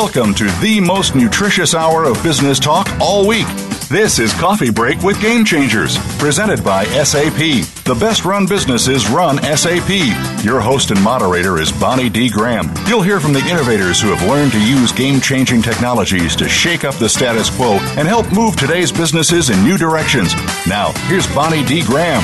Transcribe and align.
Welcome 0.00 0.32
to 0.34 0.44
the 0.60 0.78
most 0.80 1.16
nutritious 1.16 1.74
hour 1.74 2.04
of 2.04 2.22
business 2.22 2.60
talk 2.60 2.88
all 3.00 3.26
week. 3.26 3.48
This 3.88 4.20
is 4.20 4.32
Coffee 4.34 4.70
Break 4.70 5.02
with 5.02 5.20
Game 5.20 5.44
Changers, 5.44 5.98
presented 6.18 6.64
by 6.64 6.84
SAP. 6.86 7.64
The 7.84 7.96
best 7.98 8.24
run 8.24 8.44
businesses 8.46 9.08
run 9.08 9.38
SAP. 9.56 9.88
Your 10.44 10.60
host 10.60 10.90
and 10.90 11.02
moderator 11.02 11.58
is 11.58 11.72
Bonnie 11.72 12.10
D. 12.10 12.28
Graham. 12.28 12.68
You'll 12.86 13.02
hear 13.02 13.20
from 13.20 13.32
the 13.32 13.46
innovators 13.48 14.00
who 14.00 14.08
have 14.08 14.28
learned 14.28 14.52
to 14.52 14.60
use 14.60 14.92
game 14.92 15.20
changing 15.20 15.62
technologies 15.62 16.34
to 16.36 16.48
shake 16.48 16.84
up 16.84 16.96
the 16.96 17.08
status 17.08 17.48
quo 17.48 17.78
and 17.96 18.08
help 18.08 18.30
move 18.32 18.56
today's 18.56 18.90
businesses 18.90 19.50
in 19.50 19.62
new 19.64 19.78
directions. 19.78 20.34
Now, 20.66 20.92
here's 21.06 21.26
Bonnie 21.34 21.64
D. 21.64 21.82
Graham. 21.84 22.22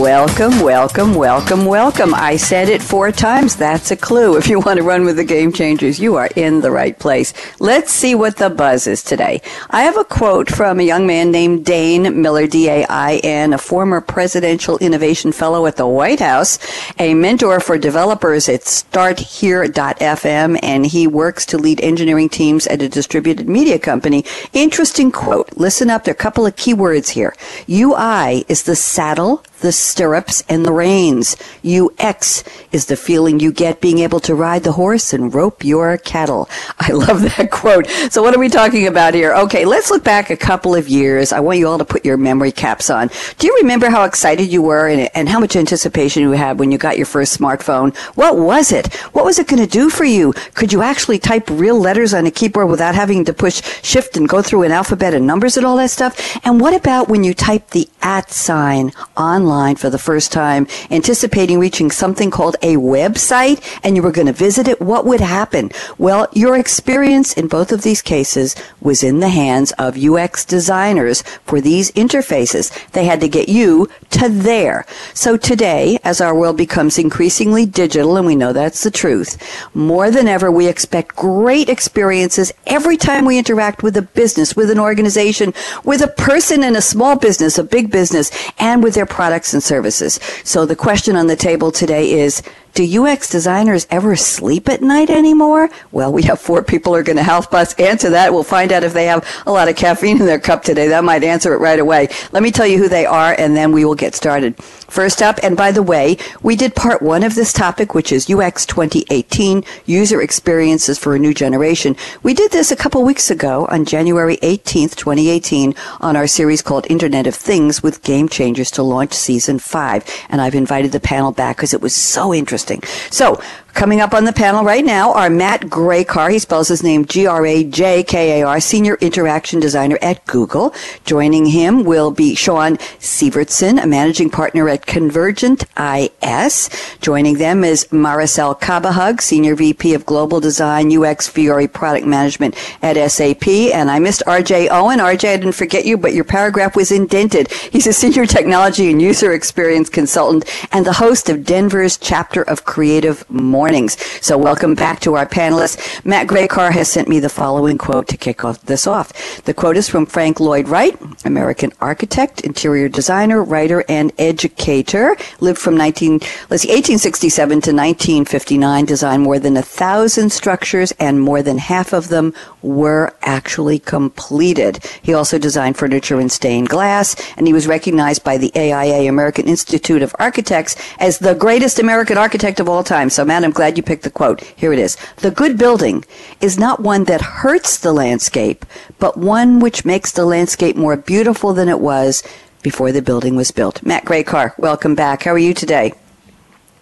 Welcome, 0.00 0.60
welcome, 0.60 1.14
welcome, 1.14 1.66
welcome. 1.66 2.14
I 2.14 2.36
said 2.36 2.68
it 2.68 2.82
four 2.82 3.12
times. 3.12 3.54
That's 3.54 3.90
a 3.90 3.96
clue. 3.96 4.36
If 4.38 4.48
you 4.48 4.60
want 4.60 4.78
to 4.78 4.82
run 4.82 5.04
with 5.04 5.16
the 5.16 5.24
game 5.24 5.52
changers, 5.52 6.00
you 6.00 6.16
are 6.16 6.30
in 6.34 6.62
the 6.62 6.70
right 6.70 6.98
place. 6.98 7.34
Let's 7.60 7.92
see 7.92 8.14
what 8.14 8.38
the 8.38 8.50
buzz 8.50 8.86
is 8.86 9.04
today. 9.04 9.42
I 9.70 9.82
have 9.82 9.96
a 9.96 10.04
quote 10.04 10.50
from 10.50 10.80
a 10.80 10.82
young 10.82 11.06
man 11.06 11.30
named 11.30 11.64
Dain 11.64 12.22
Miller, 12.22 12.46
D-A-I-N, 12.46 13.25
a 13.25 13.25
former 13.58 14.00
presidential 14.00 14.78
innovation 14.78 15.32
fellow 15.32 15.66
at 15.66 15.76
the 15.76 15.86
White 15.86 16.20
House, 16.20 16.58
a 16.98 17.14
mentor 17.14 17.60
for 17.60 17.78
developers 17.78 18.48
at 18.48 18.62
starthere.fm, 18.62 20.58
and 20.62 20.86
he 20.86 21.06
works 21.06 21.44
to 21.46 21.58
lead 21.58 21.80
engineering 21.80 22.28
teams 22.28 22.66
at 22.68 22.82
a 22.82 22.88
distributed 22.88 23.48
media 23.48 23.78
company. 23.78 24.24
Interesting 24.52 25.10
quote. 25.10 25.56
Listen 25.56 25.90
up. 25.90 26.04
There 26.04 26.12
are 26.12 26.14
a 26.14 26.16
couple 26.16 26.46
of 26.46 26.56
keywords 26.56 27.08
here. 27.10 27.34
UI 27.68 28.44
is 28.48 28.62
the 28.62 28.76
saddle 28.76 29.42
the 29.60 29.72
stirrups 29.72 30.42
and 30.48 30.64
the 30.64 30.72
reins. 30.72 31.36
UX 31.64 32.44
is 32.72 32.86
the 32.86 32.96
feeling 32.96 33.40
you 33.40 33.52
get 33.52 33.80
being 33.80 33.98
able 33.98 34.20
to 34.20 34.34
ride 34.34 34.62
the 34.64 34.72
horse 34.72 35.12
and 35.12 35.34
rope 35.34 35.64
your 35.64 35.96
cattle. 35.98 36.48
I 36.78 36.92
love 36.92 37.22
that 37.22 37.50
quote. 37.50 37.86
So 38.10 38.22
what 38.22 38.34
are 38.34 38.38
we 38.38 38.48
talking 38.48 38.86
about 38.86 39.14
here? 39.14 39.34
Okay, 39.34 39.64
let's 39.64 39.90
look 39.90 40.04
back 40.04 40.30
a 40.30 40.36
couple 40.36 40.74
of 40.74 40.88
years. 40.88 41.32
I 41.32 41.40
want 41.40 41.58
you 41.58 41.68
all 41.68 41.78
to 41.78 41.84
put 41.84 42.04
your 42.04 42.16
memory 42.16 42.52
caps 42.52 42.90
on. 42.90 43.10
Do 43.38 43.46
you 43.46 43.56
remember 43.62 43.90
how 43.90 44.04
excited 44.04 44.52
you 44.52 44.62
were 44.62 44.88
and, 44.88 45.10
and 45.14 45.28
how 45.28 45.40
much 45.40 45.56
anticipation 45.56 46.22
you 46.22 46.32
had 46.32 46.58
when 46.58 46.70
you 46.70 46.78
got 46.78 46.96
your 46.96 47.06
first 47.06 47.38
smartphone? 47.38 47.96
What 48.16 48.38
was 48.38 48.72
it? 48.72 48.94
What 49.14 49.24
was 49.24 49.38
it 49.38 49.48
going 49.48 49.62
to 49.62 49.70
do 49.70 49.90
for 49.90 50.04
you? 50.04 50.32
Could 50.54 50.72
you 50.72 50.82
actually 50.82 51.18
type 51.18 51.48
real 51.50 51.78
letters 51.78 52.14
on 52.14 52.26
a 52.26 52.30
keyboard 52.30 52.68
without 52.68 52.94
having 52.94 53.24
to 53.24 53.32
push 53.32 53.62
shift 53.82 54.16
and 54.16 54.28
go 54.28 54.42
through 54.42 54.62
an 54.62 54.72
alphabet 54.72 55.14
and 55.14 55.26
numbers 55.26 55.56
and 55.56 55.66
all 55.66 55.76
that 55.76 55.90
stuff? 55.90 56.38
And 56.44 56.60
what 56.60 56.74
about 56.74 57.08
when 57.08 57.24
you 57.24 57.34
type 57.34 57.70
the 57.70 57.88
at 58.02 58.30
sign 58.30 58.92
online 59.16 59.74
for 59.74 59.90
the 59.90 59.98
first 59.98 60.30
time, 60.30 60.66
anticipating 60.90 61.58
reaching 61.58 61.90
something 61.90 62.30
called 62.30 62.54
a 62.62 62.76
website, 62.76 63.60
and 63.82 63.96
you 63.96 64.02
were 64.02 64.12
going 64.12 64.28
to 64.28 64.32
visit 64.32 64.68
it, 64.68 64.80
what 64.80 65.04
would 65.04 65.20
happen? 65.20 65.70
Well, 65.98 66.28
your 66.32 66.56
experience 66.56 67.32
in 67.34 67.48
both 67.48 67.72
of 67.72 67.82
these 67.82 68.02
cases 68.02 68.54
was 68.80 69.02
in 69.02 69.18
the 69.18 69.28
hands 69.28 69.72
of 69.72 69.98
UX 69.98 70.44
designers 70.44 71.22
for 71.44 71.60
these 71.60 71.90
interfaces. 71.92 72.70
They 72.92 73.05
had 73.06 73.20
to 73.20 73.28
get 73.28 73.48
you 73.48 73.88
to 74.10 74.28
there. 74.28 74.84
So 75.14 75.36
today, 75.36 75.98
as 76.04 76.20
our 76.20 76.34
world 76.34 76.56
becomes 76.56 76.98
increasingly 76.98 77.66
digital, 77.66 78.16
and 78.16 78.26
we 78.26 78.36
know 78.36 78.52
that's 78.52 78.82
the 78.82 78.90
truth, 78.90 79.38
more 79.74 80.10
than 80.10 80.28
ever, 80.28 80.50
we 80.50 80.68
expect 80.68 81.16
great 81.16 81.68
experiences 81.68 82.52
every 82.66 82.96
time 82.96 83.24
we 83.24 83.38
interact 83.38 83.82
with 83.82 83.96
a 83.96 84.02
business, 84.02 84.54
with 84.54 84.70
an 84.70 84.78
organization, 84.78 85.54
with 85.84 86.02
a 86.02 86.08
person 86.08 86.62
in 86.62 86.76
a 86.76 86.82
small 86.82 87.16
business, 87.16 87.58
a 87.58 87.64
big 87.64 87.90
business, 87.90 88.30
and 88.58 88.82
with 88.82 88.94
their 88.94 89.06
products 89.06 89.54
and 89.54 89.62
services. 89.62 90.20
So 90.44 90.66
the 90.66 90.76
question 90.76 91.16
on 91.16 91.26
the 91.26 91.36
table 91.36 91.72
today 91.72 92.12
is, 92.12 92.42
do 92.76 93.04
UX 93.04 93.30
designers 93.30 93.86
ever 93.90 94.16
sleep 94.16 94.68
at 94.68 94.82
night 94.82 95.08
anymore? 95.08 95.70
Well, 95.92 96.12
we 96.12 96.22
have 96.24 96.38
four 96.38 96.62
people 96.62 96.92
who 96.92 97.00
are 97.00 97.02
going 97.02 97.16
to 97.16 97.22
help 97.22 97.54
us 97.54 97.72
answer 97.74 98.10
that. 98.10 98.32
We'll 98.32 98.42
find 98.42 98.70
out 98.70 98.84
if 98.84 98.92
they 98.92 99.06
have 99.06 99.26
a 99.46 99.50
lot 99.52 99.68
of 99.68 99.76
caffeine 99.76 100.20
in 100.20 100.26
their 100.26 100.38
cup 100.38 100.62
today. 100.62 100.88
That 100.88 101.02
might 101.02 101.24
answer 101.24 101.54
it 101.54 101.58
right 101.58 101.78
away. 101.78 102.08
Let 102.32 102.42
me 102.42 102.50
tell 102.50 102.66
you 102.66 102.76
who 102.76 102.88
they 102.88 103.06
are, 103.06 103.34
and 103.38 103.56
then 103.56 103.72
we 103.72 103.86
will 103.86 103.94
get 103.94 104.14
started. 104.14 104.56
First 104.88 105.22
up, 105.22 105.38
and 105.42 105.56
by 105.56 105.72
the 105.72 105.82
way, 105.82 106.16
we 106.42 106.56
did 106.56 106.74
part 106.74 107.02
one 107.02 107.22
of 107.22 107.34
this 107.34 107.52
topic, 107.52 107.94
which 107.94 108.12
is 108.12 108.30
UX 108.30 108.66
2018, 108.66 109.64
user 109.84 110.20
experiences 110.20 110.98
for 110.98 111.14
a 111.14 111.18
new 111.18 111.34
generation. 111.34 111.96
We 112.22 112.34
did 112.34 112.50
this 112.50 112.70
a 112.70 112.76
couple 112.76 113.04
weeks 113.04 113.30
ago 113.30 113.66
on 113.70 113.84
January 113.84 114.38
18th, 114.38 114.96
2018, 114.96 115.74
on 116.00 116.16
our 116.16 116.26
series 116.26 116.62
called 116.62 116.86
Internet 116.90 117.26
of 117.26 117.34
Things 117.34 117.82
with 117.82 118.02
Game 118.02 118.28
Changers 118.28 118.70
to 118.72 118.82
launch 118.82 119.12
season 119.12 119.58
five. 119.58 120.04
And 120.28 120.40
I've 120.40 120.54
invited 120.54 120.92
the 120.92 121.00
panel 121.00 121.32
back 121.32 121.56
because 121.56 121.74
it 121.74 121.80
was 121.80 121.94
so 121.94 122.32
interesting 122.32 122.46
interesting. 122.46 122.82
So 123.10 123.40
Coming 123.76 124.00
up 124.00 124.14
on 124.14 124.24
the 124.24 124.32
panel 124.32 124.64
right 124.64 124.86
now 124.86 125.12
are 125.12 125.28
Matt 125.28 125.60
Grajcar. 125.60 126.32
He 126.32 126.38
spells 126.38 126.68
his 126.68 126.82
name 126.82 127.04
G-R-A-J-K-A-R, 127.04 128.58
Senior 128.58 128.94
Interaction 129.02 129.60
Designer 129.60 129.98
at 130.00 130.24
Google. 130.24 130.74
Joining 131.04 131.44
him 131.44 131.84
will 131.84 132.10
be 132.10 132.34
Shaun 132.34 132.78
Syvertsen, 133.00 133.80
a 133.80 133.86
Managing 133.86 134.30
Partner 134.30 134.70
at 134.70 134.86
Convergent 134.86 135.66
IS. 135.78 136.70
Joining 137.02 137.36
them 137.36 137.64
is 137.64 137.84
Maricel 137.88 138.58
Cabahug, 138.58 139.20
Senior 139.20 139.54
VP 139.54 139.92
of 139.92 140.06
Global 140.06 140.40
Design, 140.40 140.90
UX, 140.90 141.28
Fiori 141.28 141.68
Product 141.68 142.06
Management 142.06 142.54
at 142.80 142.96
SAP. 143.10 143.46
And 143.46 143.90
I 143.90 143.98
missed 143.98 144.22
RJ 144.26 144.68
Owen. 144.70 145.00
RJ, 145.00 145.34
I 145.34 145.36
didn't 145.36 145.52
forget 145.52 145.84
you, 145.84 145.98
but 145.98 146.14
your 146.14 146.24
paragraph 146.24 146.76
was 146.76 146.90
indented. 146.90 147.52
He's 147.52 147.86
a 147.86 147.92
Senior 147.92 148.24
Technology 148.24 148.90
and 148.90 149.02
User 149.02 149.34
Experience 149.34 149.90
Consultant 149.90 150.50
and 150.72 150.86
the 150.86 150.94
host 150.94 151.28
of 151.28 151.44
Denver's 151.44 151.98
chapter 151.98 152.40
of 152.40 152.64
Creative 152.64 153.28
Morning 153.28 153.65
mornings. 153.66 154.00
So 154.24 154.38
welcome 154.38 154.76
back 154.76 155.00
to 155.00 155.16
our 155.16 155.26
panelists. 155.26 156.04
Matt 156.04 156.28
Grajcar 156.28 156.70
has 156.70 156.88
sent 156.88 157.08
me 157.08 157.18
the 157.18 157.28
following 157.28 157.78
quote 157.78 158.06
to 158.06 158.16
kick 158.16 158.44
off 158.44 158.62
this 158.62 158.86
off. 158.86 159.42
The 159.42 159.54
quote 159.54 159.76
is 159.76 159.88
from 159.88 160.06
Frank 160.06 160.38
Lloyd 160.38 160.68
Wright, 160.68 160.96
American 161.24 161.72
architect, 161.80 162.42
interior 162.42 162.88
designer, 162.88 163.42
writer, 163.42 163.84
and 163.88 164.12
educator. 164.18 165.16
Lived 165.40 165.58
from 165.58 165.76
19, 165.76 166.20
let's 166.48 166.62
see, 166.62 166.68
1867 166.68 167.48
to 167.48 167.72
1959, 167.72 168.84
designed 168.84 169.24
more 169.24 169.40
than 169.40 169.56
a 169.56 169.62
thousand 169.62 170.30
structures 170.30 170.92
and 171.00 171.20
more 171.20 171.42
than 171.42 171.58
half 171.58 171.92
of 171.92 172.06
them 172.06 172.34
were 172.62 173.14
actually 173.22 173.80
completed. 173.80 174.78
He 175.02 175.12
also 175.12 175.38
designed 175.38 175.76
furniture 175.76 176.20
in 176.20 176.28
stained 176.28 176.68
glass, 176.68 177.16
and 177.36 177.48
he 177.48 177.52
was 177.52 177.66
recognized 177.66 178.22
by 178.22 178.38
the 178.38 178.52
AIA, 178.54 179.08
American 179.08 179.48
Institute 179.48 180.02
of 180.02 180.14
Architects, 180.20 180.76
as 181.00 181.18
the 181.18 181.34
greatest 181.34 181.80
American 181.80 182.16
architect 182.16 182.60
of 182.60 182.68
all 182.68 182.84
time. 182.84 183.10
So, 183.10 183.24
Matt, 183.24 183.42
I'm 183.42 183.55
glad 183.56 183.76
you 183.76 183.82
picked 183.82 184.04
the 184.04 184.10
quote. 184.10 184.42
Here 184.54 184.72
it 184.72 184.78
is. 184.78 184.96
The 185.16 185.30
good 185.30 185.58
building 185.58 186.04
is 186.40 186.58
not 186.58 186.80
one 186.80 187.04
that 187.04 187.20
hurts 187.20 187.78
the 187.78 187.92
landscape, 187.92 188.64
but 188.98 189.16
one 189.16 189.58
which 189.58 189.84
makes 189.84 190.12
the 190.12 190.26
landscape 190.26 190.76
more 190.76 190.96
beautiful 190.96 191.54
than 191.54 191.68
it 191.68 191.80
was 191.80 192.22
before 192.62 192.92
the 192.92 193.00
building 193.00 193.34
was 193.34 193.50
built. 193.50 193.82
Matt 193.82 194.04
Grajcar, 194.04 194.56
welcome 194.58 194.94
back. 194.94 195.22
How 195.22 195.32
are 195.32 195.38
you 195.38 195.54
today? 195.54 195.94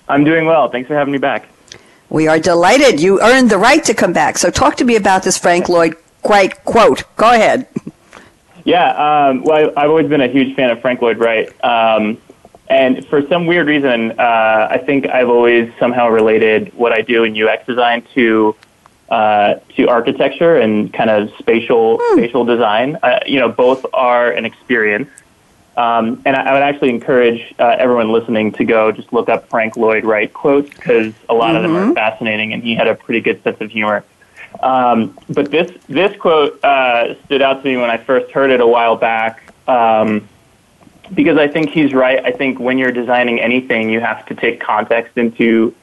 I'm 0.09 0.25
doing 0.25 0.47
well. 0.47 0.69
Thanks 0.69 0.89
for 0.89 0.95
having 0.95 1.13
me 1.13 1.19
back. 1.19 1.49
We 2.11 2.27
are 2.27 2.41
delighted. 2.41 3.01
You 3.01 3.21
earned 3.23 3.51
the 3.51 3.59
right 3.59 3.83
to 3.85 3.95
come 3.95 4.13
back. 4.13 4.37
So 4.37 4.51
talk 4.51 4.77
to 4.77 4.85
me 4.85 4.97
about 4.97 5.23
this 5.23 5.39
Frank 5.39 5.69
Lloyd 5.69 5.97
Wright 6.29 6.53
quote. 6.65 7.05
Go 7.17 7.31
ahead. 7.33 7.69
Yeah, 8.65 9.29
um, 9.29 9.45
well, 9.45 9.73
I've 9.77 9.91
always 9.91 10.09
been 10.09 10.23
a 10.23 10.29
huge 10.29 10.57
fan 10.57 10.71
of 10.71 10.81
Frank 10.81 11.03
Lloyd 11.03 11.19
Wright. 11.19 11.49
Um, 11.63 12.19
and 12.69 13.07
for 13.09 13.27
some 13.29 13.47
weird 13.47 13.67
reason, 13.67 14.13
uh, 14.19 14.69
I 14.71 14.79
think 14.79 15.07
I've 15.09 15.29
always 15.29 15.73
somehow 15.79 16.09
related 16.09 16.73
what 16.75 16.93
I 16.93 17.03
do 17.03 17.25
in 17.25 17.41
UX 17.41 17.67
design 17.67 18.07
to 18.15 18.57
uh, 19.11 19.57
to 19.77 19.87
architecture 19.89 20.57
and 20.57 20.93
kind 20.93 21.11
of 21.11 21.31
spatial 21.39 21.99
hmm. 22.01 22.19
spatial 22.19 22.45
design. 22.45 22.97
Uh, 23.03 23.21
you 23.27 23.39
know, 23.39 23.49
both 23.51 23.85
are 23.93 24.31
an 24.31 24.45
experience. 24.45 25.11
Um, 25.77 26.23
and 26.25 26.37
I, 26.37 26.43
I, 26.43 26.53
would 26.53 26.63
actually 26.63 26.91
encourage 26.91 27.53
uh, 27.59 27.75
everyone 27.79 28.13
listening 28.13 28.53
to 28.53 28.65
go 28.65 28.93
just 28.93 29.13
look 29.13 29.29
up 29.29 29.49
Frank 29.49 29.77
Lloyd 29.77 30.05
Wright 30.05 30.33
quotes 30.33 30.71
because 30.71 31.13
a 31.29 31.35
lot 31.35 31.49
mm-hmm. 31.49 31.57
of 31.57 31.63
them 31.65 31.77
are 31.77 31.85
mm-hmm. 31.87 31.95
fascinating, 31.95 32.53
and 32.53 32.63
he 32.63 32.77
had 32.77 32.87
a 32.87 32.95
pretty 32.95 33.21
good 33.21 33.43
sense 33.43 33.61
of 33.61 33.71
humor. 33.71 34.05
Um, 34.63 35.19
but 35.29 35.51
this 35.51 35.73
this 35.89 36.17
quote 36.17 36.63
uh, 36.65 37.15
stood 37.25 37.43
out 37.43 37.63
to 37.63 37.69
me 37.69 37.77
when 37.77 37.91
I 37.91 37.97
first 37.97 38.31
heard 38.31 38.51
it 38.51 38.61
a 38.61 38.67
while 38.67 38.97
back. 38.97 39.53
Um, 39.67 40.29
because 41.13 41.37
I 41.37 41.49
think 41.49 41.71
he's 41.71 41.93
right. 41.93 42.25
I 42.25 42.33
think 42.33 42.59
when 42.59 42.79
you're 42.79 42.93
designing 42.93 43.41
anything, 43.41 43.91
you 43.91 44.01
have 44.01 44.25
to 44.27 44.35
take 44.35 44.61
context 44.61 45.17
into 45.17 45.75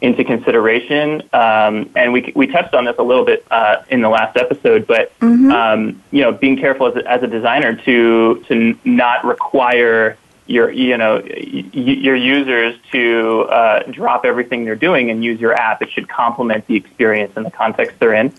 into 0.00 0.22
consideration. 0.24 1.22
Um, 1.32 1.90
and 1.96 2.12
we 2.12 2.32
we 2.36 2.46
touched 2.46 2.74
on 2.74 2.84
this 2.84 2.96
a 2.98 3.02
little 3.02 3.24
bit 3.24 3.44
uh, 3.50 3.82
in 3.88 4.00
the 4.00 4.08
last 4.08 4.36
episode, 4.36 4.86
but 4.86 5.18
mm-hmm. 5.18 5.50
um, 5.50 6.02
you 6.10 6.22
know, 6.22 6.32
being 6.32 6.56
careful 6.56 6.86
as 6.86 6.96
a, 6.96 7.10
as 7.10 7.22
a 7.22 7.26
designer 7.26 7.74
to 7.74 8.44
to 8.48 8.78
not 8.84 9.24
require 9.24 10.16
your 10.46 10.70
you 10.70 10.96
know 10.96 11.16
y- 11.24 11.70
your 11.72 12.16
users 12.16 12.76
to 12.92 13.42
uh, 13.50 13.82
drop 13.90 14.24
everything 14.24 14.64
they're 14.64 14.76
doing 14.76 15.10
and 15.10 15.24
use 15.24 15.40
your 15.40 15.54
app. 15.54 15.82
It 15.82 15.90
should 15.90 16.08
complement 16.08 16.66
the 16.66 16.76
experience 16.76 17.32
and 17.36 17.44
the 17.44 17.50
context 17.50 17.98
they're 17.98 18.14
in. 18.14 18.32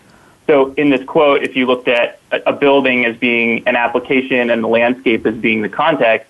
So 0.50 0.74
in 0.74 0.90
this 0.90 1.04
quote, 1.04 1.44
if 1.44 1.56
you 1.56 1.68
looked 1.68 1.88
at 1.88 2.20
a 2.32 2.52
building 2.52 3.06
as 3.06 3.16
being 3.18 3.68
an 3.68 3.76
application 3.76 4.50
and 4.50 4.64
the 4.64 4.68
landscape 4.68 5.24
as 5.28 5.36
being 5.36 5.62
the 5.62 5.70
context, 5.70 6.28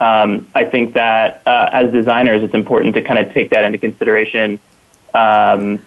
um, 0.00 0.48
I 0.54 0.64
think 0.64 0.94
that 0.94 1.42
uh, 1.44 1.68
as 1.70 1.92
designers, 1.92 2.42
it's 2.42 2.54
important 2.54 2.94
to 2.94 3.02
kind 3.02 3.18
of 3.18 3.34
take 3.34 3.50
that 3.50 3.64
into 3.64 3.76
consideration 3.76 4.58
um, 5.14 5.80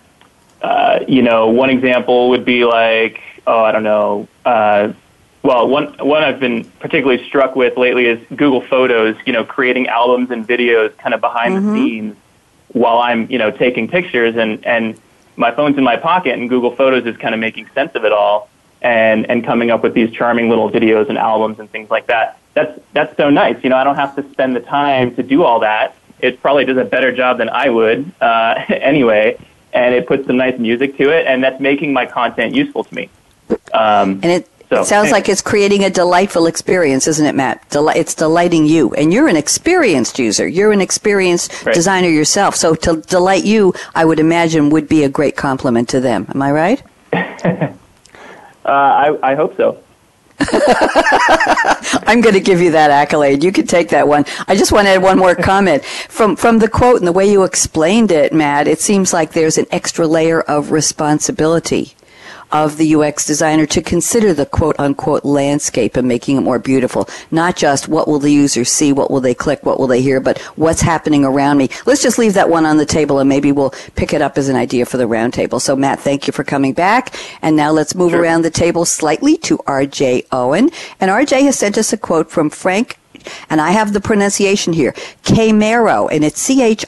uh, 0.61 0.99
you 1.07 1.21
know, 1.21 1.49
one 1.49 1.69
example 1.69 2.29
would 2.29 2.45
be 2.45 2.65
like, 2.65 3.19
oh, 3.47 3.63
I 3.63 3.71
don't 3.71 3.83
know. 3.83 4.27
Uh, 4.45 4.93
well, 5.43 5.67
one 5.67 5.95
one 5.97 6.23
I've 6.23 6.39
been 6.39 6.65
particularly 6.79 7.25
struck 7.25 7.55
with 7.55 7.77
lately 7.77 8.05
is 8.05 8.19
Google 8.29 8.61
Photos. 8.61 9.15
You 9.25 9.33
know, 9.33 9.43
creating 9.43 9.87
albums 9.87 10.29
and 10.29 10.47
videos 10.47 10.95
kind 10.97 11.15
of 11.15 11.21
behind 11.21 11.55
mm-hmm. 11.55 11.73
the 11.73 11.79
scenes 11.79 12.15
while 12.73 12.99
I'm 12.99 13.29
you 13.31 13.39
know 13.39 13.49
taking 13.49 13.87
pictures, 13.87 14.35
and 14.35 14.63
and 14.67 14.99
my 15.41 15.51
phone's 15.51 15.77
in 15.77 15.83
my 15.83 15.97
pocket, 15.97 16.39
and 16.39 16.49
Google 16.49 16.73
Photos 16.73 17.05
is 17.05 17.17
kind 17.17 17.33
of 17.33 17.41
making 17.41 17.67
sense 17.75 17.93
of 17.95 18.05
it 18.05 18.13
all, 18.13 18.49
and 18.81 19.29
and 19.29 19.43
coming 19.43 19.71
up 19.71 19.83
with 19.83 19.93
these 19.93 20.11
charming 20.11 20.47
little 20.49 20.71
videos 20.71 21.09
and 21.09 21.17
albums 21.17 21.59
and 21.59 21.69
things 21.69 21.89
like 21.89 22.07
that. 22.07 22.39
That's 22.53 22.79
that's 22.93 23.17
so 23.17 23.29
nice. 23.29 23.61
You 23.63 23.69
know, 23.69 23.77
I 23.77 23.83
don't 23.83 23.97
have 23.97 24.15
to 24.15 24.31
spend 24.31 24.55
the 24.55 24.61
time 24.61 25.13
to 25.15 25.23
do 25.23 25.43
all 25.43 25.59
that. 25.59 25.95
It 26.19 26.41
probably 26.41 26.65
does 26.65 26.77
a 26.77 26.85
better 26.85 27.11
job 27.11 27.39
than 27.39 27.49
I 27.49 27.69
would 27.69 28.09
uh, 28.21 28.53
anyway 28.69 29.37
and 29.73 29.95
it 29.95 30.07
puts 30.07 30.27
some 30.27 30.37
nice 30.37 30.57
music 30.59 30.97
to 30.97 31.09
it, 31.09 31.25
and 31.27 31.43
that's 31.43 31.59
making 31.59 31.93
my 31.93 32.05
content 32.05 32.53
useful 32.53 32.83
to 32.83 32.93
me. 32.93 33.09
Um, 33.73 34.19
and 34.23 34.25
it, 34.25 34.49
so, 34.71 34.81
it 34.81 34.85
sounds 34.85 35.07
anyway. 35.07 35.11
like 35.11 35.27
it's 35.27 35.41
creating 35.41 35.83
a 35.83 35.89
delightful 35.89 36.45
experience, 36.45 37.05
isn't 37.05 37.25
it, 37.25 37.35
Matt? 37.35 37.69
Deli- 37.69 37.99
it's 37.99 38.15
delighting 38.15 38.65
you, 38.65 38.93
and 38.93 39.11
you're 39.11 39.27
an 39.27 39.35
experienced 39.35 40.17
user. 40.17 40.47
You're 40.47 40.71
an 40.71 40.79
experienced 40.79 41.65
right. 41.65 41.75
designer 41.75 42.07
yourself. 42.07 42.55
So 42.55 42.73
to 42.75 43.01
delight 43.01 43.43
you, 43.43 43.73
I 43.93 44.05
would 44.05 44.17
imagine 44.17 44.69
would 44.69 44.87
be 44.87 45.03
a 45.03 45.09
great 45.09 45.35
compliment 45.35 45.89
to 45.89 45.99
them. 45.99 46.25
Am 46.33 46.41
I 46.41 46.51
right? 46.53 46.83
uh, 47.13 47.73
I, 48.65 49.17
I 49.21 49.35
hope 49.35 49.57
so. 49.57 49.83
I'm 52.07 52.21
going 52.21 52.33
to 52.33 52.39
give 52.39 52.61
you 52.61 52.71
that 52.71 52.91
accolade. 52.91 53.43
You 53.43 53.51
can 53.51 53.67
take 53.67 53.89
that 53.89 54.07
one. 54.07 54.23
I 54.47 54.55
just 54.55 54.71
want 54.71 54.87
to 54.87 54.91
add 54.91 55.03
one 55.03 55.19
more 55.19 55.35
comment 55.35 55.83
from 55.83 56.37
from 56.37 56.59
the 56.59 56.69
quote 56.69 56.97
and 56.97 57.07
the 57.07 57.11
way 57.11 57.29
you 57.29 57.43
explained 57.43 58.09
it, 58.09 58.31
Matt. 58.31 58.69
It 58.69 58.79
seems 58.79 59.11
like 59.11 59.33
there's 59.33 59.57
an 59.57 59.65
extra 59.69 60.07
layer 60.07 60.39
of 60.39 60.71
responsibility 60.71 61.93
of 62.51 62.77
the 62.77 62.95
UX 62.95 63.25
designer 63.25 63.65
to 63.67 63.81
consider 63.81 64.33
the 64.33 64.45
quote 64.45 64.75
unquote 64.79 65.25
landscape 65.25 65.95
and 65.95 66.07
making 66.07 66.37
it 66.37 66.41
more 66.41 66.59
beautiful. 66.59 67.07
Not 67.31 67.55
just 67.55 67.87
what 67.87 68.07
will 68.07 68.19
the 68.19 68.31
user 68.31 68.65
see, 68.65 68.91
what 68.91 69.11
will 69.11 69.21
they 69.21 69.33
click, 69.33 69.65
what 69.65 69.79
will 69.79 69.87
they 69.87 70.01
hear, 70.01 70.19
but 70.19 70.39
what's 70.55 70.81
happening 70.81 71.25
around 71.25 71.57
me. 71.57 71.69
Let's 71.85 72.01
just 72.01 72.17
leave 72.17 72.33
that 72.33 72.49
one 72.49 72.65
on 72.65 72.77
the 72.77 72.85
table 72.85 73.19
and 73.19 73.29
maybe 73.29 73.51
we'll 73.51 73.73
pick 73.95 74.13
it 74.13 74.21
up 74.21 74.37
as 74.37 74.49
an 74.49 74.55
idea 74.55 74.85
for 74.85 74.97
the 74.97 75.05
roundtable. 75.05 75.61
So 75.61 75.75
Matt, 75.75 75.99
thank 75.99 76.27
you 76.27 76.33
for 76.33 76.43
coming 76.43 76.73
back. 76.73 77.15
And 77.41 77.55
now 77.55 77.71
let's 77.71 77.95
move 77.95 78.11
sure. 78.11 78.21
around 78.21 78.43
the 78.43 78.51
table 78.51 78.85
slightly 78.85 79.37
to 79.37 79.57
RJ 79.59 80.27
Owen. 80.31 80.69
And 80.99 81.11
RJ 81.11 81.43
has 81.43 81.57
sent 81.57 81.77
us 81.77 81.93
a 81.93 81.97
quote 81.97 82.29
from 82.29 82.49
Frank 82.49 82.97
and 83.49 83.61
I 83.61 83.71
have 83.71 83.93
the 83.93 84.01
pronunciation 84.01 84.73
here, 84.73 84.93
Chimero, 85.23 86.09
and 86.11 86.23
it's 86.23 86.39
C-H-I-M-E-R-O. 86.41 86.83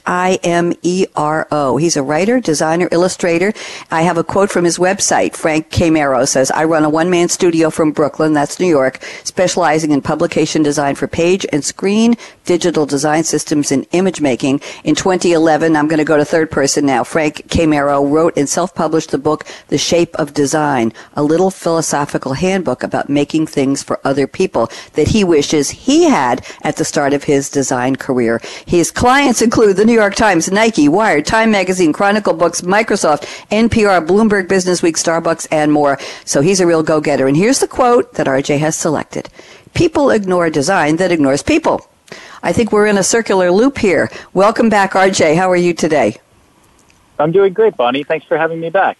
He's 1.76 1.96
a 1.96 2.02
writer, 2.02 2.40
designer, 2.40 2.88
illustrator. 2.90 3.52
I 3.90 4.02
have 4.02 4.18
a 4.18 4.24
quote 4.24 4.50
from 4.50 4.64
his 4.64 4.78
website. 4.78 5.36
Frank 5.36 5.70
Chimero 5.70 6.26
says, 6.26 6.50
I 6.50 6.64
run 6.64 6.84
a 6.84 6.90
one-man 6.90 7.28
studio 7.28 7.70
from 7.70 7.92
Brooklyn, 7.92 8.32
that's 8.32 8.58
New 8.58 8.68
York, 8.68 9.02
specializing 9.24 9.90
in 9.90 10.00
publication 10.02 10.62
design 10.62 10.94
for 10.94 11.06
page 11.06 11.46
and 11.52 11.64
screen, 11.64 12.16
digital 12.44 12.86
design 12.86 13.24
systems, 13.24 13.70
and 13.70 13.86
image 13.92 14.20
making. 14.20 14.60
In 14.82 14.94
2011, 14.94 15.76
I'm 15.76 15.88
going 15.88 15.98
to 15.98 16.04
go 16.04 16.16
to 16.16 16.24
third 16.24 16.50
person 16.50 16.86
now. 16.86 17.04
Frank 17.04 17.48
Chimero 17.48 18.10
wrote 18.10 18.36
and 18.36 18.48
self-published 18.48 19.10
the 19.10 19.18
book, 19.18 19.44
The 19.68 19.78
Shape 19.78 20.14
of 20.16 20.34
Design, 20.34 20.92
a 21.14 21.22
little 21.22 21.50
philosophical 21.50 22.32
handbook 22.32 22.82
about 22.82 23.08
making 23.08 23.46
things 23.46 23.82
for 23.82 24.00
other 24.04 24.26
people 24.26 24.70
that 24.94 25.08
he 25.08 25.24
wishes 25.24 25.70
he 25.70 26.04
had 26.04 26.23
had 26.24 26.46
at 26.62 26.76
the 26.76 26.84
start 26.84 27.12
of 27.12 27.24
his 27.24 27.50
design 27.50 27.96
career. 27.96 28.40
His 28.66 28.90
clients 28.90 29.42
include 29.42 29.76
the 29.76 29.84
New 29.84 29.92
York 29.92 30.14
Times, 30.14 30.50
Nike, 30.50 30.88
Wired, 30.88 31.26
Time 31.26 31.50
Magazine, 31.50 31.92
Chronicle 31.92 32.34
Books, 32.34 32.62
Microsoft, 32.62 33.22
NPR, 33.50 34.06
Bloomberg 34.06 34.46
Businessweek, 34.46 34.96
Starbucks, 34.96 35.46
and 35.50 35.72
more. 35.72 35.98
So 36.24 36.40
he's 36.40 36.60
a 36.60 36.66
real 36.66 36.82
go-getter. 36.82 37.26
And 37.26 37.36
here's 37.36 37.60
the 37.60 37.68
quote 37.68 38.14
that 38.14 38.26
RJ 38.26 38.58
has 38.58 38.76
selected. 38.76 39.28
People 39.74 40.10
ignore 40.10 40.50
design 40.50 40.96
that 40.96 41.12
ignores 41.12 41.42
people. 41.42 41.86
I 42.42 42.52
think 42.52 42.72
we're 42.72 42.86
in 42.86 42.98
a 42.98 43.02
circular 43.02 43.50
loop 43.50 43.78
here. 43.78 44.10
Welcome 44.32 44.68
back, 44.68 44.92
RJ. 44.92 45.36
How 45.36 45.50
are 45.50 45.56
you 45.56 45.74
today? 45.74 46.16
I'm 47.18 47.32
doing 47.32 47.52
great, 47.52 47.76
Bonnie. 47.76 48.04
Thanks 48.04 48.26
for 48.26 48.36
having 48.36 48.60
me 48.60 48.70
back. 48.70 48.98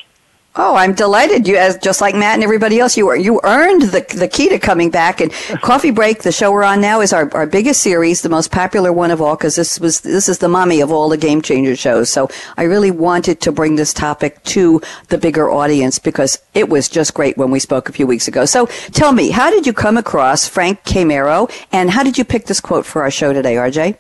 Oh, 0.56 0.76
I'm 0.76 0.94
delighted. 0.94 1.48
You, 1.48 1.56
as 1.56 1.76
just 1.78 2.00
like 2.00 2.14
Matt 2.14 2.34
and 2.34 2.44
everybody 2.44 2.78
else, 2.78 2.96
you 2.96 3.12
you 3.14 3.40
earned 3.42 3.82
the 3.82 4.06
the 4.16 4.28
key 4.28 4.48
to 4.50 4.60
coming 4.60 4.88
back. 4.88 5.20
And 5.20 5.32
Coffee 5.62 5.90
Break, 5.90 6.22
the 6.22 6.30
show 6.30 6.52
we're 6.52 6.62
on 6.62 6.80
now, 6.80 7.00
is 7.00 7.12
our, 7.12 7.28
our 7.34 7.46
biggest 7.46 7.82
series, 7.82 8.22
the 8.22 8.28
most 8.28 8.52
popular 8.52 8.92
one 8.92 9.10
of 9.10 9.20
all, 9.20 9.34
because 9.34 9.56
this 9.56 9.80
was 9.80 10.02
this 10.02 10.28
is 10.28 10.38
the 10.38 10.48
mommy 10.48 10.80
of 10.80 10.92
all 10.92 11.08
the 11.08 11.16
game 11.16 11.42
changer 11.42 11.74
shows. 11.74 12.08
So 12.08 12.28
I 12.56 12.64
really 12.64 12.92
wanted 12.92 13.40
to 13.40 13.52
bring 13.52 13.74
this 13.74 13.92
topic 13.92 14.40
to 14.44 14.80
the 15.08 15.18
bigger 15.18 15.50
audience 15.50 15.98
because 15.98 16.38
it 16.54 16.68
was 16.68 16.88
just 16.88 17.14
great 17.14 17.36
when 17.36 17.50
we 17.50 17.58
spoke 17.58 17.88
a 17.88 17.92
few 17.92 18.06
weeks 18.06 18.28
ago. 18.28 18.44
So 18.44 18.66
tell 18.92 19.10
me, 19.10 19.30
how 19.30 19.50
did 19.50 19.66
you 19.66 19.72
come 19.72 19.96
across 19.96 20.46
Frank 20.46 20.84
Chimero, 20.84 21.50
and 21.72 21.90
how 21.90 22.04
did 22.04 22.16
you 22.16 22.24
pick 22.24 22.46
this 22.46 22.60
quote 22.60 22.86
for 22.86 23.02
our 23.02 23.10
show 23.10 23.32
today, 23.32 23.56
RJ? 23.56 23.96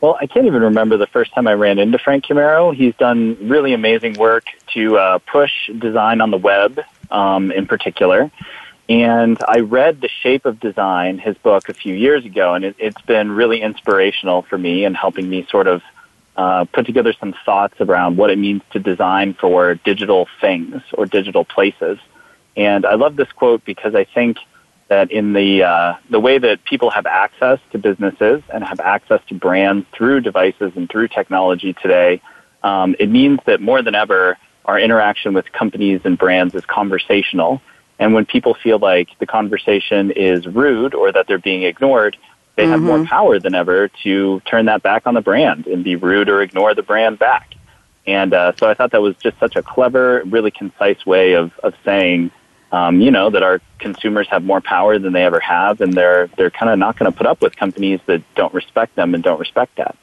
Well, 0.00 0.16
I 0.18 0.26
can't 0.26 0.46
even 0.46 0.62
remember 0.62 0.96
the 0.96 1.06
first 1.06 1.34
time 1.34 1.46
I 1.46 1.52
ran 1.52 1.78
into 1.78 1.98
Frank 1.98 2.24
Chimero. 2.24 2.74
He's 2.74 2.94
done 2.96 3.36
really 3.48 3.74
amazing 3.74 4.14
work 4.14 4.44
to 4.72 4.96
uh, 4.96 5.18
push 5.18 5.52
design 5.78 6.22
on 6.22 6.30
the 6.30 6.38
web 6.38 6.80
um, 7.10 7.52
in 7.52 7.66
particular. 7.66 8.30
And 8.88 9.38
I 9.46 9.60
read 9.60 10.00
The 10.00 10.08
Shape 10.08 10.46
of 10.46 10.58
Design, 10.58 11.18
his 11.18 11.36
book, 11.38 11.68
a 11.68 11.74
few 11.74 11.94
years 11.94 12.24
ago, 12.24 12.54
and 12.54 12.64
it, 12.64 12.76
has 12.80 12.94
been 13.06 13.30
really 13.30 13.60
inspirational 13.60 14.42
for 14.42 14.56
me 14.56 14.84
and 14.84 14.96
helping 14.96 15.28
me 15.28 15.46
sort 15.50 15.66
of 15.66 15.82
uh, 16.36 16.64
put 16.72 16.86
together 16.86 17.12
some 17.20 17.34
thoughts 17.44 17.74
around 17.80 18.16
what 18.16 18.30
it 18.30 18.38
means 18.38 18.62
to 18.70 18.80
design 18.80 19.34
for 19.34 19.74
digital 19.74 20.26
things 20.40 20.80
or 20.94 21.04
digital 21.04 21.44
places. 21.44 21.98
And 22.56 22.86
I 22.86 22.94
love 22.94 23.16
this 23.16 23.30
quote 23.32 23.64
because 23.64 23.94
I 23.94 24.04
think 24.04 24.38
that 24.90 25.10
in 25.10 25.32
the 25.32 25.62
uh, 25.62 25.94
the 26.10 26.20
way 26.20 26.36
that 26.36 26.62
people 26.64 26.90
have 26.90 27.06
access 27.06 27.58
to 27.70 27.78
businesses 27.78 28.42
and 28.52 28.62
have 28.62 28.80
access 28.80 29.20
to 29.28 29.34
brands 29.34 29.86
through 29.96 30.20
devices 30.20 30.72
and 30.76 30.90
through 30.90 31.08
technology 31.08 31.72
today, 31.72 32.20
um, 32.62 32.94
it 32.98 33.08
means 33.08 33.38
that 33.46 33.60
more 33.60 33.80
than 33.82 33.94
ever, 33.94 34.36
our 34.66 34.78
interaction 34.78 35.32
with 35.32 35.50
companies 35.52 36.00
and 36.04 36.18
brands 36.18 36.54
is 36.54 36.66
conversational. 36.66 37.62
And 37.98 38.14
when 38.14 38.26
people 38.26 38.54
feel 38.54 38.78
like 38.78 39.08
the 39.18 39.26
conversation 39.26 40.10
is 40.10 40.46
rude 40.46 40.94
or 40.94 41.12
that 41.12 41.26
they're 41.28 41.38
being 41.38 41.62
ignored, 41.62 42.16
they 42.56 42.64
mm-hmm. 42.64 42.72
have 42.72 42.80
more 42.80 42.96
mm-hmm. 42.96 43.06
power 43.06 43.38
than 43.38 43.54
ever 43.54 43.88
to 44.02 44.40
turn 44.40 44.66
that 44.66 44.82
back 44.82 45.06
on 45.06 45.14
the 45.14 45.20
brand 45.20 45.66
and 45.66 45.84
be 45.84 45.96
rude 45.96 46.28
or 46.28 46.42
ignore 46.42 46.74
the 46.74 46.82
brand 46.82 47.18
back. 47.18 47.54
And 48.06 48.34
uh, 48.34 48.52
so 48.58 48.68
I 48.68 48.74
thought 48.74 48.90
that 48.90 49.02
was 49.02 49.14
just 49.16 49.38
such 49.38 49.54
a 49.54 49.62
clever, 49.62 50.22
really 50.24 50.50
concise 50.50 51.06
way 51.06 51.34
of, 51.34 51.52
of 51.62 51.74
saying, 51.84 52.32
um, 52.72 53.00
you 53.00 53.10
know, 53.10 53.30
that 53.30 53.42
our 53.42 53.60
consumers 53.78 54.28
have 54.28 54.44
more 54.44 54.60
power 54.60 54.98
than 54.98 55.12
they 55.12 55.24
ever 55.24 55.40
have, 55.40 55.80
and 55.80 55.94
they're 55.94 56.28
they're 56.36 56.50
kind 56.50 56.70
of 56.70 56.78
not 56.78 56.98
going 56.98 57.10
to 57.10 57.16
put 57.16 57.26
up 57.26 57.40
with 57.40 57.56
companies 57.56 58.00
that 58.06 58.22
don't 58.34 58.54
respect 58.54 58.94
them 58.96 59.14
and 59.14 59.24
don't 59.24 59.40
respect 59.40 59.76
that. 59.76 59.96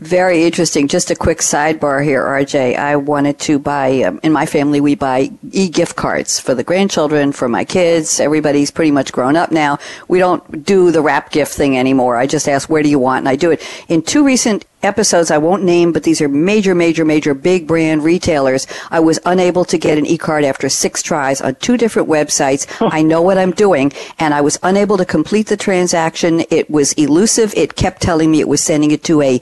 Very 0.00 0.44
interesting. 0.44 0.88
Just 0.88 1.10
a 1.10 1.14
quick 1.14 1.40
sidebar 1.40 2.02
here, 2.02 2.24
RJ. 2.24 2.74
I 2.76 2.96
wanted 2.96 3.38
to 3.40 3.58
buy, 3.58 4.02
um, 4.02 4.18
in 4.22 4.32
my 4.32 4.46
family, 4.46 4.80
we 4.80 4.94
buy 4.94 5.30
e 5.52 5.68
gift 5.68 5.94
cards 5.94 6.40
for 6.40 6.54
the 6.54 6.64
grandchildren, 6.64 7.32
for 7.32 7.50
my 7.50 7.66
kids. 7.66 8.18
Everybody's 8.18 8.70
pretty 8.70 8.92
much 8.92 9.12
grown 9.12 9.36
up 9.36 9.52
now. 9.52 9.78
We 10.08 10.18
don't 10.18 10.64
do 10.64 10.90
the 10.90 11.02
wrap 11.02 11.30
gift 11.32 11.52
thing 11.52 11.76
anymore. 11.76 12.16
I 12.16 12.26
just 12.26 12.48
ask, 12.48 12.70
where 12.70 12.82
do 12.82 12.88
you 12.88 12.98
want? 12.98 13.18
And 13.20 13.28
I 13.28 13.36
do 13.36 13.50
it. 13.50 13.62
In 13.88 14.00
two 14.00 14.24
recent 14.24 14.64
episodes 14.82 15.30
I 15.30 15.38
won't 15.38 15.62
name, 15.62 15.92
but 15.92 16.02
these 16.04 16.20
are 16.20 16.28
major, 16.28 16.74
major, 16.74 17.04
major 17.04 17.34
big 17.34 17.66
brand 17.66 18.02
retailers. 18.02 18.66
I 18.90 19.00
was 19.00 19.18
unable 19.26 19.64
to 19.66 19.78
get 19.78 19.98
an 19.98 20.06
e-card 20.06 20.44
after 20.44 20.68
six 20.68 21.02
tries 21.02 21.40
on 21.40 21.56
two 21.56 21.76
different 21.76 22.08
websites. 22.08 22.66
I 22.80 23.02
know 23.02 23.22
what 23.22 23.38
I'm 23.38 23.52
doing, 23.52 23.92
and 24.18 24.32
I 24.32 24.40
was 24.40 24.58
unable 24.62 24.96
to 24.96 25.04
complete 25.04 25.48
the 25.48 25.56
transaction. 25.56 26.44
It 26.50 26.70
was 26.70 26.92
elusive. 26.94 27.52
It 27.56 27.76
kept 27.76 28.00
telling 28.02 28.30
me 28.30 28.40
it 28.40 28.48
was 28.48 28.62
sending 28.62 28.90
it 28.90 29.04
to 29.04 29.20
a 29.22 29.40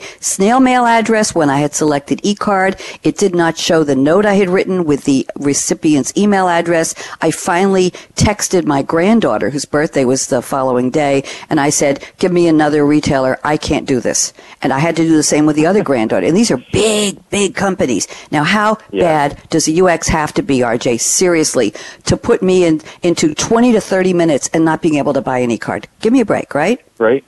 snail 0.49 0.61
mail 0.61 0.87
address 0.87 1.35
when 1.35 1.51
I 1.51 1.59
had 1.59 1.75
selected 1.75 2.21
e-card. 2.23 2.81
It 3.03 3.19
did 3.19 3.35
not 3.35 3.59
show 3.59 3.85
the 3.85 3.95
note 3.95 4.25
I 4.25 4.33
had 4.33 4.49
written 4.49 4.87
with 4.87 5.05
the 5.05 5.29
recipient's 5.37 6.11
email 6.17 6.49
address. 6.49 6.95
I 7.21 7.33
finally 7.33 7.91
texted 8.15 8.65
my 8.65 8.81
granddaughter, 8.81 9.51
whose 9.51 9.67
birthday 9.67 10.07
was 10.07 10.29
the 10.29 10.41
following 10.41 10.89
day, 10.89 11.25
and 11.51 11.61
I 11.61 11.69
said, 11.69 12.03
give 12.19 12.33
me 12.33 12.49
another 12.49 12.87
retailer. 12.87 13.39
I 13.45 13.59
can't 13.59 13.87
do 13.87 14.01
this. 14.01 14.33
And 14.63 14.73
I 14.73 14.79
had 14.79 14.97
to 14.97 15.03
do 15.03 15.15
the 15.15 15.23
same 15.23 15.45
with 15.45 15.55
the 15.55 15.67
other 15.67 15.85
granddaughter. 15.85 16.27
And 16.27 16.35
these 16.35 16.51
are 16.51 16.65
big, 16.73 17.29
big 17.29 17.55
companies. 17.55 18.09
Now, 18.31 18.43
how 18.43 18.79
yeah. 18.91 19.05
bad 19.05 19.49
does 19.51 19.67
the 19.67 19.79
UX 19.83 20.09
have 20.09 20.33
to 20.33 20.43
be, 20.43 20.61
RJ, 20.61 20.99
seriously, 21.01 21.75
to 22.07 22.17
put 22.17 22.43
me 22.43 22.65
in 22.65 22.81
into 23.03 23.35
20 23.35 23.73
to 23.73 23.83
30 23.83 24.15
minutes 24.15 24.49
and 24.55 24.65
not 24.65 24.81
being 24.81 24.95
able 24.95 25.13
to 25.13 25.21
buy 25.21 25.43
any 25.43 25.59
card? 25.59 25.89
Give 26.01 26.11
me 26.11 26.21
a 26.21 26.25
break, 26.25 26.55
right? 26.55 26.81
Right. 26.97 27.23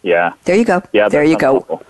Yeah. 0.00 0.32
There 0.46 0.56
you 0.56 0.64
go. 0.64 0.82
Yeah. 0.92 1.10
There 1.10 1.22
you 1.22 1.36
go. 1.36 1.58
Awful. 1.58 1.82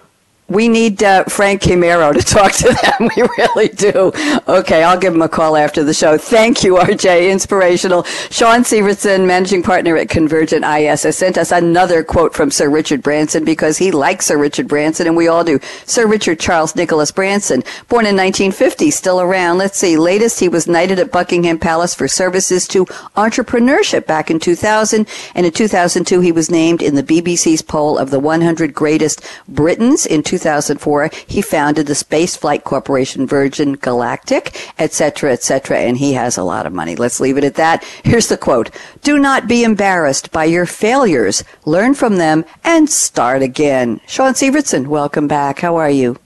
We 0.52 0.68
need 0.68 1.02
uh, 1.02 1.24
Frank 1.24 1.62
Chimero 1.62 2.12
to 2.12 2.20
talk 2.22 2.52
to 2.52 2.68
them. 2.68 3.10
We 3.16 3.22
really 3.38 3.68
do. 3.68 4.12
Okay, 4.46 4.82
I'll 4.82 4.98
give 4.98 5.14
him 5.14 5.22
a 5.22 5.28
call 5.28 5.56
after 5.56 5.82
the 5.82 5.94
show. 5.94 6.18
Thank 6.18 6.62
you, 6.62 6.74
RJ. 6.74 7.30
Inspirational. 7.32 8.02
Shaun 8.02 8.62
Syvertsen, 8.62 9.26
managing 9.26 9.62
partner 9.62 9.96
at 9.96 10.10
Convergent 10.10 10.62
IS, 10.62 11.04
has 11.04 11.16
sent 11.16 11.38
us 11.38 11.52
another 11.52 12.04
quote 12.04 12.34
from 12.34 12.50
Sir 12.50 12.68
Richard 12.68 13.02
Branson 13.02 13.46
because 13.46 13.78
he 13.78 13.90
likes 13.90 14.26
Sir 14.26 14.36
Richard 14.36 14.68
Branson, 14.68 15.06
and 15.06 15.16
we 15.16 15.26
all 15.26 15.42
do. 15.42 15.58
Sir 15.86 16.06
Richard 16.06 16.38
Charles 16.38 16.76
Nicholas 16.76 17.10
Branson, 17.10 17.62
born 17.88 18.04
in 18.04 18.14
1950, 18.14 18.90
still 18.90 19.22
around. 19.22 19.56
Let's 19.56 19.78
see. 19.78 19.96
Latest, 19.96 20.38
he 20.38 20.50
was 20.50 20.66
knighted 20.66 20.98
at 20.98 21.10
Buckingham 21.10 21.58
Palace 21.58 21.94
for 21.94 22.06
services 22.08 22.68
to 22.68 22.84
entrepreneurship 23.16 24.06
back 24.06 24.30
in 24.30 24.38
2000, 24.38 25.08
and 25.34 25.46
in 25.46 25.52
2002, 25.52 26.20
he 26.20 26.30
was 26.30 26.50
named 26.50 26.82
in 26.82 26.94
the 26.94 27.02
BBC's 27.02 27.62
poll 27.62 27.96
of 27.96 28.10
the 28.10 28.20
100 28.20 28.74
greatest 28.74 29.26
Britons 29.48 30.04
in 30.04 30.22
2004. 30.42 31.10
He 31.26 31.42
founded 31.42 31.86
the 31.86 31.94
Space 31.94 32.36
Flight 32.36 32.64
Corporation 32.64 33.26
Virgin 33.26 33.74
Galactic, 33.74 34.72
etc., 34.78 35.32
etc., 35.32 35.78
and 35.78 35.96
he 35.96 36.12
has 36.14 36.36
a 36.36 36.42
lot 36.42 36.66
of 36.66 36.72
money. 36.72 36.96
Let's 36.96 37.20
leave 37.20 37.38
it 37.38 37.44
at 37.44 37.54
that. 37.54 37.84
Here's 38.04 38.28
the 38.28 38.36
quote. 38.36 38.70
Do 39.02 39.18
not 39.18 39.48
be 39.48 39.64
embarrassed 39.64 40.32
by 40.32 40.44
your 40.44 40.66
failures. 40.66 41.44
Learn 41.64 41.94
from 41.94 42.16
them 42.16 42.44
and 42.64 42.90
start 42.90 43.42
again. 43.42 44.00
Shaun 44.06 44.34
Syvertsen, 44.34 44.86
welcome 44.86 45.28
back. 45.28 45.60
How 45.60 45.76
are 45.76 45.90
you? 45.90 46.18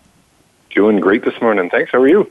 Doing 0.71 1.01
great 1.01 1.25
this 1.25 1.41
morning. 1.41 1.71
Thanks. 1.71 1.93
How 1.93 2.01
are 2.01 2.09
you? 2.09 2.31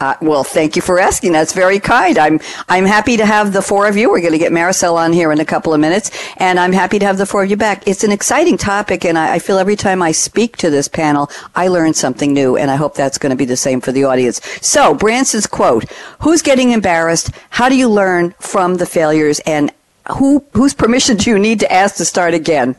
Uh, 0.00 0.14
well, 0.20 0.44
thank 0.44 0.76
you 0.76 0.82
for 0.82 1.00
asking. 1.00 1.32
That's 1.32 1.52
very 1.52 1.80
kind. 1.80 2.18
I'm 2.18 2.38
I'm 2.68 2.84
happy 2.84 3.16
to 3.16 3.26
have 3.26 3.52
the 3.52 3.62
four 3.62 3.88
of 3.88 3.96
you. 3.96 4.10
We're 4.10 4.20
going 4.20 4.32
to 4.32 4.38
get 4.38 4.52
Maricel 4.52 4.94
on 4.94 5.12
here 5.12 5.32
in 5.32 5.40
a 5.40 5.44
couple 5.44 5.74
of 5.74 5.80
minutes, 5.80 6.10
and 6.36 6.60
I'm 6.60 6.72
happy 6.72 7.00
to 7.00 7.06
have 7.06 7.18
the 7.18 7.26
four 7.26 7.42
of 7.42 7.50
you 7.50 7.56
back. 7.56 7.86
It's 7.86 8.04
an 8.04 8.12
exciting 8.12 8.56
topic, 8.58 9.04
and 9.04 9.18
I, 9.18 9.34
I 9.34 9.38
feel 9.40 9.58
every 9.58 9.74
time 9.74 10.00
I 10.00 10.12
speak 10.12 10.56
to 10.58 10.70
this 10.70 10.86
panel, 10.86 11.30
I 11.56 11.66
learn 11.66 11.94
something 11.94 12.32
new, 12.32 12.56
and 12.56 12.70
I 12.70 12.76
hope 12.76 12.94
that's 12.94 13.18
going 13.18 13.30
to 13.30 13.36
be 13.36 13.44
the 13.44 13.56
same 13.56 13.80
for 13.80 13.90
the 13.90 14.04
audience. 14.04 14.40
So, 14.62 14.94
Branson's 14.94 15.48
quote: 15.48 15.84
"Who's 16.20 16.42
getting 16.42 16.70
embarrassed? 16.70 17.32
How 17.50 17.68
do 17.68 17.76
you 17.76 17.88
learn 17.88 18.34
from 18.38 18.76
the 18.76 18.86
failures? 18.86 19.40
And 19.40 19.72
who 20.12 20.44
whose 20.52 20.74
permission 20.74 21.16
do 21.16 21.28
you 21.28 21.40
need 21.40 21.58
to 21.60 21.72
ask 21.72 21.96
to 21.96 22.04
start 22.04 22.34
again?" 22.34 22.76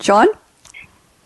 Shaun. 0.00 0.28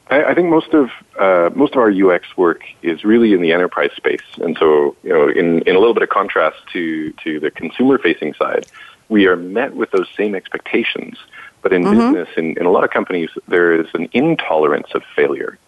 I, 0.08 0.24
I 0.24 0.34
think 0.34 0.48
most 0.48 0.72
of 0.72 0.90
uh, 1.18 1.50
most 1.54 1.75
of 1.75 1.78
our 1.78 1.90
UX 1.90 2.37
work 2.37 2.62
is 2.83 3.04
really 3.04 3.33
in 3.33 3.40
the 3.40 3.52
enterprise 3.52 3.92
space, 3.97 4.23
and 4.40 4.56
so 4.59 4.97
you 5.02 5.11
know, 5.11 5.28
in, 5.28 5.62
in 5.62 5.76
a 5.76 5.78
little 5.78 5.94
bit 5.94 6.02
of 6.02 6.09
contrast 6.09 6.56
to 6.73 7.12
to 7.25 7.40
the 7.40 7.50
consumer 7.50 7.99
facing 7.99 8.35
side, 8.35 8.66
we 9.09 9.26
are 9.26 9.37
met 9.37 9.75
with 9.75 9.90
those 9.90 10.09
same 10.16 10.35
expectations. 10.35 11.18
But 11.62 11.73
in 11.73 11.83
mm-hmm. 11.83 12.12
business, 12.12 12.28
in, 12.37 12.59
in 12.59 12.66
a 12.66 12.71
lot 12.71 12.85
of 12.85 12.90
companies, 12.90 13.30
there 13.49 13.80
is 13.80 13.87
an 13.94 14.09
intolerance 14.12 14.88
of 14.94 15.02
failure. 15.16 15.59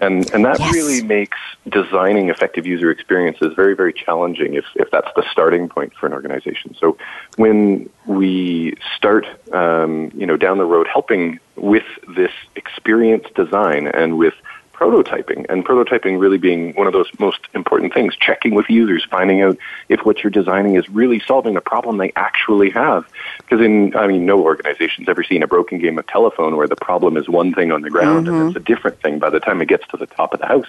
And, 0.00 0.30
and 0.32 0.44
that 0.44 0.58
yes. 0.58 0.74
really 0.74 1.02
makes 1.02 1.38
designing 1.68 2.28
effective 2.28 2.66
user 2.66 2.90
experiences 2.90 3.54
very, 3.54 3.74
very 3.74 3.92
challenging 3.94 4.54
if, 4.54 4.64
if 4.74 4.90
that's 4.90 5.08
the 5.16 5.24
starting 5.30 5.68
point 5.68 5.94
for 5.94 6.06
an 6.06 6.12
organization. 6.12 6.76
So 6.78 6.98
when 7.36 7.88
we 8.06 8.76
start, 8.94 9.26
um, 9.52 10.10
you 10.14 10.26
know, 10.26 10.36
down 10.36 10.58
the 10.58 10.66
road 10.66 10.86
helping 10.86 11.40
with 11.54 11.86
this 12.14 12.32
experience 12.56 13.24
design 13.34 13.86
and 13.86 14.18
with 14.18 14.34
prototyping, 14.76 15.46
and 15.48 15.64
prototyping 15.64 16.20
really 16.20 16.36
being 16.38 16.74
one 16.74 16.86
of 16.86 16.92
those 16.92 17.08
most 17.18 17.40
important 17.54 17.94
things, 17.94 18.14
checking 18.14 18.54
with 18.54 18.68
users, 18.68 19.04
finding 19.10 19.40
out 19.42 19.56
if 19.88 20.00
what 20.04 20.22
you're 20.22 20.30
designing 20.30 20.74
is 20.74 20.88
really 20.90 21.20
solving 21.26 21.56
a 21.56 21.60
problem 21.60 21.96
they 21.96 22.12
actually 22.14 22.70
have. 22.70 23.06
Because 23.38 23.64
in, 23.64 23.96
I 23.96 24.06
mean, 24.06 24.26
no 24.26 24.42
organization's 24.42 25.08
ever 25.08 25.22
seen 25.22 25.42
a 25.42 25.46
broken 25.46 25.78
game 25.78 25.98
of 25.98 26.06
telephone 26.06 26.56
where 26.56 26.68
the 26.68 26.76
problem 26.76 27.16
is 27.16 27.28
one 27.28 27.54
thing 27.54 27.72
on 27.72 27.80
the 27.82 27.90
ground 27.90 28.26
mm-hmm. 28.26 28.36
and 28.36 28.48
it's 28.48 28.56
a 28.56 28.60
different 28.60 29.00
thing 29.00 29.18
by 29.18 29.30
the 29.30 29.40
time 29.40 29.62
it 29.62 29.68
gets 29.68 29.86
to 29.88 29.96
the 29.96 30.06
top 30.06 30.34
of 30.34 30.40
the 30.40 30.46
house. 30.46 30.68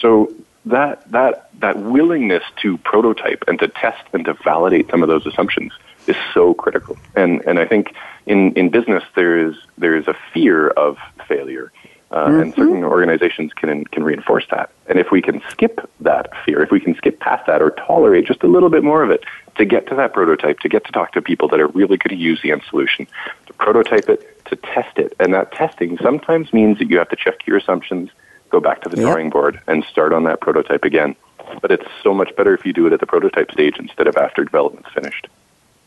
So 0.00 0.32
that, 0.66 1.10
that, 1.10 1.50
that 1.60 1.78
willingness 1.78 2.44
to 2.62 2.78
prototype 2.78 3.44
and 3.48 3.58
to 3.58 3.68
test 3.68 4.02
and 4.12 4.24
to 4.26 4.34
validate 4.44 4.88
some 4.90 5.02
of 5.02 5.08
those 5.08 5.26
assumptions 5.26 5.72
is 6.06 6.16
so 6.32 6.54
critical. 6.54 6.96
And, 7.16 7.44
and 7.46 7.58
I 7.58 7.66
think 7.66 7.94
in, 8.26 8.52
in 8.54 8.70
business, 8.70 9.02
there 9.14 9.48
is, 9.48 9.56
there 9.78 9.96
is 9.96 10.06
a 10.06 10.16
fear 10.32 10.68
of 10.68 10.96
failure 11.26 11.72
uh, 12.12 12.26
mm-hmm. 12.26 12.40
And 12.40 12.54
certain 12.54 12.84
organizations 12.84 13.52
can 13.54 13.84
can 13.86 14.04
reinforce 14.04 14.44
that. 14.50 14.70
And 14.86 14.98
if 14.98 15.10
we 15.10 15.22
can 15.22 15.42
skip 15.48 15.80
that 16.00 16.30
fear, 16.44 16.62
if 16.62 16.70
we 16.70 16.78
can 16.78 16.94
skip 16.94 17.20
past 17.20 17.46
that 17.46 17.62
or 17.62 17.70
tolerate 17.70 18.26
just 18.26 18.42
a 18.42 18.46
little 18.46 18.68
bit 18.68 18.84
more 18.84 19.02
of 19.02 19.10
it 19.10 19.24
to 19.56 19.64
get 19.64 19.86
to 19.88 19.94
that 19.94 20.12
prototype, 20.12 20.58
to 20.60 20.68
get 20.68 20.84
to 20.84 20.92
talk 20.92 21.12
to 21.12 21.22
people 21.22 21.48
that 21.48 21.60
are 21.60 21.68
really 21.68 21.96
going 21.96 22.16
to 22.16 22.22
use 22.22 22.42
the 22.42 22.52
end 22.52 22.62
solution, 22.68 23.06
to 23.46 23.52
prototype 23.54 24.10
it, 24.10 24.44
to 24.46 24.56
test 24.56 24.98
it. 24.98 25.14
And 25.20 25.32
that 25.32 25.52
testing 25.52 25.96
sometimes 25.98 26.52
means 26.52 26.78
that 26.78 26.90
you 26.90 26.98
have 26.98 27.08
to 27.08 27.16
check 27.16 27.46
your 27.46 27.56
assumptions, 27.56 28.10
go 28.50 28.60
back 28.60 28.82
to 28.82 28.90
the 28.90 28.96
yep. 28.96 29.06
drawing 29.06 29.30
board, 29.30 29.60
and 29.66 29.82
start 29.84 30.12
on 30.12 30.24
that 30.24 30.42
prototype 30.42 30.84
again. 30.84 31.16
But 31.62 31.70
it's 31.70 31.86
so 32.02 32.12
much 32.12 32.34
better 32.36 32.54
if 32.54 32.66
you 32.66 32.74
do 32.74 32.86
it 32.86 32.92
at 32.92 33.00
the 33.00 33.06
prototype 33.06 33.50
stage 33.52 33.76
instead 33.78 34.06
of 34.06 34.16
after 34.16 34.44
development's 34.44 34.90
finished. 34.92 35.28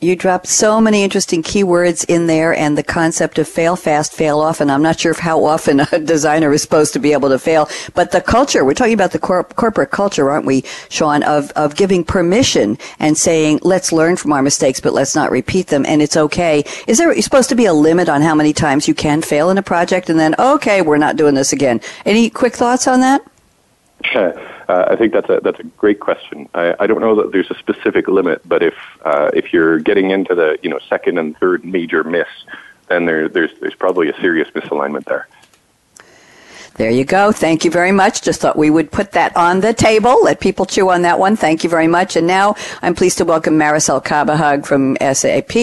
You 0.01 0.17
dropped 0.17 0.47
so 0.47 0.81
many 0.81 1.03
interesting 1.03 1.41
keywords 1.41 2.05
in 2.09 2.27
there 2.27 2.53
and 2.53 2.77
the 2.77 2.83
concept 2.83 3.39
of 3.39 3.47
fail 3.47 3.77
fast, 3.77 4.11
fail 4.11 4.41
often. 4.41 4.69
I'm 4.69 4.81
not 4.81 4.99
sure 4.99 5.13
how 5.13 5.45
often 5.45 5.79
a 5.91 5.99
designer 5.99 6.51
is 6.51 6.61
supposed 6.61 6.91
to 6.93 6.99
be 6.99 7.13
able 7.13 7.29
to 7.29 7.39
fail, 7.39 7.69
but 7.93 8.11
the 8.11 8.19
culture, 8.19 8.65
we're 8.65 8.73
talking 8.73 8.93
about 8.93 9.13
the 9.13 9.19
corporate 9.19 9.91
culture, 9.91 10.29
aren't 10.29 10.45
we, 10.45 10.65
Shaun, 10.89 11.23
of, 11.23 11.49
of 11.51 11.75
giving 11.75 12.03
permission 12.03 12.77
and 12.99 13.17
saying, 13.17 13.61
let's 13.63 13.93
learn 13.93 14.17
from 14.17 14.33
our 14.33 14.41
mistakes, 14.41 14.81
but 14.81 14.93
let's 14.93 15.15
not 15.15 15.31
repeat 15.31 15.67
them 15.67 15.85
and 15.85 16.01
it's 16.01 16.17
okay. 16.17 16.65
Is 16.87 16.97
there 16.97 17.19
supposed 17.21 17.49
to 17.49 17.55
be 17.55 17.65
a 17.65 17.73
limit 17.73 18.09
on 18.09 18.21
how 18.21 18.35
many 18.35 18.51
times 18.51 18.89
you 18.89 18.93
can 18.93 19.21
fail 19.21 19.49
in 19.49 19.57
a 19.57 19.63
project 19.63 20.09
and 20.09 20.19
then, 20.19 20.35
okay, 20.37 20.81
we're 20.81 20.97
not 20.97 21.15
doing 21.15 21.35
this 21.35 21.53
again? 21.53 21.79
Any 22.05 22.29
quick 22.29 22.53
thoughts 22.53 22.85
on 22.85 22.99
that? 22.99 23.25
Uh, 24.67 24.83
I 24.89 24.95
think 24.95 25.13
that's 25.13 25.29
a 25.29 25.39
that's 25.43 25.59
a 25.59 25.63
great 25.63 25.99
question. 25.99 26.49
I, 26.55 26.73
I 26.79 26.87
don't 26.87 26.99
know 26.99 27.13
that 27.17 27.31
there's 27.31 27.51
a 27.51 27.59
specific 27.59 28.07
limit, 28.07 28.41
but 28.49 28.63
if 28.63 28.73
uh, 29.03 29.29
if 29.31 29.53
you're 29.53 29.77
getting 29.77 30.09
into 30.09 30.33
the 30.33 30.57
you 30.63 30.71
know 30.71 30.79
second 30.89 31.19
and 31.19 31.37
third 31.37 31.63
major 31.63 32.03
miss, 32.03 32.25
then 32.87 33.05
there, 33.05 33.29
there's 33.29 33.51
there's 33.59 33.75
probably 33.75 34.09
a 34.09 34.19
serious 34.19 34.49
misalignment 34.55 35.05
there. 35.05 35.27
There 36.77 36.91
you 36.91 37.05
go. 37.05 37.31
Thank 37.31 37.63
you 37.63 37.71
very 37.71 37.93
much. 37.93 38.21
Just 38.21 38.41
thought 38.41 38.57
we 38.57 38.69
would 38.69 38.91
put 38.91 39.13
that 39.13 39.33
on 39.37 39.61
the 39.61 39.73
table. 39.73 40.21
Let 40.21 40.41
people 40.41 40.65
chew 40.65 40.89
on 40.89 41.03
that 41.03 41.17
one. 41.17 41.37
Thank 41.37 41.63
you 41.63 41.69
very 41.69 41.87
much. 41.87 42.17
And 42.17 42.27
now 42.27 42.55
I'm 42.81 42.93
pleased 42.93 43.17
to 43.19 43.23
welcome 43.23 43.57
Maricel 43.57 44.03
Cabahug 44.03 44.65
from 44.65 44.97
SAP. 44.99 45.55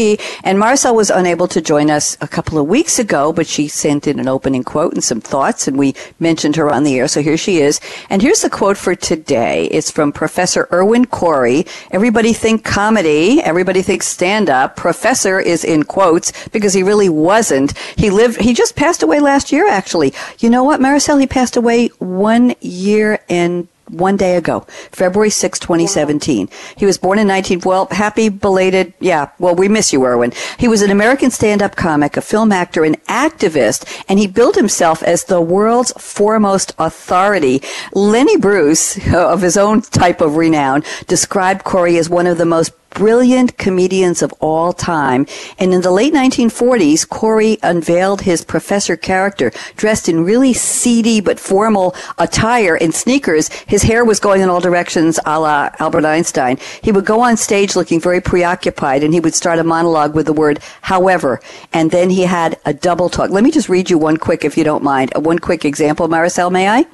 And 0.43 0.57
Maricel 0.57 0.95
was 0.95 1.11
unable 1.11 1.49
to 1.49 1.61
join 1.61 1.91
us 1.91 2.17
a 2.23 2.29
couple 2.29 2.59
of 2.59 2.67
weeks 2.67 2.99
ago, 2.99 3.31
but 3.31 3.47
she 3.47 3.69
sent 3.69 4.07
in 4.07 4.19
an 4.21 4.27
opening 4.27 4.65
quote 4.65 4.95
and 4.95 5.05
some 5.05 5.21
thoughts, 5.21 5.69
and 5.69 5.79
we 5.79 5.95
mentioned 6.19 6.57
her 6.57 6.73
on 6.73 6.83
the 6.83 6.99
air. 6.99 7.09
So 7.09 7.21
here 7.21 7.37
she 7.37 7.59
is. 7.59 7.79
And 8.09 8.23
here's 8.23 8.41
the 8.41 8.49
quote 8.49 8.79
for 8.79 8.95
today. 8.95 9.67
It's 9.67 9.91
from 9.91 10.13
Professor 10.13 10.67
Irwin 10.73 11.05
Corey. 11.05 11.67
Everybody 11.91 12.33
think 12.33 12.65
comedy. 12.65 13.43
Everybody 13.43 13.83
think 13.83 14.03
stand 14.03 14.49
up. 14.49 14.77
Professor 14.77 15.39
is 15.39 15.63
in 15.63 15.83
quotes 15.83 16.49
because 16.49 16.73
he 16.73 16.83
really 16.83 17.11
wasn't. 17.11 17.77
He 17.99 18.09
lived, 18.09 18.41
he 18.41 18.55
just 18.55 18.77
passed 18.77 19.03
away 19.03 19.21
last 19.21 19.53
year, 19.53 19.69
actually. 19.69 20.15
You 20.39 20.49
know 20.49 20.65
what, 20.65 20.81
Maricel? 20.81 21.02
Marcel, 21.03 21.19
he 21.19 21.27
passed 21.27 21.57
away 21.57 21.89
one 21.99 22.55
year 22.61 23.19
and 23.29 23.67
one 23.89 24.17
day 24.17 24.37
ago, 24.37 24.61
February 24.93 25.31
6, 25.31 25.59
2017. 25.59 26.49
He 26.77 26.87
was 26.87 26.97
born 26.97 27.19
in 27.19 27.27
19, 27.27 27.63
well, 27.65 27.89
happy 27.91 28.29
belated, 28.29 28.95
yeah, 29.01 29.31
well, 29.41 29.57
we 29.57 29.67
miss 29.67 29.93
you, 29.93 30.05
Irwin. 30.05 30.33
He 30.59 30.69
was 30.69 30.81
an 30.81 30.93
American 30.93 31.33
stand-up 31.33 31.75
comic, 31.75 32.17
a 32.17 32.21
film 32.21 32.53
actor, 32.53 32.85
an 32.85 32.95
activist, 33.09 34.05
and 34.09 34.21
he 34.21 34.29
built 34.29 34.55
himself 34.55 35.03
as 35.03 35.25
the 35.25 35.41
world's 35.41 35.91
foremost 35.99 36.73
authority. 36.79 37.63
Lenny 37.93 38.37
Bruce, 38.37 38.97
of 39.13 39.43
his 39.43 39.57
own 39.57 39.83
type 39.83 40.21
of 40.21 40.37
renown, 40.37 40.85
described 41.09 41.65
Corey 41.65 41.99
as 41.99 42.09
one 42.09 42.29
of 42.29 42.39
the 42.39 42.45
most 42.47 42.73
brilliant 42.95 43.59
comedians 43.59 44.23
of 44.23 44.33
all 44.41 44.73
time. 44.73 45.27
And 45.59 45.73
in 45.75 45.83
the 45.83 45.91
late 45.91 46.13
1940s, 46.13 47.09
Corey 47.09 47.59
unveiled 47.63 48.23
his 48.23 48.45
professor 48.45 48.97
character 48.97 49.53
dressed 49.77 50.09
in 50.09 50.25
really 50.25 50.53
seedy 50.53 51.21
but 51.21 51.39
formal 51.39 51.95
attire 52.19 52.77
and 52.77 52.95
sneakers. 52.95 53.49
His 53.67 53.83
hair 53.83 54.05
was 54.05 54.21
going 54.21 54.41
in 54.41 54.49
all 54.49 54.61
directions 54.61 55.19
a 55.27 55.41
la 55.41 55.71
Albert 55.79 56.05
Einstein. 56.05 56.59
He 56.83 56.93
would 56.93 57.05
go 57.05 57.21
on 57.21 57.37
stage 57.37 57.77
looking 57.77 58.01
very 58.01 58.21
preoccupied 58.21 59.03
and 59.03 59.13
he 59.13 59.21
would 59.21 59.35
start 59.35 59.59
a 59.59 59.65
monologue 59.65 60.15
with 60.15 60.27
the 60.27 60.33
word 60.33 60.61
however. 60.83 61.41
And 61.73 61.91
then 61.91 62.11
he 62.11 62.23
had 62.23 62.59
a 62.65 62.75
double 62.75 63.09
talk. 63.09 63.31
Let 63.31 63.45
me 63.45 63.51
just 63.51 63.69
read 63.69 63.91
you 63.91 63.99
one 63.99 64.17
quick, 64.17 64.45
if 64.45 64.57
you 64.57 64.65
don't 64.65 64.83
mind, 64.83 65.13
one 65.17 65.39
quick 65.39 65.65
example, 65.65 66.09
Maricel, 66.09 66.51
may 66.51 66.69
I? 66.69 66.85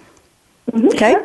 Mm-hmm. 0.71 0.89
Okay. 0.89 1.17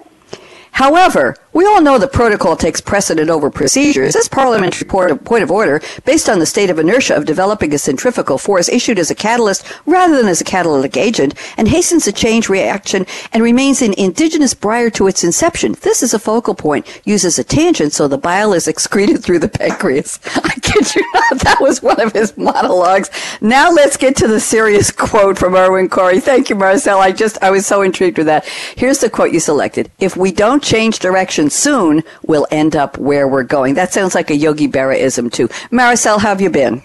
However, 0.71 1.37
We 1.53 1.67
all 1.67 1.81
know 1.81 1.99
the 1.99 2.07
protocol 2.07 2.55
takes 2.55 2.81
precedent 2.81 3.29
over 3.29 3.51
procedures. 3.51 4.13
This 4.13 4.27
parliamentary 4.27 4.87
point 4.87 5.43
of 5.43 5.51
order, 5.51 5.81
based 6.03 6.27
on 6.27 6.39
the 6.39 6.47
state 6.47 6.71
of 6.71 6.79
inertia 6.79 7.15
of 7.15 7.25
developing 7.25 7.73
a 7.73 7.77
centrifugal 7.77 8.39
force, 8.39 8.67
issued 8.69 8.97
as 8.97 9.11
a 9.11 9.15
catalyst 9.15 9.63
rather 9.85 10.17
than 10.17 10.27
as 10.27 10.41
a 10.41 10.45
catalytic 10.45 10.97
agent, 10.97 11.35
and 11.55 11.67
hastens 11.67 12.07
a 12.07 12.11
change 12.11 12.49
reaction 12.49 13.05
and 13.31 13.43
remains 13.43 13.83
in 13.83 13.93
indigenous 13.93 14.55
prior 14.55 14.89
to 14.89 15.05
its 15.05 15.23
inception. 15.23 15.75
This 15.81 16.01
is 16.01 16.15
a 16.15 16.19
focal 16.19 16.55
point, 16.55 17.01
uses 17.05 17.37
a 17.37 17.43
tangent 17.43 17.93
so 17.93 18.07
the 18.07 18.17
bile 18.17 18.53
is 18.53 18.67
excreted 18.67 19.23
through 19.23 19.39
the 19.39 19.47
pancreas. 19.47 20.19
I 20.35 20.55
kid 20.61 20.95
you 20.95 21.03
not, 21.13 21.39
that 21.41 21.61
was 21.61 21.83
one 21.83 22.01
of 22.01 22.13
his 22.13 22.35
monologues. 22.35 23.11
Now 23.41 23.69
let's 23.69 23.97
get 23.97 24.15
to 24.17 24.27
the 24.27 24.39
serious 24.39 24.89
quote 24.89 25.37
from 25.37 25.55
Irwin 25.55 25.89
Corey. 25.89 26.19
Thank 26.19 26.49
you, 26.49 26.55
Marcel. 26.55 26.99
I 26.99 27.11
just, 27.11 27.37
I 27.43 27.51
was 27.51 27.67
so 27.67 27.83
intrigued 27.83 28.17
with 28.17 28.27
that. 28.27 28.45
Here's 28.75 28.99
the 28.99 29.09
quote 29.09 29.31
you 29.31 29.39
selected. 29.39 29.91
If 29.99 30.17
we 30.17 30.31
don't 30.31 30.63
change 30.63 30.97
direction, 30.97 31.42
soon, 31.49 32.03
we'll 32.23 32.47
end 32.51 32.75
up 32.75 32.97
where 32.97 33.27
we're 33.27 33.43
going. 33.43 33.73
That 33.75 33.93
sounds 33.93 34.15
like 34.15 34.29
a 34.29 34.35
Yogi 34.35 34.67
Berraism 34.67 35.31
too. 35.31 35.47
Maricel, 35.71 36.19
how 36.19 36.29
have 36.29 36.41
you 36.41 36.49
been? 36.49 36.81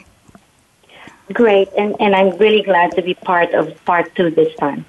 Great, 1.33 1.69
and, 1.77 1.95
and 2.00 2.15
I'm 2.15 2.37
really 2.38 2.62
glad 2.62 2.93
to 2.93 3.03
be 3.03 3.15
part 3.15 3.53
of 3.53 3.85
part 3.85 4.15
two 4.15 4.31
this 4.31 4.55
time. 4.57 4.87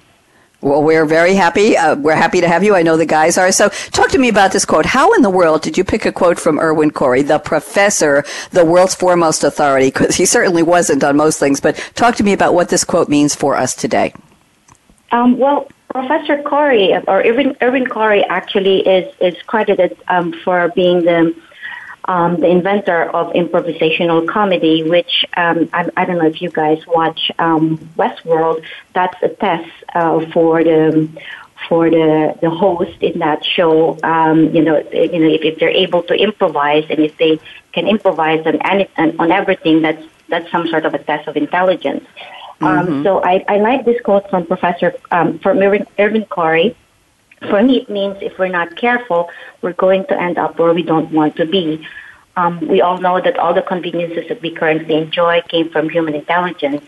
Well, 0.62 0.82
we're 0.82 1.06
very 1.06 1.34
happy. 1.34 1.76
Uh, 1.76 1.96
we're 1.96 2.14
happy 2.14 2.42
to 2.42 2.48
have 2.48 2.62
you. 2.62 2.74
I 2.74 2.82
know 2.82 2.98
the 2.98 3.06
guys 3.06 3.38
are. 3.38 3.50
So, 3.50 3.70
talk 3.92 4.10
to 4.10 4.18
me 4.18 4.28
about 4.28 4.52
this 4.52 4.66
quote. 4.66 4.84
How 4.84 5.12
in 5.14 5.22
the 5.22 5.30
world 5.30 5.62
did 5.62 5.78
you 5.78 5.84
pick 5.84 6.04
a 6.04 6.12
quote 6.12 6.38
from 6.38 6.58
Irwin 6.58 6.90
Corey, 6.90 7.22
the 7.22 7.38
professor, 7.38 8.24
the 8.50 8.64
world's 8.64 8.94
foremost 8.94 9.42
authority? 9.42 9.86
Because 9.86 10.16
he 10.16 10.26
certainly 10.26 10.62
wasn't 10.62 11.02
on 11.02 11.16
most 11.16 11.38
things. 11.38 11.60
But 11.60 11.76
talk 11.94 12.14
to 12.16 12.22
me 12.22 12.34
about 12.34 12.52
what 12.52 12.68
this 12.68 12.84
quote 12.84 13.08
means 13.08 13.34
for 13.34 13.56
us 13.56 13.74
today. 13.74 14.12
Um, 15.12 15.38
well, 15.38 15.66
Professor 15.90 16.40
Corey, 16.42 16.94
or 16.94 17.24
Irwin, 17.26 17.56
Irwin 17.60 17.86
Corey, 17.86 18.24
actually 18.24 18.86
is 18.86 19.12
is 19.20 19.34
credited 19.42 19.96
um, 20.08 20.32
for 20.44 20.68
being 20.74 21.04
the 21.04 21.34
um, 22.04 22.40
the 22.40 22.46
inventor 22.46 23.10
of 23.10 23.32
improvisational 23.34 24.26
comedy, 24.26 24.82
which 24.82 25.24
um, 25.36 25.68
I, 25.72 25.88
I, 25.96 26.04
don't 26.06 26.18
know 26.18 26.26
if 26.26 26.40
you 26.40 26.50
guys 26.50 26.84
watch 26.86 27.30
um, 27.38 27.76
Westworld. 27.96 28.64
That's 28.94 29.20
a 29.22 29.28
test 29.28 29.70
uh, 29.94 30.26
for 30.32 30.64
the 30.64 31.08
for 31.68 31.90
the, 31.90 32.36
the 32.40 32.50
host 32.50 32.96
in 33.02 33.18
that 33.18 33.44
show. 33.44 33.98
Um, 34.02 34.54
you 34.54 34.62
know, 34.62 34.78
you 34.92 35.18
know 35.18 35.28
if, 35.28 35.42
if 35.42 35.58
they're 35.58 35.68
able 35.86 36.02
to 36.04 36.14
improvise 36.14 36.86
and 36.88 37.00
if 37.00 37.16
they 37.18 37.38
can 37.72 37.86
improvise 37.86 38.46
on 38.46 38.56
any, 38.62 38.88
on 38.96 39.30
everything, 39.30 39.82
that's 39.82 40.04
that's 40.28 40.50
some 40.50 40.68
sort 40.68 40.86
of 40.86 40.94
a 40.94 40.98
test 40.98 41.26
of 41.28 41.36
intelligence. 41.36 42.04
Um, 42.60 42.86
mm-hmm. 42.86 43.02
So 43.04 43.22
I, 43.22 43.44
I 43.48 43.56
like 43.58 43.84
this 43.84 44.00
quote 44.02 44.28
from 44.28 44.46
Professor 44.46 44.94
um, 45.10 45.38
from 45.38 45.58
Irvin, 45.58 45.86
Irvin 45.98 46.24
Corey. 46.26 46.76
For 47.48 47.62
me, 47.62 47.78
it 47.78 47.88
means 47.88 48.18
if 48.20 48.38
we're 48.38 48.48
not 48.48 48.76
careful, 48.76 49.30
we're 49.62 49.72
going 49.72 50.04
to 50.06 50.20
end 50.20 50.36
up 50.36 50.58
where 50.58 50.74
we 50.74 50.82
don't 50.82 51.10
want 51.10 51.36
to 51.36 51.46
be. 51.46 51.86
Um, 52.36 52.60
we 52.68 52.82
all 52.82 52.98
know 52.98 53.18
that 53.20 53.38
all 53.38 53.54
the 53.54 53.62
conveniences 53.62 54.28
that 54.28 54.42
we 54.42 54.50
currently 54.50 54.94
enjoy 54.94 55.40
came 55.48 55.70
from 55.70 55.88
human 55.88 56.14
intelligence. 56.14 56.84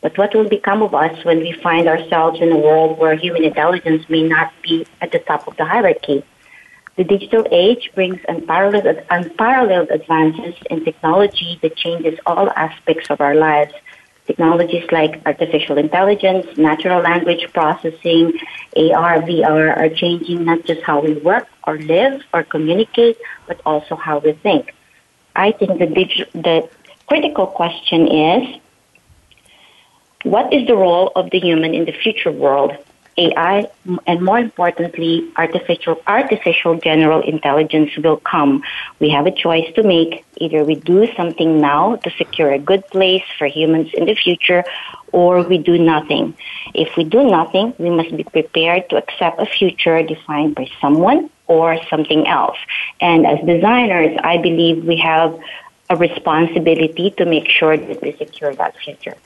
But 0.00 0.16
what 0.16 0.34
will 0.34 0.48
become 0.48 0.82
of 0.82 0.94
us 0.94 1.22
when 1.26 1.40
we 1.40 1.52
find 1.52 1.86
ourselves 1.86 2.40
in 2.40 2.50
a 2.50 2.56
world 2.56 2.98
where 2.98 3.14
human 3.14 3.44
intelligence 3.44 4.08
may 4.08 4.22
not 4.22 4.52
be 4.62 4.86
at 5.02 5.12
the 5.12 5.18
top 5.18 5.46
of 5.46 5.58
the 5.58 5.66
hierarchy? 5.66 6.24
The 6.96 7.04
digital 7.04 7.46
age 7.50 7.90
brings 7.94 8.20
unparalleled, 8.26 9.02
unparalleled 9.10 9.90
advances 9.90 10.54
in 10.70 10.82
technology 10.82 11.58
that 11.60 11.76
changes 11.76 12.18
all 12.24 12.48
aspects 12.52 13.10
of 13.10 13.20
our 13.20 13.34
lives– 13.34 13.74
Technologies 14.30 14.86
like 14.92 15.20
artificial 15.26 15.76
intelligence, 15.76 16.46
natural 16.56 17.02
language 17.02 17.52
processing, 17.52 18.32
AR, 18.76 19.16
VR 19.22 19.76
are 19.76 19.88
changing 19.88 20.44
not 20.44 20.64
just 20.66 20.82
how 20.82 21.00
we 21.00 21.14
work 21.14 21.48
or 21.66 21.76
live 21.78 22.22
or 22.32 22.44
communicate, 22.44 23.16
but 23.48 23.60
also 23.66 23.96
how 23.96 24.18
we 24.20 24.30
think. 24.34 24.72
I 25.34 25.50
think 25.50 25.80
the, 25.80 25.86
dig- 25.86 26.30
the 26.32 26.68
critical 27.08 27.48
question 27.48 28.06
is, 28.06 28.60
what 30.22 30.52
is 30.52 30.64
the 30.68 30.76
role 30.76 31.10
of 31.16 31.30
the 31.30 31.40
human 31.40 31.74
in 31.74 31.84
the 31.84 31.96
future 32.04 32.30
world? 32.30 32.70
AI, 33.16 33.68
and 34.06 34.22
more 34.22 34.38
importantly, 34.38 35.30
artificial, 35.36 36.00
artificial 36.06 36.76
general 36.78 37.20
intelligence 37.22 37.90
will 37.96 38.18
come. 38.18 38.62
We 38.98 39.10
have 39.10 39.26
a 39.26 39.30
choice 39.30 39.72
to 39.74 39.82
make. 39.82 40.24
Either 40.36 40.64
we 40.64 40.76
do 40.76 41.06
something 41.14 41.60
now 41.60 41.96
to 41.96 42.10
secure 42.12 42.52
a 42.52 42.58
good 42.58 42.86
place 42.88 43.24
for 43.38 43.46
humans 43.46 43.90
in 43.94 44.06
the 44.06 44.14
future, 44.14 44.64
or 45.12 45.42
we 45.42 45.58
do 45.58 45.78
nothing. 45.78 46.36
If 46.74 46.96
we 46.96 47.04
do 47.04 47.24
nothing, 47.24 47.74
we 47.78 47.90
must 47.90 48.16
be 48.16 48.24
prepared 48.24 48.88
to 48.90 48.96
accept 48.96 49.40
a 49.40 49.46
future 49.46 50.02
defined 50.02 50.54
by 50.54 50.68
someone 50.80 51.30
or 51.46 51.78
something 51.90 52.26
else. 52.26 52.58
And 53.00 53.26
as 53.26 53.44
designers, 53.44 54.16
I 54.22 54.38
believe 54.38 54.84
we 54.84 54.98
have 54.98 55.38
a 55.90 55.96
responsibility 55.96 57.10
to 57.18 57.26
make 57.26 57.48
sure 57.48 57.76
that 57.76 58.00
we 58.00 58.12
secure 58.16 58.54
that 58.54 58.76
future. 58.78 59.16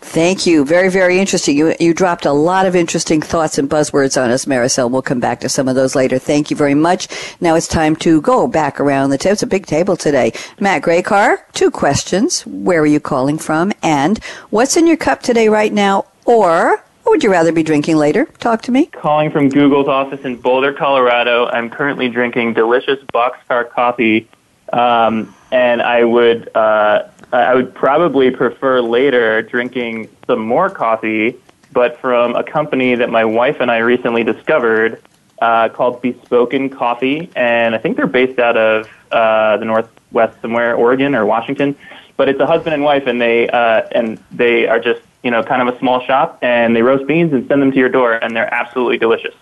Thank 0.00 0.46
you. 0.46 0.64
Very, 0.64 0.90
very 0.90 1.18
interesting. 1.18 1.56
You, 1.56 1.74
you 1.80 1.92
dropped 1.92 2.24
a 2.24 2.32
lot 2.32 2.66
of 2.66 2.76
interesting 2.76 3.20
thoughts 3.20 3.58
and 3.58 3.68
buzzwords 3.68 4.20
on 4.20 4.30
us, 4.30 4.44
Maricel. 4.44 4.90
We'll 4.90 5.02
come 5.02 5.20
back 5.20 5.40
to 5.40 5.48
some 5.48 5.68
of 5.68 5.74
those 5.74 5.96
later. 5.96 6.18
Thank 6.18 6.50
you 6.50 6.56
very 6.56 6.74
much. 6.74 7.08
Now 7.40 7.56
it's 7.56 7.66
time 7.66 7.96
to 7.96 8.20
go 8.20 8.46
back 8.46 8.80
around 8.80 9.10
the 9.10 9.18
table. 9.18 9.32
It's 9.32 9.42
a 9.42 9.46
big 9.46 9.66
table 9.66 9.96
today. 9.96 10.32
Matt 10.60 10.82
Grajcar, 10.82 11.38
two 11.52 11.70
questions. 11.70 12.46
Where 12.46 12.80
are 12.80 12.86
you 12.86 13.00
calling 13.00 13.38
from? 13.38 13.72
And 13.82 14.22
what's 14.50 14.76
in 14.76 14.86
your 14.86 14.96
cup 14.96 15.22
today 15.22 15.48
right 15.48 15.72
now? 15.72 16.06
Or 16.24 16.82
what 17.02 17.10
would 17.12 17.24
you 17.24 17.30
rather 17.30 17.52
be 17.52 17.62
drinking 17.62 17.96
later? 17.96 18.26
Talk 18.38 18.62
to 18.62 18.70
me. 18.70 18.86
Calling 18.86 19.30
from 19.30 19.48
Google's 19.48 19.88
office 19.88 20.20
in 20.24 20.36
Boulder, 20.36 20.72
Colorado. 20.72 21.46
I'm 21.46 21.70
currently 21.70 22.08
drinking 22.08 22.54
delicious 22.54 23.02
boxcar 23.12 23.68
coffee. 23.70 24.28
Um, 24.72 25.34
and 25.50 25.82
I 25.82 26.04
would 26.04 26.54
uh, 26.56 27.08
I 27.32 27.54
would 27.54 27.74
probably 27.74 28.30
prefer 28.30 28.80
later 28.80 29.42
drinking 29.42 30.08
some 30.26 30.40
more 30.40 30.70
coffee, 30.70 31.36
but 31.72 32.00
from 32.00 32.34
a 32.36 32.42
company 32.42 32.94
that 32.94 33.10
my 33.10 33.24
wife 33.24 33.56
and 33.60 33.70
I 33.70 33.78
recently 33.78 34.24
discovered 34.24 35.02
uh, 35.40 35.68
called 35.68 36.02
Bespoken 36.02 36.70
Coffee, 36.70 37.30
and 37.36 37.74
I 37.74 37.78
think 37.78 37.96
they're 37.96 38.06
based 38.06 38.38
out 38.38 38.56
of 38.56 38.88
uh, 39.12 39.56
the 39.58 39.64
Northwest 39.64 40.40
somewhere, 40.40 40.74
Oregon 40.74 41.14
or 41.14 41.26
Washington. 41.26 41.76
But 42.16 42.28
it's 42.28 42.40
a 42.40 42.46
husband 42.46 42.74
and 42.74 42.82
wife, 42.82 43.06
and 43.06 43.20
they 43.20 43.48
uh, 43.48 43.82
and 43.92 44.18
they 44.32 44.66
are 44.66 44.80
just 44.80 45.02
you 45.22 45.30
know 45.30 45.42
kind 45.42 45.66
of 45.66 45.74
a 45.74 45.78
small 45.78 46.00
shop, 46.00 46.38
and 46.42 46.74
they 46.74 46.82
roast 46.82 47.06
beans 47.06 47.32
and 47.32 47.46
send 47.46 47.62
them 47.62 47.70
to 47.70 47.78
your 47.78 47.88
door, 47.88 48.14
and 48.14 48.34
they're 48.34 48.52
absolutely 48.52 48.98
delicious. 48.98 49.34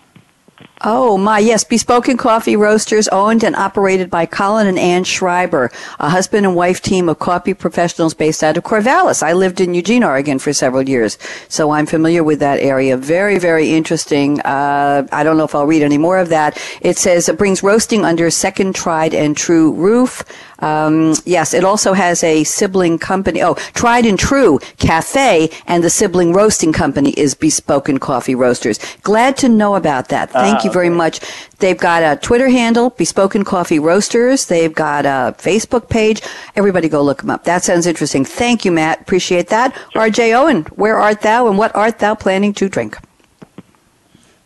Oh 0.88 1.18
my, 1.18 1.40
yes, 1.40 1.64
Bespoken 1.64 2.16
Coffee 2.16 2.54
Roasters, 2.54 3.08
owned 3.08 3.42
and 3.42 3.56
operated 3.56 4.08
by 4.08 4.24
Colin 4.24 4.68
and 4.68 4.78
Ann 4.78 5.02
Schreiber, 5.02 5.68
a 5.98 6.08
husband 6.08 6.46
and 6.46 6.54
wife 6.54 6.80
team 6.80 7.08
of 7.08 7.18
coffee 7.18 7.54
professionals 7.54 8.14
based 8.14 8.44
out 8.44 8.56
of 8.56 8.62
Corvallis. 8.62 9.20
I 9.20 9.32
lived 9.32 9.60
in 9.60 9.74
Eugene, 9.74 10.04
Oregon 10.04 10.38
for 10.38 10.52
several 10.52 10.88
years, 10.88 11.18
so 11.48 11.72
I'm 11.72 11.86
familiar 11.86 12.22
with 12.22 12.38
that 12.38 12.60
area. 12.60 12.96
Very, 12.96 13.40
very 13.40 13.74
interesting. 13.74 14.40
Uh, 14.42 15.08
I 15.10 15.24
don't 15.24 15.36
know 15.36 15.42
if 15.42 15.56
I'll 15.56 15.66
read 15.66 15.82
any 15.82 15.98
more 15.98 16.18
of 16.18 16.28
that. 16.28 16.56
It 16.80 16.98
says 16.98 17.28
it 17.28 17.36
brings 17.36 17.64
roasting 17.64 18.04
under 18.04 18.24
a 18.24 18.30
second 18.30 18.76
tried 18.76 19.12
and 19.12 19.36
true 19.36 19.72
roof. 19.72 20.22
Um, 20.60 21.14
yes, 21.24 21.54
it 21.54 21.64
also 21.64 21.92
has 21.92 22.22
a 22.24 22.44
sibling 22.44 22.98
company. 22.98 23.42
Oh, 23.42 23.54
Tried 23.74 24.06
and 24.06 24.18
True 24.18 24.58
Cafe, 24.78 25.50
and 25.66 25.82
the 25.82 25.90
sibling 25.90 26.32
roasting 26.32 26.72
company 26.72 27.10
is 27.10 27.34
Bespoken 27.34 27.98
Coffee 27.98 28.34
Roasters. 28.34 28.78
Glad 29.02 29.36
to 29.38 29.48
know 29.48 29.74
about 29.74 30.08
that. 30.08 30.30
Thank 30.30 30.60
uh, 30.60 30.62
you 30.64 30.72
very 30.72 30.88
okay. 30.88 30.96
much. 30.96 31.20
They've 31.58 31.78
got 31.78 32.02
a 32.02 32.20
Twitter 32.20 32.48
handle, 32.48 32.90
Bespoken 32.90 33.44
Coffee 33.44 33.78
Roasters. 33.78 34.46
They've 34.46 34.74
got 34.74 35.06
a 35.06 35.34
Facebook 35.38 35.88
page. 35.88 36.20
Everybody 36.54 36.88
go 36.88 37.02
look 37.02 37.22
them 37.22 37.30
up. 37.30 37.44
That 37.44 37.62
sounds 37.62 37.86
interesting. 37.86 38.24
Thank 38.24 38.64
you, 38.64 38.72
Matt. 38.72 39.00
Appreciate 39.00 39.48
that. 39.48 39.74
Sure. 39.92 40.02
R.J. 40.02 40.34
Owen, 40.34 40.62
where 40.74 40.96
art 40.96 41.22
thou 41.22 41.48
and 41.48 41.58
what 41.58 41.74
art 41.74 41.98
thou 41.98 42.14
planning 42.14 42.52
to 42.54 42.68
drink? 42.68 42.98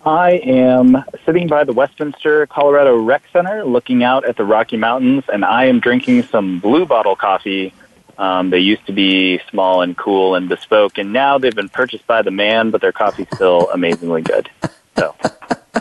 I 0.04 0.40
am 0.44 1.04
sitting 1.26 1.46
by 1.46 1.64
the 1.64 1.74
Westminster, 1.74 2.46
Colorado 2.46 2.96
Rec 2.96 3.22
Center 3.34 3.64
looking 3.64 4.02
out 4.02 4.24
at 4.24 4.36
the 4.36 4.44
Rocky 4.44 4.78
Mountains, 4.78 5.24
and 5.30 5.44
I 5.44 5.66
am 5.66 5.78
drinking 5.78 6.22
some 6.22 6.58
blue 6.58 6.86
bottle 6.86 7.14
coffee. 7.14 7.74
Um, 8.16 8.48
they 8.48 8.60
used 8.60 8.86
to 8.86 8.92
be 8.92 9.40
small 9.50 9.82
and 9.82 9.94
cool 9.96 10.36
and 10.36 10.48
bespoke, 10.48 10.96
and 10.96 11.12
now 11.12 11.36
they've 11.36 11.54
been 11.54 11.68
purchased 11.68 12.06
by 12.06 12.22
the 12.22 12.30
man, 12.30 12.70
but 12.70 12.80
their 12.80 12.92
coffee's 12.92 13.28
still 13.34 13.70
amazingly 13.70 14.22
good. 14.22 14.48
So 14.96 15.14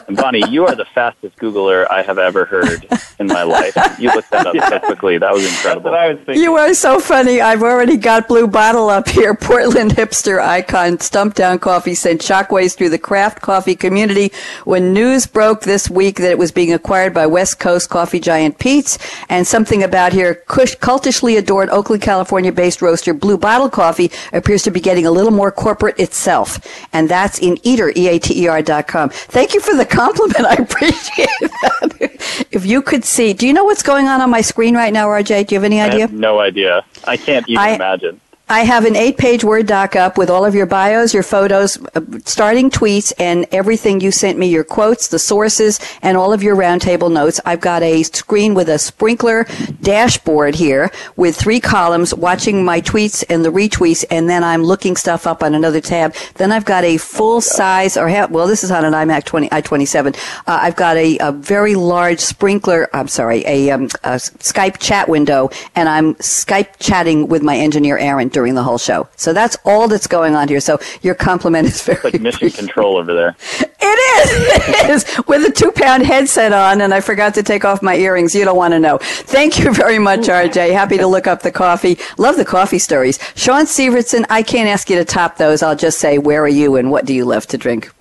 and 0.08 0.15
Bonnie, 0.15 0.43
you 0.49 0.65
are 0.65 0.75
the 0.75 0.86
fastest 0.86 1.36
Googler 1.38 1.89
I 1.89 2.02
have 2.02 2.17
ever 2.17 2.45
heard 2.45 2.86
in 3.19 3.28
my 3.28 3.43
life. 3.43 3.75
You 3.99 4.12
looked 4.13 4.30
that 4.32 4.45
up 4.45 4.56
yeah. 4.56 4.69
so 4.69 4.80
quickly. 4.80 5.17
That 5.17 5.34
was 5.34 5.45
incredible. 5.45 5.93
I 5.93 6.13
was 6.13 6.38
you 6.38 6.56
are 6.56 6.73
so 6.73 6.99
funny. 6.99 7.41
I've 7.41 7.63
already 7.63 7.97
got 7.97 8.28
Blue 8.28 8.47
Bottle 8.47 8.89
up 8.89 9.08
here. 9.10 9.34
Portland 9.49 9.91
hipster 9.91 10.39
icon 10.39 10.97
Stumptown 10.97 11.60
Coffee 11.60 11.95
sent 11.95 12.21
shockwaves 12.21 12.75
through 12.75 12.89
the 12.89 12.99
craft 12.99 13.41
coffee 13.41 13.75
community 13.75 14.32
when 14.63 14.93
news 14.93 15.25
broke 15.25 15.62
this 15.62 15.89
week 15.89 16.17
that 16.17 16.32
it 16.32 16.38
was 16.38 16.52
being 16.52 16.73
acquired 16.73 17.13
by 17.13 17.25
West 17.25 17.60
Coast 17.60 17.89
coffee 17.89 18.19
giant 18.19 18.60
Peet's. 18.60 18.99
And 19.30 19.47
something 19.47 19.84
about 19.84 20.13
here, 20.13 20.36
cultishly 20.45 21.38
adored 21.38 21.69
Oakland, 21.69 22.04
California 22.04 22.52
based 22.52 22.82
roaster 22.82 23.13
Blue 23.13 23.38
Bottle 23.38 23.69
Coffee 23.69 24.12
appears 24.34 24.63
to 24.63 24.71
be 24.71 24.80
getting 24.80 25.06
a 25.06 25.12
little 25.12 25.32
more 25.32 25.52
corporate 25.52 25.99
itself. 25.99 26.60
And 26.93 27.10
that's 27.10 27.39
in 27.39 27.58
eater, 27.63 27.91
E-A-T-E-R 27.95 28.62
dot 28.62 28.88
com. 28.88 29.10
Thank 29.10 29.54
you 29.54 29.60
for 29.60 29.78
the 29.79 29.85
compliment. 29.85 30.45
I 30.45 30.53
appreciate 30.55 31.27
that. 31.39 32.47
if 32.51 32.65
you 32.65 32.81
could 32.81 33.03
see, 33.03 33.33
do 33.33 33.47
you 33.47 33.53
know 33.53 33.63
what's 33.63 33.83
going 33.83 34.07
on 34.07 34.21
on 34.21 34.29
my 34.29 34.41
screen 34.41 34.75
right 34.75 34.93
now, 34.93 35.07
RJ? 35.07 35.47
Do 35.47 35.55
you 35.55 35.59
have 35.59 35.63
any 35.63 35.81
idea? 35.81 35.99
I 35.99 36.01
have 36.01 36.13
no 36.13 36.39
idea. 36.39 36.85
I 37.05 37.17
can't 37.17 37.47
even 37.49 37.59
I, 37.59 37.69
imagine. 37.69 38.21
I 38.51 38.62
have 38.62 38.85
an 38.85 38.95
eight 38.95 39.19
page 39.19 39.43
Word 39.43 39.67
doc 39.67 39.95
up 39.95 40.17
with 40.17 40.27
all 40.27 40.43
of 40.43 40.55
your 40.55 40.65
bios, 40.65 41.13
your 41.13 41.21
photos, 41.21 41.77
uh, 41.93 42.01
starting 42.25 42.71
tweets, 42.71 43.13
and 43.19 43.45
everything 43.51 44.01
you 44.01 44.09
sent 44.09 44.39
me, 44.39 44.47
your 44.47 44.63
quotes, 44.63 45.09
the 45.09 45.19
sources, 45.19 45.79
and 46.01 46.17
all 46.17 46.33
of 46.33 46.41
your 46.41 46.55
roundtable 46.55 47.12
notes. 47.12 47.39
I've 47.45 47.62
got 47.62 47.83
a 47.83 48.01
screen 48.01 48.55
with 48.55 48.67
a 48.67 48.79
Sprinklr 48.79 49.45
dashboard 49.83 50.55
here 50.55 50.89
with 51.15 51.35
three 51.35 51.59
columns 51.59 52.12
watching 52.12 52.65
my 52.65 52.81
tweets 52.81 53.23
and 53.29 53.45
the 53.45 53.51
retweets, 53.51 54.03
and 54.09 54.27
then 54.27 54.43
I'm 54.43 54.63
looking 54.63 54.95
stuff 54.95 55.27
up 55.27 55.43
on 55.43 55.53
another 55.53 55.79
tab. 55.79 56.15
Then 56.33 56.51
I've 56.51 56.65
got 56.65 56.83
a 56.83 56.97
full 56.97 57.41
size, 57.41 57.97
or 57.97 58.07
well, 58.29 58.47
this 58.47 58.63
is 58.63 58.71
on 58.71 58.83
an 58.83 58.93
iMac 58.93 59.25
20, 59.25 59.49
i27. 59.49 60.15
Uh, 60.47 60.59
I've 60.59 60.75
got 60.75 60.97
a, 60.97 61.19
a, 61.19 61.31
very 61.31 61.75
large 61.75 62.19
sprinkler, 62.19 62.89
I'm 62.93 63.07
sorry, 63.07 63.45
a, 63.45 63.69
um, 63.69 63.83
a 64.03 64.17
Skype 64.17 64.79
chat 64.79 65.07
window, 65.07 65.51
and 65.75 65.88
I'm 65.88 66.15
Skype 66.15 66.79
chatting 66.79 67.27
with 67.27 67.43
my 67.43 67.55
engineer, 67.55 67.99
Aaron 67.99 68.29
during 68.39 68.56
the 68.56 68.63
whole 68.63 68.78
show. 68.78 69.06
So 69.17 69.34
that's 69.34 69.58
all 69.65 69.89
that's 69.89 70.08
going 70.08 70.34
on 70.34 70.47
here. 70.47 70.62
So 70.62 70.80
your 71.02 71.13
compliment 71.13 71.67
is 71.67 71.84
very 71.84 71.97
it's 71.97 72.04
like 72.06 72.21
mission 72.21 72.49
control 72.52 72.95
over 72.95 73.13
there. 73.13 73.36
It 73.60 73.99
is. 74.15 74.30
It 74.69 74.89
is 74.91 75.28
with 75.28 75.45
a 75.45 75.52
two 75.52 75.71
pound 75.73 76.04
headset 76.04 76.54
on, 76.54 76.80
and 76.80 76.93
I 76.93 77.02
forgot 77.02 77.34
to 77.34 77.43
take 77.43 77.65
off 77.65 77.82
my 77.82 77.95
earrings. 77.95 78.34
You 78.34 78.45
don't 78.45 78.56
want 78.56 78.71
to 78.71 78.80
know. 78.80 78.97
Thank 79.02 79.60
you 79.60 79.73
very 79.73 79.99
much, 79.99 80.21
RJ. 80.21 80.71
Happy 80.71 80.97
to 80.97 81.06
look 81.06 81.28
up 81.28 81.41
the 81.41 81.52
coffee. 81.52 81.97
Love 82.17 82.38
the 82.38 82.45
coffee 82.45 82.80
stories. 82.80 83.19
Shaun 83.36 83.65
Syvertsen, 83.65 84.25
I 84.30 84.41
can't 84.41 84.69
ask 84.69 84.89
you 84.89 84.95
to 84.95 85.04
top 85.04 85.36
those. 85.36 85.62
I'll 85.62 85.75
just 85.75 85.99
say, 85.99 86.17
where 86.17 86.41
are 86.41 86.47
you 86.47 86.78
and 86.78 86.91
what 86.91 87.04
do 87.04 87.13
you 87.13 87.25
love 87.25 87.45
to 87.47 87.58
drink? 87.58 87.91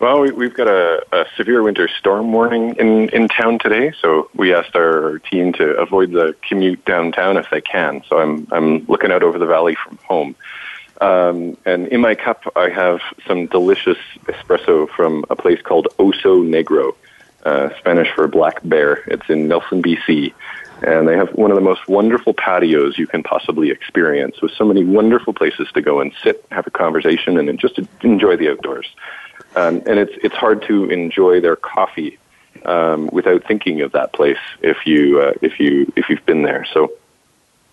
Well, 0.00 0.22
we, 0.22 0.46
have 0.46 0.54
got 0.54 0.66
a, 0.66 1.04
a, 1.12 1.26
severe 1.36 1.62
winter 1.62 1.86
storm 1.86 2.32
warning 2.32 2.74
in, 2.76 3.10
in 3.10 3.28
town 3.28 3.58
today, 3.58 3.92
so 4.00 4.30
we 4.34 4.54
asked 4.54 4.74
our 4.74 5.18
team 5.18 5.52
to 5.52 5.76
avoid 5.76 6.12
the 6.12 6.34
commute 6.48 6.82
downtown 6.86 7.36
if 7.36 7.50
they 7.50 7.60
can. 7.60 8.02
So 8.08 8.18
I'm 8.18 8.48
I'm 8.50 8.86
looking 8.86 9.12
out 9.12 9.22
over 9.22 9.38
the 9.38 9.44
valley 9.44 9.74
from 9.74 9.98
home, 9.98 10.36
um, 11.02 11.58
and 11.66 11.86
in 11.88 12.00
my 12.00 12.14
cup 12.14 12.50
I 12.56 12.70
have 12.70 13.00
some 13.26 13.46
delicious 13.48 13.98
espresso 14.24 14.88
from 14.88 15.26
a 15.28 15.36
place 15.36 15.60
called 15.60 15.88
Oso 15.98 16.48
Negro, 16.48 16.96
uh, 17.44 17.68
Spanish 17.78 18.08
for 18.14 18.26
black 18.26 18.60
bear. 18.64 19.04
It's 19.06 19.28
in 19.28 19.48
Nelson, 19.48 19.82
BC, 19.82 20.32
and 20.82 21.06
they 21.06 21.16
have 21.18 21.28
one 21.34 21.50
of 21.50 21.56
the 21.56 21.60
most 21.60 21.88
wonderful 21.88 22.32
patios 22.32 22.96
you 22.96 23.06
can 23.06 23.22
possibly 23.22 23.70
experience, 23.70 24.40
with 24.40 24.52
so 24.52 24.64
many 24.64 24.82
wonderful 24.82 25.34
places 25.34 25.68
to 25.74 25.82
go 25.82 26.00
and 26.00 26.14
sit, 26.22 26.42
have 26.50 26.66
a 26.66 26.70
conversation, 26.70 27.36
and 27.36 27.58
just 27.58 27.78
enjoy 28.02 28.34
the 28.36 28.50
outdoors. 28.50 28.86
Um, 29.56 29.82
and 29.86 29.98
it's 29.98 30.12
it's 30.22 30.34
hard 30.34 30.62
to 30.62 30.90
enjoy 30.90 31.40
their 31.40 31.56
coffee 31.56 32.18
um, 32.64 33.08
without 33.12 33.44
thinking 33.46 33.80
of 33.80 33.92
that 33.92 34.12
place 34.12 34.38
if 34.62 34.86
you 34.86 35.20
uh, 35.20 35.32
if 35.42 35.58
you 35.58 35.92
if 35.96 36.08
you've 36.08 36.24
been 36.26 36.42
there. 36.42 36.66
So 36.72 36.92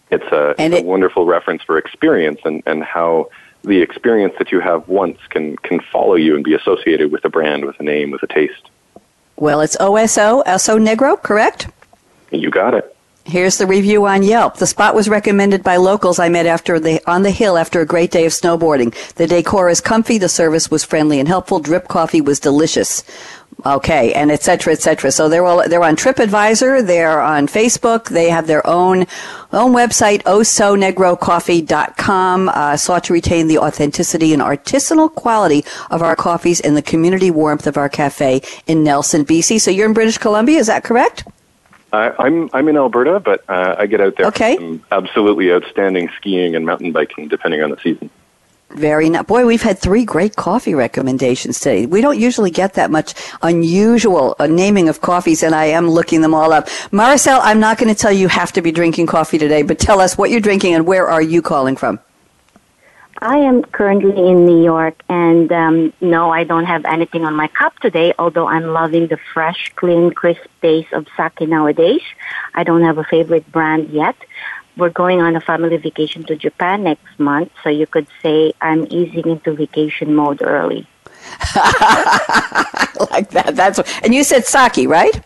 it's 0.10 0.26
a, 0.32 0.56
it, 0.62 0.74
a 0.74 0.84
wonderful 0.84 1.26
reference 1.26 1.62
for 1.64 1.78
experience 1.78 2.40
and, 2.46 2.64
and 2.66 2.84
how 2.84 3.30
the 3.64 3.82
experience 3.82 4.34
that 4.40 4.52
you 4.52 4.60
have 4.60 4.88
once 4.88 5.20
can 5.30 5.56
can 5.58 5.80
follow 5.80 6.16
you 6.16 6.36
and 6.36 6.44
be 6.44 6.54
associated 6.54 7.12
with 7.12 7.26
a 7.26 7.30
brand, 7.30 7.66
with 7.66 7.80
a 7.80 7.84
name, 7.84 8.12
with 8.12 8.24
a 8.24 8.28
taste. 8.28 8.70
Well, 9.36 9.62
it's 9.62 9.78
OSO, 9.78 10.44
Oso 10.46 10.84
Negro, 10.84 11.22
correct? 11.22 11.68
You 12.32 12.50
got 12.50 12.74
it. 12.74 12.97
Here's 13.28 13.58
the 13.58 13.68
review 13.68 14.06
on 14.06 14.24
Yelp. 14.24 14.56
The 14.56 14.66
spot 14.66 14.96
was 14.96 15.10
recommended 15.10 15.62
by 15.62 15.76
locals 15.76 16.18
I 16.18 16.30
met 16.30 16.46
after 16.46 16.80
the, 16.80 17.02
on 17.06 17.24
the 17.24 17.32
hill 17.32 17.58
after 17.58 17.82
a 17.82 17.86
great 17.86 18.10
day 18.10 18.26
of 18.26 18.32
snowboarding. 18.32 18.96
The 19.16 19.28
decor 19.28 19.68
is 19.68 19.82
comfy, 19.82 20.18
the 20.18 20.30
service 20.30 20.72
was 20.72 20.86
friendly 20.86 21.20
and 21.20 21.28
helpful, 21.28 21.60
drip 21.60 21.90
coffee 21.90 22.22
was 22.22 22.40
delicious. 22.40 23.04
Okay, 23.66 24.14
and 24.14 24.32
et 24.32 24.44
cetera, 24.44 24.72
et 24.72 24.82
cetera. 24.82 25.12
So 25.12 25.28
they're 25.28 25.44
all, 25.44 25.68
they're 25.68 25.84
on 25.84 25.98
TripAdvisor, 25.98 26.88
they're 26.88 27.22
on 27.22 27.48
Facebook, 27.48 28.08
they 28.08 28.30
have 28.30 28.48
their 28.48 28.66
own, 28.66 29.08
own 29.52 29.74
website, 29.74 30.24
osonegrocoffee.com, 30.24 32.48
uh, 32.48 32.78
sought 32.78 33.04
to 33.04 33.12
retain 33.12 33.48
the 33.48 33.58
authenticity 33.58 34.32
and 34.32 34.42
artisanal 34.42 35.14
quality 35.14 35.66
of 35.92 36.02
our 36.02 36.16
coffees 36.16 36.62
and 36.62 36.78
the 36.78 36.82
community 36.82 37.30
warmth 37.30 37.68
of 37.68 37.76
our 37.76 37.90
cafe 37.90 38.42
in 38.68 38.86
Nelson, 38.86 39.26
BC. 39.26 39.60
So 39.60 39.70
you're 39.70 39.88
in 39.88 39.94
British 39.94 40.18
Columbia, 40.18 40.60
is 40.60 40.68
that 40.68 40.86
correct? 40.86 41.26
I'm 41.94 42.50
I'm 42.54 42.68
in 42.68 42.78
Alberta, 42.78 43.20
but 43.20 43.44
uh, 43.50 43.76
I 43.78 43.86
get 43.88 44.02
out 44.02 44.16
there 44.18 44.28
okay. 44.28 44.80
absolutely 44.92 45.52
outstanding 45.52 46.10
skiing 46.18 46.56
and 46.56 46.66
mountain 46.66 46.92
biking, 46.92 47.28
depending 47.28 47.64
on 47.64 47.72
the 47.72 47.78
season. 47.78 48.10
Very 48.72 49.10
nice. 49.10 49.26
Boy, 49.26 49.46
we've 49.46 49.62
had 49.62 49.80
three 49.80 50.04
great 50.04 50.36
coffee 50.36 50.76
recommendations 50.76 51.60
today. 51.60 51.86
We 51.86 52.02
don't 52.02 52.20
usually 52.20 52.52
get 52.52 52.74
that 52.74 52.92
much 52.92 53.14
unusual 53.42 54.36
uh, 54.40 54.48
naming 54.48 54.90
of 54.90 55.00
coffees, 55.00 55.42
and 55.42 55.56
I 55.56 55.66
am 55.66 55.90
looking 55.90 56.22
them 56.22 56.34
all 56.34 56.52
up. 56.52 56.66
Maricel, 56.92 57.40
I'm 57.42 57.62
not 57.62 57.78
going 57.78 57.94
to 57.94 58.00
tell 58.00 58.12
you 58.12 58.20
you 58.20 58.28
have 58.28 58.52
to 58.54 58.62
be 58.62 58.74
drinking 58.74 59.08
coffee 59.08 59.38
today, 59.38 59.62
but 59.62 59.80
tell 59.80 60.02
us 60.02 60.18
what 60.18 60.32
you're 60.32 60.42
drinking 60.42 60.74
and 60.74 60.86
where 60.86 61.08
are 61.08 61.22
you 61.22 61.42
calling 61.42 61.78
from? 61.78 62.00
I 63.20 63.38
am 63.38 63.64
currently 63.64 64.30
in 64.30 64.46
New 64.46 64.64
York, 64.64 65.02
and 65.10 65.52
um, 65.52 65.94
no, 66.02 66.30
I 66.32 66.44
don't 66.44 66.66
have 66.66 66.86
anything 66.86 67.26
on 67.26 67.34
my 67.36 67.48
cup 67.48 67.78
today, 67.80 68.14
although 68.20 68.48
I'm 68.48 68.68
loving 68.68 69.08
the 69.08 69.18
fresh, 69.34 69.72
clean, 69.76 70.12
crisp 70.12 70.46
taste 70.62 70.94
of 70.94 71.08
sake 71.18 71.48
nowadays. 71.48 72.02
I 72.54 72.64
don't 72.64 72.84
have 72.84 73.00
a 73.00 73.04
favorite 73.04 73.52
brand 73.52 73.90
yet. 73.90 74.16
We're 74.76 74.92
going 74.92 75.22
on 75.22 75.36
a 75.36 75.42
family 75.42 75.78
vacation 75.78 76.24
to 76.26 76.36
Japan 76.36 76.84
next 76.84 77.20
month, 77.20 77.52
so 77.64 77.70
you 77.70 77.88
could 77.88 78.08
say 78.22 78.54
I'm 78.62 78.86
easing 78.92 79.28
into 79.28 79.54
vacation 79.54 80.14
mode 80.14 80.42
early. 80.44 80.88
like 81.56 83.32
that. 83.32 83.54
That's 83.54 83.80
what, 83.80 84.00
and 84.04 84.14
you 84.14 84.24
said 84.24 84.46
sake, 84.46 84.88
right? 84.88 85.20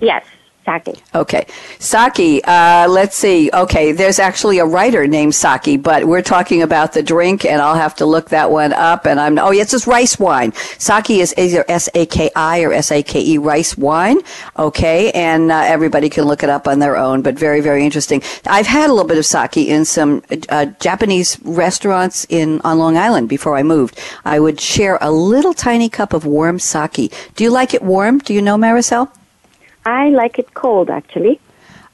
Yes 0.00 0.24
sake. 0.66 1.02
Okay. 1.14 1.46
Sake, 1.78 2.42
uh, 2.46 2.86
let's 2.90 3.16
see. 3.16 3.50
Okay, 3.54 3.92
there's 3.92 4.18
actually 4.18 4.58
a 4.58 4.66
writer 4.66 5.06
named 5.06 5.34
Saki, 5.34 5.76
but 5.76 6.04
we're 6.04 6.22
talking 6.22 6.60
about 6.60 6.92
the 6.92 7.02
drink, 7.02 7.44
and 7.44 7.62
I'll 7.62 7.76
have 7.76 7.94
to 7.96 8.06
look 8.06 8.30
that 8.30 8.50
one 8.50 8.72
up. 8.72 9.06
And 9.06 9.18
I'm, 9.18 9.38
oh, 9.38 9.52
yes, 9.52 9.72
it's 9.72 9.86
rice 9.86 10.18
wine. 10.18 10.52
Saki 10.78 11.20
is 11.20 11.32
either 11.38 11.64
S 11.68 11.88
A 11.94 12.04
K 12.04 12.30
I 12.36 12.62
or 12.64 12.72
S 12.72 12.90
A 12.90 13.02
K 13.02 13.24
E, 13.24 13.38
rice 13.38 13.78
wine. 13.78 14.18
Okay, 14.58 15.12
and 15.12 15.50
uh, 15.50 15.62
everybody 15.64 16.10
can 16.10 16.24
look 16.24 16.42
it 16.42 16.50
up 16.50 16.66
on 16.66 16.80
their 16.80 16.96
own, 16.96 17.22
but 17.22 17.38
very, 17.38 17.60
very 17.60 17.84
interesting. 17.84 18.22
I've 18.46 18.66
had 18.66 18.90
a 18.90 18.92
little 18.92 19.08
bit 19.08 19.18
of 19.18 19.26
sake 19.26 19.56
in 19.56 19.84
some 19.84 20.22
uh, 20.48 20.66
Japanese 20.80 21.38
restaurants 21.42 22.26
in 22.28 22.60
on 22.62 22.78
Long 22.78 22.96
Island 22.96 23.28
before 23.28 23.56
I 23.56 23.62
moved. 23.62 23.98
I 24.24 24.40
would 24.40 24.60
share 24.60 24.98
a 25.00 25.10
little 25.10 25.54
tiny 25.54 25.88
cup 25.88 26.12
of 26.12 26.26
warm 26.26 26.58
sake. 26.58 27.14
Do 27.36 27.44
you 27.44 27.50
like 27.50 27.72
it 27.72 27.82
warm? 27.82 28.18
Do 28.18 28.34
you 28.34 28.42
know, 28.42 28.56
Maricel? 28.56 29.10
I 29.86 30.08
like 30.08 30.38
it 30.38 30.52
cold, 30.52 30.90
actually. 30.90 31.40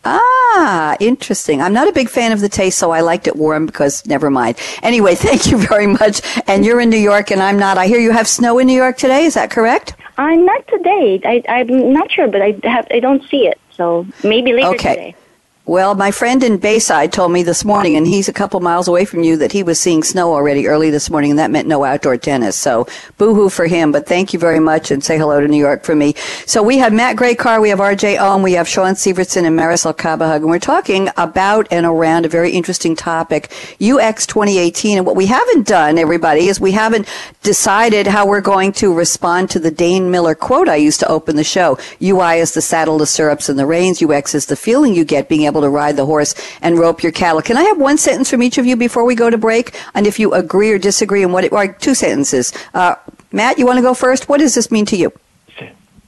Ah, 0.04 0.96
interesting. 0.98 1.60
I'm 1.60 1.74
not 1.74 1.86
a 1.86 1.92
big 1.92 2.08
fan 2.08 2.32
of 2.32 2.40
the 2.40 2.48
taste, 2.48 2.78
so 2.78 2.90
I 2.90 3.02
liked 3.02 3.26
it 3.28 3.36
warm 3.36 3.66
because 3.66 4.04
never 4.06 4.30
mind. 4.30 4.56
Anyway, 4.82 5.14
thank 5.26 5.50
you 5.50 5.58
very 5.58 5.86
much. 5.86 6.22
And 6.48 6.64
you're 6.64 6.80
in 6.80 6.90
New 6.90 6.96
York, 6.96 7.30
and 7.30 7.40
I'm 7.40 7.58
not. 7.58 7.78
I 7.78 7.86
hear 7.86 8.00
you 8.00 8.10
have 8.10 8.26
snow 8.26 8.58
in 8.58 8.66
New 8.66 8.76
York 8.76 8.96
today. 8.96 9.26
Is 9.26 9.34
that 9.34 9.50
correct? 9.50 9.94
I'm 10.16 10.44
not 10.44 10.66
today. 10.68 11.20
I, 11.24 11.42
I'm 11.48 11.92
not 11.92 12.10
sure, 12.10 12.28
but 12.28 12.42
I 12.42 12.58
have. 12.64 12.86
I 12.90 12.98
don't 12.98 13.22
see 13.28 13.46
it. 13.46 13.60
So 13.70 14.06
maybe 14.24 14.52
later 14.52 14.68
okay. 14.68 14.94
today. 14.94 15.16
Well, 15.64 15.94
my 15.94 16.10
friend 16.10 16.42
in 16.42 16.56
Bayside 16.56 17.12
told 17.12 17.30
me 17.30 17.44
this 17.44 17.64
morning, 17.64 17.94
and 17.94 18.04
he's 18.04 18.28
a 18.28 18.32
couple 18.32 18.58
miles 18.58 18.88
away 18.88 19.04
from 19.04 19.22
you, 19.22 19.36
that 19.36 19.52
he 19.52 19.62
was 19.62 19.78
seeing 19.78 20.02
snow 20.02 20.34
already 20.34 20.66
early 20.66 20.90
this 20.90 21.08
morning, 21.08 21.30
and 21.30 21.38
that 21.38 21.52
meant 21.52 21.68
no 21.68 21.84
outdoor 21.84 22.16
tennis. 22.16 22.56
So, 22.56 22.88
boo-hoo 23.16 23.48
for 23.48 23.68
him, 23.68 23.92
but 23.92 24.04
thank 24.04 24.32
you 24.32 24.40
very 24.40 24.58
much, 24.58 24.90
and 24.90 25.04
say 25.04 25.16
hello 25.16 25.40
to 25.40 25.46
New 25.46 25.56
York 25.56 25.84
for 25.84 25.94
me. 25.94 26.16
So 26.46 26.64
we 26.64 26.78
have 26.78 26.92
Matt 26.92 27.16
Grajcar, 27.16 27.62
we 27.62 27.68
have 27.68 27.78
RJ 27.78 28.18
Ohm, 28.18 28.42
we 28.42 28.54
have 28.54 28.66
Shaun 28.66 28.94
Syvertsen 28.94 29.46
and 29.46 29.56
Maricel 29.56 29.96
Cabahug, 29.96 30.38
and 30.38 30.46
we're 30.46 30.58
talking 30.58 31.08
about 31.16 31.68
and 31.70 31.86
around 31.86 32.26
a 32.26 32.28
very 32.28 32.50
interesting 32.50 32.96
topic, 32.96 33.52
UX 33.80 34.26
2018. 34.26 34.98
And 34.98 35.06
what 35.06 35.14
we 35.14 35.26
haven't 35.26 35.68
done, 35.68 35.96
everybody, 35.96 36.48
is 36.48 36.60
we 36.60 36.72
haven't 36.72 37.08
decided 37.44 38.08
how 38.08 38.26
we're 38.26 38.40
going 38.40 38.72
to 38.72 38.92
respond 38.92 39.48
to 39.50 39.60
the 39.60 39.70
Dain 39.70 40.10
Miller 40.10 40.34
quote 40.34 40.68
I 40.68 40.74
used 40.74 40.98
to 41.00 41.08
open 41.08 41.36
the 41.36 41.44
show. 41.44 41.78
UI 42.02 42.38
is 42.38 42.52
the 42.52 42.60
saddle, 42.60 42.98
the 42.98 43.06
stirrups, 43.06 43.48
and 43.48 43.56
the 43.56 43.64
reins. 43.64 44.02
UX 44.02 44.34
is 44.34 44.46
the 44.46 44.56
feeling 44.56 44.92
you 44.92 45.04
get 45.04 45.28
being 45.28 45.42
able 45.42 45.51
able 45.52 45.60
to 45.60 45.68
ride 45.68 45.96
the 45.96 46.06
horse 46.06 46.34
and 46.62 46.78
rope 46.78 47.02
your 47.02 47.12
cattle. 47.12 47.42
Can 47.42 47.56
I 47.58 47.62
have 47.64 47.78
one 47.78 47.98
sentence 47.98 48.30
from 48.30 48.42
each 48.42 48.56
of 48.56 48.64
you 48.64 48.74
before 48.74 49.04
we 49.04 49.14
go 49.14 49.28
to 49.28 49.38
break? 49.38 49.78
And 49.94 50.06
if 50.06 50.18
you 50.18 50.32
agree 50.32 50.70
or 50.70 50.78
disagree 50.78 51.22
on 51.24 51.32
what 51.32 51.44
it, 51.44 51.52
or 51.52 51.68
two 51.68 51.94
sentences. 51.94 52.52
Uh, 52.72 52.94
Matt, 53.30 53.58
you 53.58 53.66
want 53.66 53.76
to 53.76 53.82
go 53.82 53.94
first? 53.94 54.28
What 54.28 54.38
does 54.38 54.54
this 54.54 54.70
mean 54.70 54.86
to 54.86 54.96
you? 54.96 55.12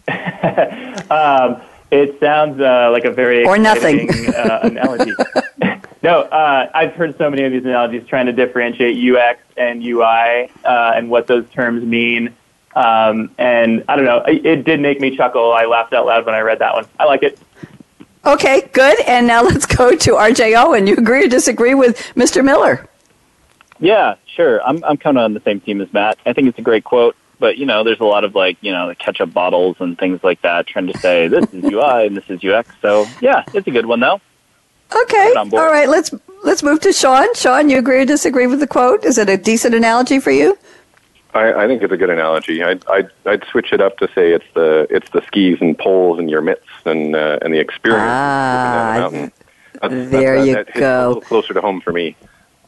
um, 1.11 1.61
it 1.91 2.19
sounds 2.19 2.61
uh, 2.61 2.91
like 2.91 3.05
a 3.05 3.11
very 3.11 3.45
or 3.45 3.59
nothing 3.59 4.11
uh, 4.35 4.61
analogy. 4.65 5.13
no, 6.03 6.23
uh, 6.23 6.71
I've 6.75 6.95
heard 6.95 7.17
so 7.19 7.31
many 7.31 7.45
of 7.45 7.53
these 7.53 7.65
analogies 7.65 8.07
trying 8.07 8.27
to 8.27 8.33
differentiate 8.33 8.97
UX 8.97 9.41
and 9.57 9.83
UI 9.83 10.51
uh, 10.65 10.93
and 10.97 11.09
what 11.09 11.27
those 11.27 11.49
terms 11.51 11.85
mean. 11.85 12.35
Um, 12.75 13.31
and 13.39 13.85
I 13.89 13.95
don't 13.95 14.05
know, 14.05 14.19
it, 14.23 14.45
it 14.45 14.65
did 14.65 14.81
make 14.81 15.01
me 15.01 15.17
chuckle. 15.17 15.53
I 15.53 15.67
laughed 15.67 15.93
out 15.93 16.07
loud 16.07 16.27
when 16.27 16.35
I 16.35 16.41
read 16.41 16.59
that 16.59 16.75
one. 16.75 16.87
I 16.99 17.05
like 17.05 17.23
it. 17.23 17.39
Okay, 18.27 18.69
good. 18.73 19.01
And 19.07 19.27
now 19.27 19.43
let's 19.51 19.67
go 19.67 19.95
to 19.95 20.11
RJ 20.13 20.57
Owen. 20.57 20.87
You 20.87 20.97
agree 20.97 21.25
or 21.25 21.29
disagree 21.29 21.75
with 21.75 21.99
Mr. 22.15 22.45
Miller? 22.45 22.89
Yeah, 23.81 24.15
sure. 24.35 24.63
I'm 24.67 24.83
I'm 24.85 24.97
kind 24.97 25.19
of 25.19 25.25
on 25.25 25.35
the 25.35 25.41
same 25.41 25.61
team 25.61 25.81
as 25.81 25.93
Matt. 25.93 26.19
I 26.25 26.33
think 26.33 26.49
it's 26.49 26.59
a 26.59 26.63
great 26.63 26.85
quote. 26.85 27.17
but 27.39 27.59
you 27.59 27.67
know, 27.67 27.85
there's 27.85 28.01
a 28.01 28.05
lot 28.05 28.25
of 28.25 28.35
like 28.35 28.57
you 28.61 28.73
know 28.73 28.89
the 28.89 28.95
ketchup 28.95 29.33
bottles 29.33 29.77
and 29.81 29.99
things 29.99 30.23
like 30.23 30.41
that 30.43 30.67
trying 30.67 30.87
to 30.87 30.99
say 30.99 31.29
this 31.29 31.53
is 31.53 31.65
UI 31.65 32.07
and 32.07 32.17
this 32.17 32.29
is 32.31 32.43
UX. 32.43 32.71
So 32.81 33.07
yeah, 33.21 33.45
it's 33.53 33.67
a 33.67 33.71
good 33.71 33.87
one 33.87 34.01
though. 34.01 34.21
Okay, 34.95 35.33
all 35.37 35.71
right. 35.71 35.89
Let's 35.89 36.15
let's 36.45 36.63
move 36.63 36.81
to 36.83 36.93
Shaun. 36.93 37.35
Shaun, 37.35 37.69
you 37.69 37.79
agree 37.79 38.03
or 38.03 38.05
disagree 38.05 38.47
with 38.47 38.61
the 38.61 38.67
quote? 38.67 39.05
Is 39.05 39.19
it 39.19 39.29
a 39.29 39.37
decent 39.37 39.75
analogy 39.75 40.21
for 40.21 40.31
you? 40.31 40.57
I, 41.35 41.65
I 41.65 41.67
think 41.67 41.83
it's 41.83 41.93
a 41.93 41.97
good 41.97 42.11
analogy. 42.11 42.63
I'd, 42.63 42.87
I'd 42.87 43.11
I'd 43.27 43.45
switch 43.47 43.73
it 43.73 43.81
up 43.81 43.99
to 43.99 44.09
say 44.15 44.33
it's 44.33 44.47
the 44.55 44.87
it's 44.89 45.11
the 45.11 45.21
skis 45.27 45.61
and 45.61 45.77
poles 45.77 46.19
and 46.19 46.31
your 46.31 46.41
mitts 46.41 46.69
and 46.85 47.15
uh, 47.17 47.41
and 47.43 47.53
the 47.53 47.59
experience. 47.59 48.03
Ah, 48.05 49.11
that's, 49.11 50.11
there 50.11 50.39
that, 50.39 50.47
you 50.47 50.55
that 50.55 50.75
go. 50.75 51.07
A 51.07 51.09
little 51.09 51.23
closer 51.23 51.53
to 51.53 51.61
home 51.61 51.81
for 51.81 51.93
me. 51.93 52.17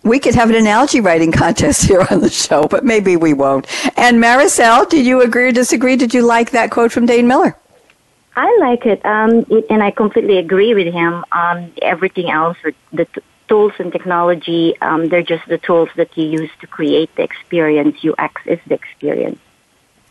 We 0.03 0.19
could 0.19 0.35
have 0.35 0.51
an 0.51 0.57
analogy 0.57 1.01
writing 1.01 1.33
contest 1.33 1.85
here 1.89 2.07
on 2.11 2.21
the 2.21 2.29
show, 2.29 2.65
but 2.65 2.85
maybe 2.85 3.17
we 3.17 3.33
won't. 3.33 3.67
And 3.97 4.19
Maricel, 4.23 4.89
did 4.89 5.07
you 5.07 5.23
agree 5.23 5.49
or 5.49 5.53
disagree? 5.53 5.97
Did 5.97 6.13
you 6.13 6.23
like 6.23 6.51
that 6.51 6.71
quote 6.71 6.93
from 6.93 7.07
Dain 7.07 7.27
Miller? 7.27 7.57
I 8.37 8.55
like 8.61 8.85
it, 8.85 9.05
um, 9.07 9.47
it 9.49 9.65
and 9.71 9.83
I 9.83 9.91
completely 9.91 10.37
agree 10.37 10.75
with 10.75 10.93
him. 10.93 11.25
on 11.33 11.73
everything 11.81 12.31
else, 12.31 12.59
the 12.93 13.07
t- 13.07 13.23
tools 13.49 13.73
and 13.79 13.93
technology, 13.93 14.77
um, 14.81 15.09
they're 15.09 15.23
just 15.23 15.47
the 15.49 15.59
tools 15.59 15.89
that 15.97 16.17
you 16.17 16.27
use 16.27 16.51
to 16.61 16.67
create 16.67 17.15
the 17.17 17.23
experience. 17.23 18.05
UX 18.05 18.43
is 18.47 18.59
the 18.67 18.75
experience. 18.75 19.41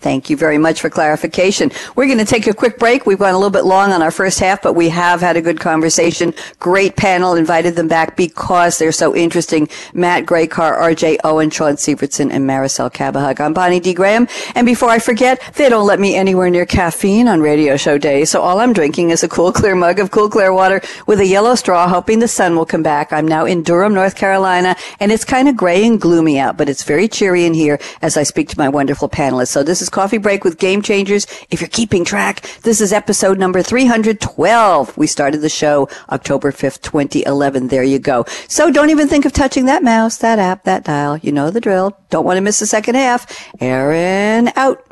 Thank 0.05 0.29
you 0.29 0.37
very 0.37 0.59
much 0.59 0.81
for 0.81 0.91
clarification. 0.91 1.71
We're 1.95 2.05
going 2.05 2.19
to 2.19 2.25
take 2.25 2.45
a 2.45 2.53
quick 2.53 2.77
break. 2.77 3.07
We've 3.07 3.17
gone 3.17 3.33
a 3.33 3.39
little 3.39 3.49
bit 3.49 3.65
long 3.65 3.91
on 3.91 4.03
our 4.03 4.11
first 4.11 4.39
half, 4.39 4.61
but 4.61 4.73
we 4.73 4.89
have 4.89 5.19
had 5.19 5.35
a 5.35 5.41
good 5.41 5.59
conversation. 5.59 6.31
Great 6.59 6.95
panel. 6.95 7.33
Invited 7.33 7.75
them 7.75 7.87
back 7.87 8.15
because 8.15 8.77
they're 8.77 8.91
so 8.91 9.15
interesting. 9.15 9.67
Matt 9.95 10.27
Grajcar, 10.27 10.79
RJ 10.79 11.17
Owen, 11.23 11.49
Shaun 11.49 11.73
Syvertsen, 11.73 12.29
and 12.31 12.47
Maricel 12.47 12.93
Cabahug. 12.93 13.39
I'm 13.39 13.55
Bonnie 13.55 13.79
D. 13.79 13.95
Graham. 13.95 14.27
And 14.53 14.67
before 14.67 14.89
I 14.89 14.99
forget, 14.99 15.41
they 15.55 15.69
don't 15.69 15.87
let 15.87 15.99
me 15.99 16.15
anywhere 16.15 16.51
near 16.51 16.67
caffeine 16.67 17.27
on 17.27 17.41
radio 17.41 17.75
show 17.75 17.97
day. 17.97 18.25
So 18.25 18.43
all 18.43 18.59
I'm 18.59 18.73
drinking 18.73 19.09
is 19.09 19.23
a 19.23 19.27
cool, 19.27 19.51
clear 19.51 19.73
mug 19.73 19.97
of 19.97 20.11
cool, 20.11 20.29
clear 20.29 20.53
water 20.53 20.83
with 21.07 21.19
a 21.19 21.25
yellow 21.25 21.55
straw, 21.55 21.87
hoping 21.87 22.19
the 22.19 22.27
sun 22.27 22.55
will 22.55 22.67
come 22.67 22.83
back. 22.83 23.11
I'm 23.11 23.27
now 23.27 23.45
in 23.45 23.63
Durham, 23.63 23.95
North 23.95 24.15
Carolina, 24.15 24.75
and 24.99 25.11
it's 25.11 25.25
kind 25.25 25.49
of 25.49 25.57
gray 25.57 25.83
and 25.83 25.99
gloomy 25.99 26.37
out, 26.37 26.57
but 26.57 26.69
it's 26.69 26.83
very 26.83 27.07
cheery 27.07 27.45
in 27.45 27.55
here 27.55 27.79
as 28.03 28.17
I 28.17 28.21
speak 28.21 28.49
to 28.49 28.59
my 28.59 28.69
wonderful 28.69 29.09
panelists. 29.09 29.47
So 29.47 29.63
this 29.63 29.81
is 29.81 29.89
Coffee 29.95 30.17
Break 30.17 30.43
with 30.43 30.57
Game 30.57 30.81
Changers. 30.81 31.25
If 31.49 31.61
you're 31.61 31.69
keeping 31.69 32.03
track, 32.03 32.41
this 32.63 32.81
is 32.81 32.91
episode 32.91 33.39
number 33.39 33.63
312. 33.63 34.97
We 34.97 35.07
started 35.07 35.37
the 35.37 35.47
show 35.47 35.87
October 36.09 36.51
5th, 36.51 36.81
2011. 36.81 37.69
There 37.69 37.81
you 37.81 37.97
go. 37.97 38.25
So 38.49 38.69
don't 38.69 38.89
even 38.89 39.07
think 39.07 39.23
of 39.23 39.31
touching 39.31 39.67
that 39.67 39.83
mouse, 39.83 40.17
that 40.17 40.37
app, 40.37 40.65
that 40.65 40.83
dial. 40.83 41.15
You 41.19 41.31
know 41.31 41.49
the 41.49 41.61
drill. 41.61 41.97
Don't 42.09 42.25
want 42.25 42.35
to 42.35 42.41
miss 42.41 42.59
the 42.59 42.65
second 42.65 42.95
half. 42.95 43.25
Aaron 43.61 44.51
out. 44.57 44.85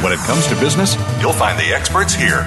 When 0.00 0.12
it 0.12 0.20
comes 0.20 0.46
to 0.46 0.54
business, 0.60 0.94
you'll 1.20 1.32
find 1.32 1.58
the 1.58 1.74
experts 1.74 2.14
here. 2.14 2.46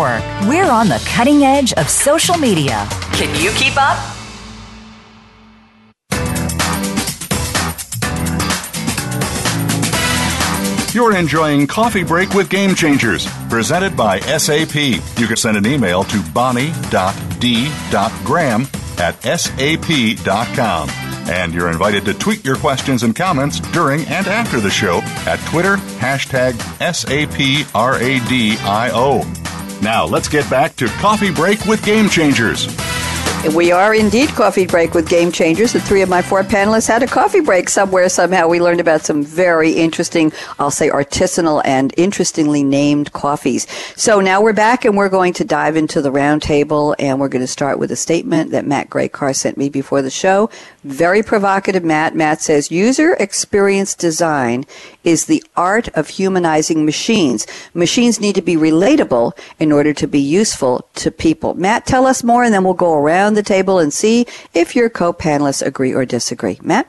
We're 0.01 0.69
on 0.69 0.89
the 0.89 1.01
cutting 1.05 1.43
edge 1.43 1.71
of 1.73 1.89
social 1.89 2.37
media. 2.37 2.87
Can 3.13 3.33
you 3.39 3.51
keep 3.51 3.73
up? 3.77 3.97
You're 10.93 11.15
enjoying 11.15 11.67
Coffee 11.67 12.03
Break 12.03 12.33
with 12.33 12.49
Game 12.49 12.75
Changers, 12.75 13.25
presented 13.49 13.95
by 13.95 14.19
SAP. 14.19 14.75
You 14.75 15.27
can 15.27 15.37
send 15.37 15.55
an 15.55 15.65
email 15.65 16.03
to 16.05 16.21
bonnie.d.graham 16.33 18.67
at 18.97 19.23
sap.com. 19.23 20.89
And 21.29 21.53
you're 21.53 21.71
invited 21.71 22.03
to 22.05 22.13
tweet 22.13 22.43
your 22.43 22.57
questions 22.57 23.03
and 23.03 23.15
comments 23.15 23.59
during 23.71 24.01
and 24.07 24.27
after 24.27 24.59
the 24.59 24.71
show 24.71 24.99
at 25.25 25.39
Twitter, 25.47 25.77
hashtag 25.77 26.53
SAPRADIO. 26.79 27.61
Now 29.81 30.05
let's 30.05 30.27
get 30.29 30.47
back 30.49 30.75
to 30.75 30.87
Coffee 30.87 31.31
Break 31.31 31.65
with 31.65 31.83
Game 31.83 32.07
Changers. 32.07 32.67
We 33.55 33.71
are 33.71 33.95
indeed 33.95 34.29
Coffee 34.29 34.67
Break 34.67 34.93
with 34.93 35.09
Game 35.09 35.31
Changers. 35.31 35.73
The 35.73 35.81
three 35.81 36.03
of 36.03 36.09
my 36.09 36.21
four 36.21 36.43
panelists 36.43 36.87
had 36.87 37.01
a 37.01 37.07
coffee 37.07 37.39
break 37.39 37.69
somewhere, 37.69 38.07
somehow. 38.07 38.47
We 38.47 38.61
learned 38.61 38.79
about 38.79 39.01
some 39.01 39.23
very 39.23 39.71
interesting, 39.71 40.31
I'll 40.59 40.69
say 40.69 40.89
artisanal 40.89 41.63
and 41.65 41.91
interestingly 41.97 42.63
named 42.63 43.13
coffees. 43.13 43.65
So 43.95 44.21
now 44.21 44.43
we're 44.43 44.53
back 44.53 44.85
and 44.85 44.95
we're 44.95 45.09
going 45.09 45.33
to 45.33 45.43
dive 45.43 45.75
into 45.75 46.03
the 46.03 46.11
roundtable 46.11 46.93
and 46.99 47.19
we're 47.19 47.29
going 47.29 47.41
to 47.41 47.47
start 47.47 47.79
with 47.79 47.91
a 47.91 47.95
statement 47.95 48.51
that 48.51 48.67
Matt 48.67 48.91
Grajcar 48.91 49.35
sent 49.35 49.57
me 49.57 49.69
before 49.69 50.03
the 50.03 50.11
show. 50.11 50.51
Very 50.83 51.23
provocative, 51.23 51.83
Matt. 51.83 52.15
Matt 52.15 52.41
says, 52.41 52.69
user 52.69 53.13
experience 53.15 53.95
design 53.95 54.65
is 55.03 55.25
the 55.25 55.43
art 55.57 55.89
of 55.89 56.09
humanizing 56.09 56.85
machines. 56.85 57.47
Machines 57.73 58.19
need 58.19 58.35
to 58.35 58.41
be 58.41 58.55
relatable 58.55 59.35
in 59.59 59.71
order 59.71 59.93
to 59.93 60.07
be 60.07 60.19
useful 60.19 60.87
to 60.93 61.09
people. 61.09 61.55
Matt, 61.55 61.87
tell 61.87 62.05
us 62.05 62.23
more 62.23 62.43
and 62.43 62.53
then 62.53 62.63
we'll 62.63 62.75
go 62.75 62.93
around 62.93 63.30
the 63.33 63.43
table 63.43 63.79
and 63.79 63.93
see 63.93 64.25
if 64.53 64.75
your 64.75 64.89
co-panelists 64.89 65.65
agree 65.65 65.93
or 65.93 66.05
disagree. 66.05 66.59
Matt? 66.61 66.87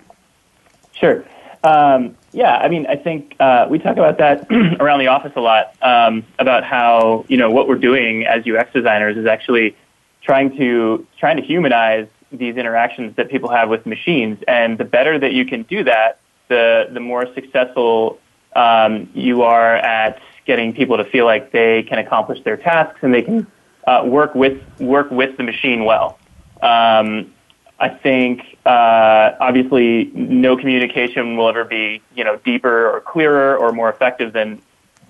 Sure. 0.93 1.25
Um, 1.65 2.17
yeah, 2.33 2.57
I 2.57 2.69
mean, 2.69 2.87
I 2.87 2.97
think 2.97 3.37
uh, 3.39 3.67
we 3.69 3.79
talk 3.79 3.97
about 3.97 4.19
that 4.19 4.47
around 4.81 5.01
the 5.01 5.09
office 5.09 5.33
a 5.37 5.41
lot 5.41 5.75
um, 5.83 6.25
about 6.39 6.65
how 6.65 7.25
you 7.29 7.37
know 7.37 7.51
what 7.51 7.69
we're 7.69 7.77
doing 7.77 8.27
as 8.27 8.47
UX 8.47 8.73
designers 8.73 9.17
is 9.17 9.27
actually 9.27 9.77
trying 10.23 10.57
to 10.57 11.07
trying 11.19 11.37
to 11.37 11.43
humanize 11.43 12.09
these 12.33 12.57
interactions 12.57 13.15
that 13.17 13.31
people 13.31 13.51
have 13.51 13.69
with 13.69 13.85
machines, 13.85 14.43
and 14.49 14.79
the 14.79 14.85
better 14.85 15.19
that 15.19 15.33
you 15.33 15.45
can 15.45 15.63
do 15.65 15.85
that, 15.85 16.21
the 16.49 16.89
the 16.91 17.01
more 17.01 17.33
successful 17.35 18.19
um, 18.57 19.09
you 19.15 19.43
are 19.43 19.77
at 19.77 20.21
getting 20.47 20.73
people 20.73 20.97
to 20.97 21.05
feel 21.05 21.25
like 21.25 21.53
they 21.53 21.83
can 21.85 21.99
accomplish 21.99 22.43
their 22.43 22.57
tasks 22.57 22.99
and 23.03 23.15
they 23.15 23.23
can 23.23 23.47
uh, 23.87 24.03
work 24.05 24.35
with 24.35 24.61
work 24.81 25.11
with 25.11 25.37
the 25.37 25.43
machine 25.43 25.85
well. 25.85 26.19
Um, 26.63 27.33
I 27.79 27.89
think 27.89 28.59
uh, 28.65 29.33
obviously 29.41 30.11
no 30.15 30.57
communication 30.57 31.37
will 31.37 31.49
ever 31.49 31.65
be 31.65 32.01
you 32.15 32.25
know 32.25 32.37
deeper 32.37 32.89
or 32.91 33.01
clearer 33.01 33.57
or 33.57 33.73
more 33.73 33.91
effective 33.91 34.33
than 34.33 34.63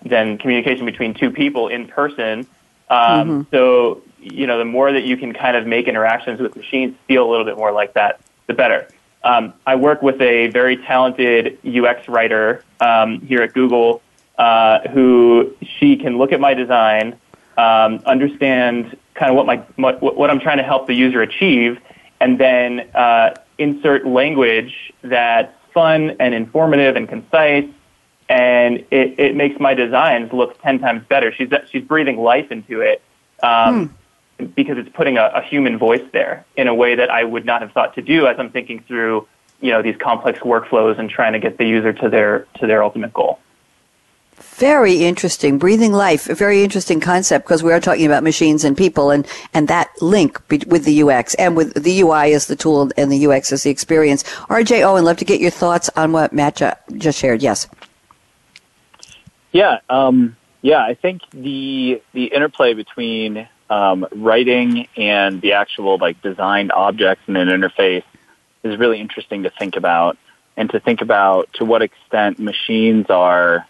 than 0.05 0.39
communication 0.39 0.87
between 0.87 1.15
two 1.15 1.31
people 1.31 1.69
in 1.69 1.87
person. 1.87 2.47
Um, 2.89 3.29
mm-hmm. 3.29 3.43
So 3.51 4.03
you 4.19 4.47
know 4.47 4.59
the 4.59 4.65
more 4.65 4.91
that 4.93 5.05
you 5.05 5.17
can 5.17 5.33
kind 5.33 5.57
of 5.57 5.67
make 5.67 5.87
interactions 5.87 6.41
with 6.41 6.57
machines 6.57 6.97
feel 7.07 7.29
a 7.29 7.31
little 7.31 7.45
bit 7.45 7.57
more 7.57 7.73
like 7.73 7.93
that, 7.95 8.21
the 8.47 8.55
better. 8.55 8.89
Um, 9.25 9.53
I 9.67 9.77
work 9.77 10.03
with 10.03 10.21
a 10.21 10.49
very 10.49 10.79
talented 10.79 11.59
UX 11.65 12.09
writer 12.09 12.65
um, 12.81 13.21
here 13.21 13.43
at 13.43 13.53
Google 13.53 14.03
uh, 14.39 14.89
who 14.89 15.55
she 15.79 15.97
can 15.97 16.19
look 16.19 16.33
at 16.33 16.41
my 16.41 16.55
design 16.55 17.19
um, 17.57 18.01
understand 18.07 18.97
kind 19.15 19.31
of 19.31 19.37
what 19.37 19.47
my 19.47 19.57
what, 19.77 20.17
what 20.17 20.31
I'm 20.31 20.41
trying 20.41 20.59
to 20.59 20.63
help 20.63 20.87
the 20.87 20.95
user 20.95 21.23
achieve, 21.23 21.79
and 22.21 22.39
then 22.39 22.91
uh, 22.95 23.35
insert 23.59 24.07
language 24.07 24.93
that's 25.03 25.55
fun 25.73 26.17
and 26.21 26.35
informative 26.35 26.97
and 26.97 27.09
concise, 27.09 27.69
and 28.29 28.79
it, 28.91 29.19
it 29.19 29.37
makes 29.37 29.59
my 29.61 29.75
designs 29.75 30.33
look 30.33 30.61
ten 30.63 30.79
times 30.79 31.05
better. 31.09 31.33
She's 31.33 31.49
she's 31.71 31.85
breathing 31.85 32.19
life 32.19 32.51
into 32.51 32.81
it. 32.81 33.03
Um, 33.43 33.89
hmm 33.89 33.95
because 34.55 34.79
it's 34.79 34.89
putting 34.95 35.19
a, 35.19 35.27
a, 35.35 35.43
human 35.43 35.79
voice 35.79 36.03
there 36.13 36.45
in 36.57 36.69
a 36.69 36.75
way 36.75 36.95
that 36.95 37.11
I 37.11 37.25
would 37.25 37.45
not 37.45 37.63
have 37.63 37.73
thought 37.73 37.95
to 37.95 38.03
do 38.03 38.27
as 38.27 38.37
I'm 38.39 38.51
thinking 38.51 38.83
through, 38.87 39.27
you 39.61 39.71
know, 39.71 39.83
these 39.83 39.97
complex 39.97 40.41
workflows 40.41 40.99
and 40.99 41.09
trying 41.09 41.33
to 41.35 41.39
get 41.39 41.59
the 41.59 41.67
user 41.67 41.93
to 41.93 42.09
their 42.09 42.47
to 42.59 42.67
their 42.67 42.83
ultimate 42.83 43.13
goal. 43.13 43.39
Very 44.43 45.05
interesting. 45.05 45.59
Breathing 45.59 45.93
life, 45.93 46.29
a 46.29 46.35
very 46.35 46.63
interesting 46.63 47.01
concept 47.01 47.47
because 47.47 47.63
we 47.63 47.73
are 47.73 47.81
talking 47.81 48.07
about 48.07 48.23
machines 48.23 48.65
and 48.65 48.77
people 48.77 49.11
and, 49.11 49.27
and 49.55 49.69
that 49.69 49.91
link 50.01 50.41
with 50.51 50.85
the 50.85 51.03
UX 51.03 51.35
and 51.35 51.57
with 51.57 51.75
the 51.83 52.01
UI 52.01 52.33
as 52.33 52.47
the 52.47 52.57
tool 52.57 52.91
and 52.97 53.11
the 53.11 53.27
UX 53.27 53.53
as 53.53 53.63
the 53.63 53.71
experience. 53.71 54.25
RJ 54.25 54.83
Owen, 54.83 55.05
love 55.05 55.17
to 55.19 55.25
get 55.25 55.41
your 55.41 55.51
thoughts 55.51 55.91
on 55.97 56.13
what 56.13 56.33
Matt 56.33 56.61
just 56.97 57.19
shared. 57.19 57.43
Yes. 57.43 57.69
Yeah. 59.53 59.79
Um, 59.89 60.37
yeah. 60.61 60.85
I 60.85 60.95
think 60.95 61.23
the, 61.31 62.03
the 62.13 62.27
interplay 62.27 62.75
between 62.75 63.49
um, 63.71 64.07
writing 64.13 64.89
and 64.97 65.41
the 65.41 65.55
actual 65.55 65.99
like 65.99 66.21
designed 66.23 66.73
objects 66.73 67.23
in 67.27 67.37
an 67.37 67.49
interface 67.49 68.05
is 68.63 68.79
really 68.79 69.01
interesting 69.01 69.45
to 69.45 69.51
think 69.51 69.77
about 69.77 70.19
and 70.57 70.71
to 70.71 70.81
think 70.81 71.01
about 71.01 71.53
to 71.55 71.65
what 71.65 71.83
extent 71.83 72.39
machines 72.39 73.07
are 73.09 73.67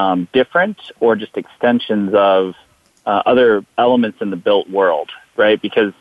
um, 0.00 0.28
different 0.32 0.78
or 0.98 1.14
just 1.14 1.36
extensions 1.36 2.14
of 2.14 2.54
uh, 3.04 3.22
other 3.26 3.64
elements 3.76 4.18
in 4.22 4.30
the 4.30 4.36
built 4.36 4.68
world, 4.70 5.10
right? 5.36 5.60
Because 5.60 5.92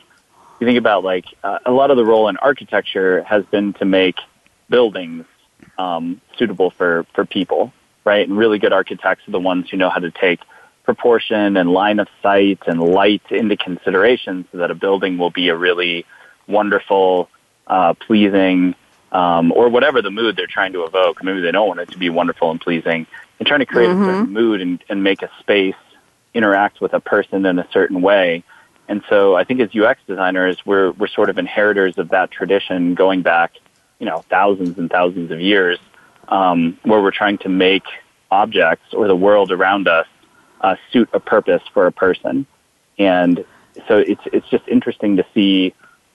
you 0.60 0.68
think 0.68 0.78
about 0.78 1.04
like 1.04 1.26
uh, 1.44 1.60
a 1.66 1.72
lot 1.72 1.92
of 1.92 1.98
the 1.98 2.06
role 2.06 2.30
in 2.30 2.38
architecture 2.38 3.24
has 3.24 3.44
been 3.46 3.74
to 3.74 3.86
make 3.86 4.16
buildings 4.70 5.26
um, 5.78 6.22
suitable 6.38 6.70
for 6.72 7.06
for 7.14 7.26
people, 7.26 7.74
right? 8.06 8.28
And 8.28 8.38
really 8.38 8.60
good 8.60 8.74
architects 8.74 9.28
are 9.28 9.32
the 9.32 9.40
ones 9.40 9.70
who 9.70 9.76
know 9.76 9.90
how 9.90 10.00
to 10.00 10.12
take 10.12 10.40
proportion 10.86 11.58
and 11.58 11.70
line 11.70 12.00
of 12.00 12.08
sight 12.24 12.60
and 12.68 12.80
light 12.80 13.26
into 13.30 13.58
consideration 13.58 14.48
so 14.52 14.60
that 14.60 14.72
a 14.72 14.76
building 14.76 15.18
will 15.18 15.30
be 15.30 15.50
a 15.50 15.56
really 15.56 16.06
wonderful, 16.48 17.30
uh, 17.68 17.94
pleasing, 17.94 18.76
um, 19.12 19.52
or 19.52 19.70
whatever 19.70 20.02
the 20.02 20.10
mood 20.10 20.36
they're 20.36 20.48
trying 20.48 20.74
to 20.74 20.84
evoke. 20.84 21.24
Maybe 21.24 21.42
they 21.42 21.52
don't 21.52 21.68
want 21.68 21.80
it 21.82 21.92
to 21.92 21.98
be 21.98 22.10
wonderful 22.10 22.50
and 22.50 22.60
pleasing, 22.60 23.06
and 23.40 23.48
trying 23.48 23.62
to 23.62 23.66
create 23.66 23.90
mm-hmm. 23.90 24.04
a 24.04 24.06
certain 24.06 24.34
mood 24.34 24.62
and, 24.62 24.84
and 24.90 25.04
make 25.04 25.22
a 25.22 25.32
space 25.40 25.76
interact 26.34 26.82
with 26.82 26.94
a 26.94 27.00
person 27.00 27.46
in 27.46 27.58
a 27.58 27.68
certain 27.72 28.02
way. 28.02 28.44
And 28.88 29.04
so 29.10 29.36
I 29.36 29.44
think 29.44 29.62
as 29.62 29.70
UX 29.76 30.02
designers, 30.08 30.58
we're, 30.66 30.92
we're 30.92 31.08
sort 31.08 31.30
of 31.30 31.38
inheritors 31.38 31.98
of 31.98 32.10
that 32.10 32.32
tradition 32.32 32.96
going 32.96 33.22
back, 33.22 33.54
you 34.00 34.06
know, 34.06 34.24
thousands 34.30 34.78
and 34.78 34.90
thousands 34.90 35.32
of 35.32 35.40
years, 35.40 35.80
um, 36.28 36.78
where 36.84 37.02
we're 37.02 37.12
trying 37.12 37.38
to 37.40 37.50
make 37.50 37.84
objects 38.32 38.94
or 38.94 39.08
the 39.08 39.16
world 39.16 39.52
around 39.52 39.88
us 39.88 40.08
uh, 40.62 40.76
suit 40.92 41.10
a 41.14 41.20
purpose 41.20 41.62
for 41.74 41.88
a 41.88 41.92
person. 41.92 42.46
And 42.98 43.46
so 43.88 43.98
it's, 43.98 44.22
it's 44.26 44.48
just 44.50 44.68
interesting 44.68 45.18
to 45.18 45.26
see 45.34 45.74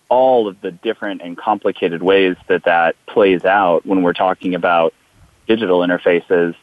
all 0.08 0.48
of 0.48 0.60
the 0.60 0.70
different 0.70 1.22
and 1.22 1.36
complicated 1.36 2.02
ways 2.02 2.36
that 2.48 2.64
that 2.64 2.94
plays 3.06 3.44
out 3.44 3.86
when 3.86 4.02
we're 4.02 4.12
talking 4.12 4.54
about 4.54 4.92
digital 5.46 5.80
interfaces 5.80 6.54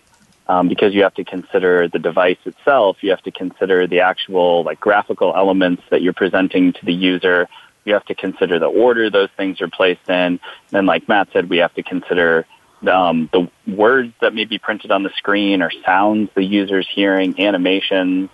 um, 0.47 0.67
because 0.67 0.93
you 0.93 1.04
have 1.04 1.13
to 1.15 1.23
consider 1.23 1.88
the 1.88 1.99
device 1.99 2.38
itself. 2.45 2.97
You 3.01 3.12
have 3.12 3.21
to 3.23 3.32
consider 3.32 3.88
the 3.88 4.01
actual 4.01 4.63
like 4.63 4.80
graphical 4.80 5.34
elements 5.36 5.84
that 5.89 6.01
you're 6.01 6.13
presenting 6.13 6.73
to 6.73 6.86
the 6.86 6.93
user. 6.93 7.47
You 7.86 7.93
have 7.93 8.06
to 8.06 8.15
consider 8.15 8.60
the 8.60 8.67
order 8.67 9.10
those 9.10 9.30
things 9.38 9.62
are 9.62 9.69
placed 9.69 10.08
in. 10.08 10.15
And 10.15 10.39
then, 10.69 10.86
like 10.86 11.08
Matt 11.08 11.30
said, 11.34 11.49
we 11.49 11.58
have 11.58 11.73
to 11.75 11.84
consider 11.84 12.45
um, 12.88 13.30
the 13.32 13.49
words 13.67 14.13
that 14.21 14.34
may 14.34 14.45
be 14.45 14.58
printed 14.58 14.91
on 14.91 15.04
the 15.04 15.12
screen 15.17 15.62
or 15.62 15.71
sounds 15.86 16.30
the 16.36 16.43
user's 16.43 16.88
hearing, 16.93 17.39
animations. 17.39 18.30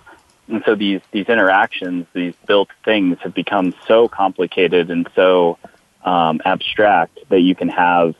And 0.48 0.63
so 0.65 0.76
these, 0.76 1.02
these 1.12 1.28
interactions, 1.28 2.08
these 2.13 2.34
built 2.46 2.70
things 2.86 3.17
have 3.22 3.34
become 3.34 3.74
so 3.88 4.08
complicated 4.08 4.89
and 4.89 5.10
so 5.15 5.58
um, 6.04 6.41
abstract 6.46 7.20
that 7.30 7.41
you 7.41 7.54
can 7.56 7.67
have 7.67 8.15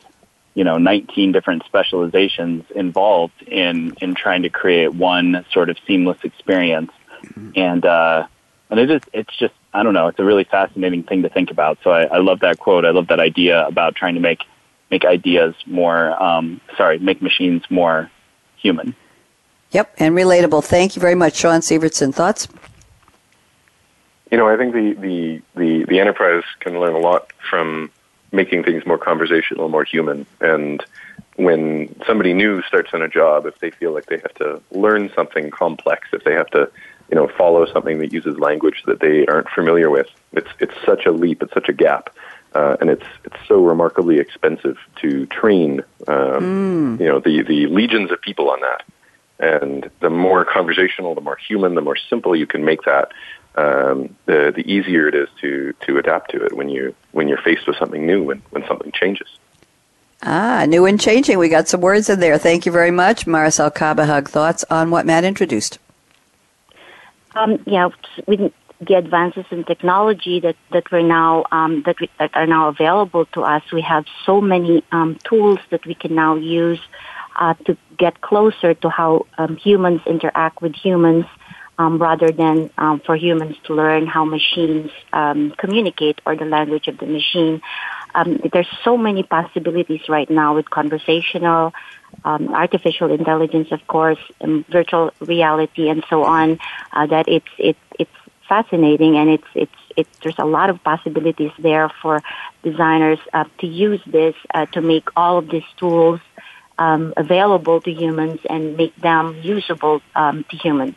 you 0.58 0.64
know 0.64 0.76
19 0.76 1.30
different 1.30 1.62
specializations 1.66 2.64
involved 2.74 3.42
in 3.42 3.96
in 4.00 4.16
trying 4.16 4.42
to 4.42 4.48
create 4.48 4.92
one 4.92 5.46
sort 5.52 5.70
of 5.70 5.76
seamless 5.86 6.18
experience. 6.24 6.90
Mm-hmm. 7.22 7.50
and 7.56 7.84
uh 7.84 8.26
and 8.70 8.78
it 8.78 8.90
is 8.90 9.02
it's 9.12 9.36
just 9.36 9.54
i 9.74 9.82
don't 9.82 9.92
know 9.92 10.06
it's 10.06 10.20
a 10.20 10.24
really 10.24 10.44
fascinating 10.44 11.02
thing 11.04 11.22
to 11.22 11.28
think 11.28 11.52
about. 11.52 11.78
So 11.84 11.90
I, 11.90 12.02
I 12.04 12.18
love 12.18 12.40
that 12.40 12.58
quote. 12.58 12.84
I 12.84 12.90
love 12.90 13.06
that 13.08 13.20
idea 13.20 13.66
about 13.66 13.94
trying 13.94 14.14
to 14.14 14.20
make 14.20 14.42
make 14.90 15.04
ideas 15.04 15.54
more 15.64 16.20
um 16.20 16.60
sorry 16.76 16.98
make 16.98 17.22
machines 17.22 17.62
more 17.70 18.10
human. 18.56 18.96
Yep 19.70 19.94
and 19.98 20.16
relatable. 20.16 20.64
Thank 20.64 20.96
you 20.96 21.00
very 21.00 21.14
much 21.14 21.36
Shaun 21.36 21.60
Syvertsen 21.60 22.12
thoughts? 22.12 22.48
You 24.32 24.38
know 24.38 24.48
i 24.48 24.56
think 24.56 24.74
the 24.74 24.94
the 24.94 25.42
the, 25.54 25.84
the 25.84 26.00
enterprise 26.00 26.42
can 26.58 26.80
learn 26.80 26.94
a 26.94 26.98
lot 26.98 27.32
from 27.48 27.90
making 28.32 28.64
things 28.64 28.84
more 28.86 28.98
conversational, 28.98 29.68
more 29.68 29.84
human. 29.84 30.26
And 30.40 30.84
when 31.36 31.94
somebody 32.06 32.34
new 32.34 32.62
starts 32.62 32.90
on 32.92 33.02
a 33.02 33.08
job, 33.08 33.46
if 33.46 33.58
they 33.60 33.70
feel 33.70 33.92
like 33.92 34.06
they 34.06 34.18
have 34.18 34.34
to 34.34 34.60
learn 34.70 35.10
something 35.14 35.50
complex, 35.50 36.08
if 36.12 36.24
they 36.24 36.34
have 36.34 36.48
to, 36.50 36.70
you 37.10 37.14
know, 37.14 37.28
follow 37.28 37.64
something 37.72 37.98
that 37.98 38.12
uses 38.12 38.38
language 38.38 38.82
that 38.86 39.00
they 39.00 39.26
aren't 39.26 39.48
familiar 39.50 39.88
with, 39.88 40.08
it's 40.32 40.50
it's 40.58 40.74
such 40.84 41.06
a 41.06 41.12
leap, 41.12 41.42
it's 41.42 41.54
such 41.54 41.68
a 41.68 41.72
gap, 41.72 42.14
uh, 42.54 42.76
and 42.80 42.90
it's 42.90 43.06
it's 43.24 43.36
so 43.46 43.64
remarkably 43.64 44.18
expensive 44.18 44.76
to 45.00 45.26
train. 45.26 45.80
Um, 46.06 46.96
mm. 46.96 47.00
You 47.00 47.06
know, 47.06 47.20
the 47.20 47.42
the 47.42 47.66
legions 47.66 48.10
of 48.10 48.20
people 48.20 48.50
on 48.50 48.60
that. 48.60 48.82
And 49.40 49.88
the 50.00 50.10
more 50.10 50.44
conversational, 50.44 51.14
the 51.14 51.20
more 51.20 51.36
human, 51.36 51.76
the 51.76 51.80
more 51.80 51.96
simple 52.10 52.34
you 52.34 52.46
can 52.46 52.64
make 52.64 52.82
that, 52.82 53.12
um, 53.58 54.16
the 54.26 54.52
the 54.54 54.64
easier 54.70 55.08
it 55.08 55.14
is 55.14 55.28
to 55.40 55.74
to 55.86 55.98
adapt 55.98 56.30
to 56.30 56.44
it 56.44 56.52
when 56.52 56.68
you 56.68 56.94
when 57.12 57.28
you're 57.28 57.42
faced 57.42 57.66
with 57.66 57.76
something 57.76 58.06
new 58.06 58.22
when 58.22 58.42
when 58.50 58.64
something 58.66 58.92
changes. 58.92 59.28
Ah, 60.22 60.64
new 60.66 60.84
and 60.84 61.00
changing. 61.00 61.38
We 61.38 61.48
got 61.48 61.68
some 61.68 61.80
words 61.80 62.08
in 62.08 62.20
there. 62.20 62.38
Thank 62.38 62.66
you 62.66 62.72
very 62.72 62.90
much, 62.90 63.26
Maricel 63.26 63.72
Cabahug. 63.72 64.28
Thoughts 64.28 64.64
on 64.68 64.90
what 64.90 65.06
Matt 65.06 65.24
introduced? 65.24 65.78
Um, 67.36 67.62
yeah, 67.66 67.88
with 68.26 68.52
the 68.80 68.94
advances 68.94 69.44
in 69.50 69.64
technology 69.64 70.40
that 70.40 70.56
that 70.72 70.90
we're 70.90 71.02
now 71.02 71.44
um, 71.52 71.82
that, 71.86 72.00
we, 72.00 72.08
that 72.18 72.30
are 72.34 72.46
now 72.46 72.68
available 72.68 73.26
to 73.26 73.42
us, 73.42 73.62
we 73.72 73.82
have 73.82 74.04
so 74.24 74.40
many 74.40 74.84
um, 74.92 75.18
tools 75.24 75.58
that 75.70 75.84
we 75.86 75.94
can 75.94 76.14
now 76.14 76.34
use 76.34 76.80
uh, 77.36 77.54
to 77.66 77.76
get 77.96 78.20
closer 78.20 78.74
to 78.74 78.88
how 78.88 79.26
um, 79.38 79.56
humans 79.56 80.00
interact 80.06 80.60
with 80.62 80.74
humans 80.74 81.26
um, 81.78 81.98
rather 81.98 82.30
than 82.30 82.70
um, 82.76 83.00
for 83.00 83.16
humans 83.16 83.56
to 83.64 83.74
learn 83.74 84.06
how 84.06 84.24
machines 84.24 84.90
um, 85.12 85.54
communicate 85.56 86.20
or 86.26 86.36
the 86.36 86.44
language 86.44 86.88
of 86.88 86.98
the 86.98 87.06
machine. 87.06 87.62
Um, 88.14 88.40
there's 88.52 88.68
so 88.84 88.96
many 88.96 89.22
possibilities 89.22 90.08
right 90.08 90.28
now 90.28 90.54
with 90.56 90.68
conversational, 90.70 91.72
um, 92.24 92.52
artificial 92.54 93.12
intelligence, 93.12 93.68
of 93.70 93.86
course, 93.86 94.18
and 94.40 94.66
virtual 94.66 95.12
reality, 95.20 95.88
and 95.88 96.04
so 96.10 96.24
on. 96.24 96.58
Uh, 96.92 97.06
that 97.06 97.28
it's 97.28 97.52
it's 97.58 97.78
it's 97.98 98.10
fascinating, 98.48 99.16
and 99.16 99.30
it's 99.30 99.50
it's 99.54 99.80
it's 99.96 100.18
there's 100.22 100.38
a 100.38 100.46
lot 100.46 100.70
of 100.70 100.82
possibilities 100.82 101.52
there 101.58 101.90
for 102.02 102.22
designers 102.62 103.18
uh, 103.32 103.44
to 103.58 103.66
use 103.66 104.00
this 104.06 104.34
uh, 104.54 104.66
to 104.66 104.80
make 104.80 105.08
all 105.16 105.38
of 105.38 105.48
these 105.50 105.68
tools 105.76 106.20
um, 106.78 107.12
available 107.16 107.80
to 107.82 107.92
humans 107.92 108.40
and 108.48 108.76
make 108.76 108.96
them 108.96 109.36
usable 109.42 110.00
um, 110.16 110.44
to 110.50 110.56
humans. 110.56 110.96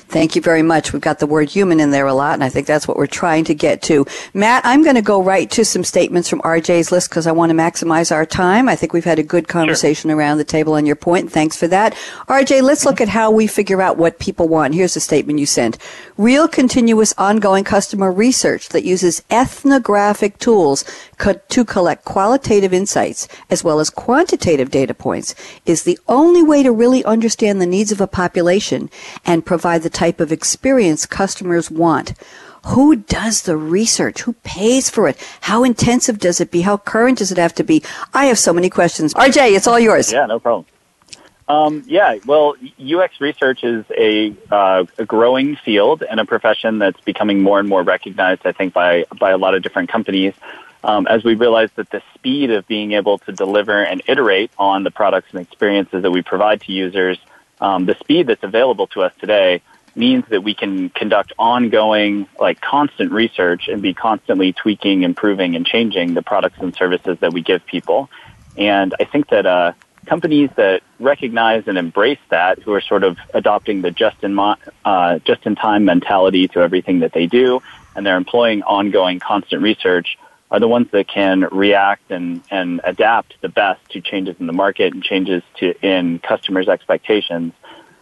Thank 0.11 0.35
you 0.35 0.41
very 0.41 0.61
much. 0.61 0.91
We've 0.91 1.01
got 1.01 1.19
the 1.19 1.25
word 1.25 1.49
human 1.49 1.79
in 1.79 1.91
there 1.91 2.05
a 2.05 2.13
lot, 2.13 2.33
and 2.33 2.43
I 2.43 2.49
think 2.49 2.67
that's 2.67 2.85
what 2.85 2.97
we're 2.97 3.07
trying 3.07 3.45
to 3.45 3.55
get 3.55 3.81
to. 3.83 4.05
Matt, 4.33 4.61
I'm 4.65 4.83
going 4.83 4.97
to 4.97 5.01
go 5.01 5.23
right 5.23 5.49
to 5.51 5.63
some 5.63 5.85
statements 5.85 6.27
from 6.27 6.41
RJ's 6.41 6.91
list 6.91 7.09
because 7.09 7.27
I 7.27 7.31
want 7.31 7.49
to 7.49 7.55
maximize 7.55 8.11
our 8.11 8.25
time. 8.25 8.67
I 8.67 8.75
think 8.75 8.91
we've 8.91 9.05
had 9.05 9.19
a 9.19 9.23
good 9.23 9.47
conversation 9.47 10.09
sure. 10.09 10.17
around 10.17 10.37
the 10.37 10.43
table 10.43 10.73
on 10.73 10.85
your 10.85 10.97
point. 10.97 11.31
Thanks 11.31 11.55
for 11.55 11.69
that. 11.69 11.93
RJ, 12.27 12.61
let's 12.61 12.83
look 12.83 12.99
at 12.99 13.07
how 13.07 13.31
we 13.31 13.47
figure 13.47 13.81
out 13.81 13.95
what 13.95 14.19
people 14.19 14.49
want. 14.49 14.75
Here's 14.75 14.97
a 14.97 14.99
statement 14.99 15.39
you 15.39 15.45
sent. 15.45 15.77
Real 16.17 16.49
continuous 16.49 17.13
ongoing 17.17 17.63
customer 17.63 18.11
research 18.11 18.67
that 18.69 18.83
uses 18.83 19.23
ethnographic 19.31 20.39
tools 20.39 20.83
co- 21.19 21.39
to 21.47 21.63
collect 21.63 22.03
qualitative 22.03 22.73
insights 22.73 23.29
as 23.49 23.63
well 23.63 23.79
as 23.79 23.89
quantitative 23.89 24.71
data 24.71 24.93
points 24.93 25.35
is 25.65 25.83
the 25.83 25.97
only 26.09 26.43
way 26.43 26.63
to 26.63 26.71
really 26.71 27.05
understand 27.05 27.61
the 27.61 27.65
needs 27.65 27.93
of 27.93 28.01
a 28.01 28.07
population 28.07 28.89
and 29.25 29.45
provide 29.45 29.83
the 29.83 29.89
type 30.01 30.19
of 30.19 30.31
experience 30.31 31.05
customers 31.05 31.69
want. 31.69 32.13
Who 32.73 32.95
does 32.95 33.43
the 33.43 33.55
research? 33.55 34.21
Who 34.21 34.33
pays 34.41 34.89
for 34.89 35.07
it? 35.07 35.15
How 35.41 35.63
intensive 35.63 36.17
does 36.17 36.41
it 36.41 36.49
be? 36.49 36.61
How 36.61 36.77
current 36.77 37.19
does 37.19 37.31
it 37.31 37.37
have 37.37 37.53
to 37.55 37.63
be? 37.63 37.83
I 38.11 38.25
have 38.25 38.39
so 38.39 38.51
many 38.51 38.67
questions. 38.67 39.13
RJ, 39.13 39.55
it's 39.55 39.67
all 39.67 39.79
yours. 39.79 40.11
Yeah, 40.11 40.25
no 40.25 40.39
problem. 40.39 40.65
Um, 41.47 41.83
yeah, 41.85 42.17
well, 42.25 42.55
UX 42.79 43.21
research 43.21 43.63
is 43.63 43.85
a, 43.95 44.33
uh, 44.49 44.85
a 44.97 45.05
growing 45.05 45.55
field 45.57 46.01
and 46.01 46.19
a 46.19 46.25
profession 46.25 46.79
that's 46.79 47.01
becoming 47.01 47.43
more 47.43 47.59
and 47.59 47.69
more 47.69 47.83
recognized, 47.83 48.41
I 48.45 48.53
think, 48.53 48.73
by, 48.73 49.05
by 49.19 49.29
a 49.29 49.37
lot 49.37 49.53
of 49.53 49.61
different 49.61 49.89
companies. 49.89 50.33
Um, 50.83 51.05
as 51.05 51.23
we 51.23 51.35
realize 51.35 51.69
that 51.75 51.91
the 51.91 52.01
speed 52.15 52.49
of 52.49 52.67
being 52.67 52.93
able 52.93 53.19
to 53.19 53.31
deliver 53.31 53.83
and 53.83 54.01
iterate 54.07 54.49
on 54.57 54.83
the 54.83 54.89
products 54.89 55.27
and 55.31 55.41
experiences 55.41 56.01
that 56.01 56.09
we 56.09 56.23
provide 56.23 56.61
to 56.61 56.71
users, 56.71 57.19
um, 57.59 57.85
the 57.85 57.95
speed 57.99 58.25
that's 58.25 58.43
available 58.43 58.87
to 58.87 59.03
us 59.03 59.13
today 59.19 59.61
means 59.95 60.23
that 60.29 60.43
we 60.43 60.53
can 60.53 60.89
conduct 60.89 61.33
ongoing, 61.37 62.27
like 62.39 62.61
constant 62.61 63.11
research 63.11 63.67
and 63.67 63.81
be 63.81 63.93
constantly 63.93 64.53
tweaking, 64.53 65.03
improving, 65.03 65.55
and 65.55 65.65
changing 65.65 66.13
the 66.13 66.21
products 66.21 66.57
and 66.59 66.73
services 66.77 67.17
that 67.21 67.33
we 67.33 67.41
give 67.41 67.65
people. 67.65 68.09
And 68.55 68.95
I 68.99 69.05
think 69.05 69.29
that 69.29 69.45
uh, 69.45 69.73
companies 70.05 70.49
that 70.57 70.81
recognize 70.99 71.63
and 71.67 71.77
embrace 71.77 72.19
that, 72.29 72.59
who 72.59 72.73
are 72.73 72.81
sort 72.81 73.03
of 73.03 73.17
adopting 73.33 73.81
the 73.81 73.91
just 73.91 74.17
in 74.23 74.33
mo- 74.33 74.55
uh, 74.85 75.19
just 75.25 75.45
in 75.45 75.55
time 75.55 75.85
mentality 75.85 76.47
to 76.49 76.59
everything 76.59 76.99
that 76.99 77.13
they 77.13 77.27
do, 77.27 77.59
and 77.95 78.05
they're 78.05 78.17
employing 78.17 78.63
ongoing, 78.63 79.19
constant 79.19 79.61
research, 79.61 80.17
are 80.49 80.59
the 80.59 80.67
ones 80.67 80.87
that 80.91 81.07
can 81.07 81.41
react 81.51 82.11
and, 82.11 82.43
and 82.51 82.81
adapt 82.83 83.35
the 83.41 83.49
best 83.49 83.79
to 83.89 84.01
changes 84.01 84.35
in 84.39 84.47
the 84.47 84.53
market 84.53 84.93
and 84.93 85.01
changes 85.01 85.43
to 85.57 85.73
in 85.85 86.19
customers' 86.19 86.67
expectations. 86.67 87.53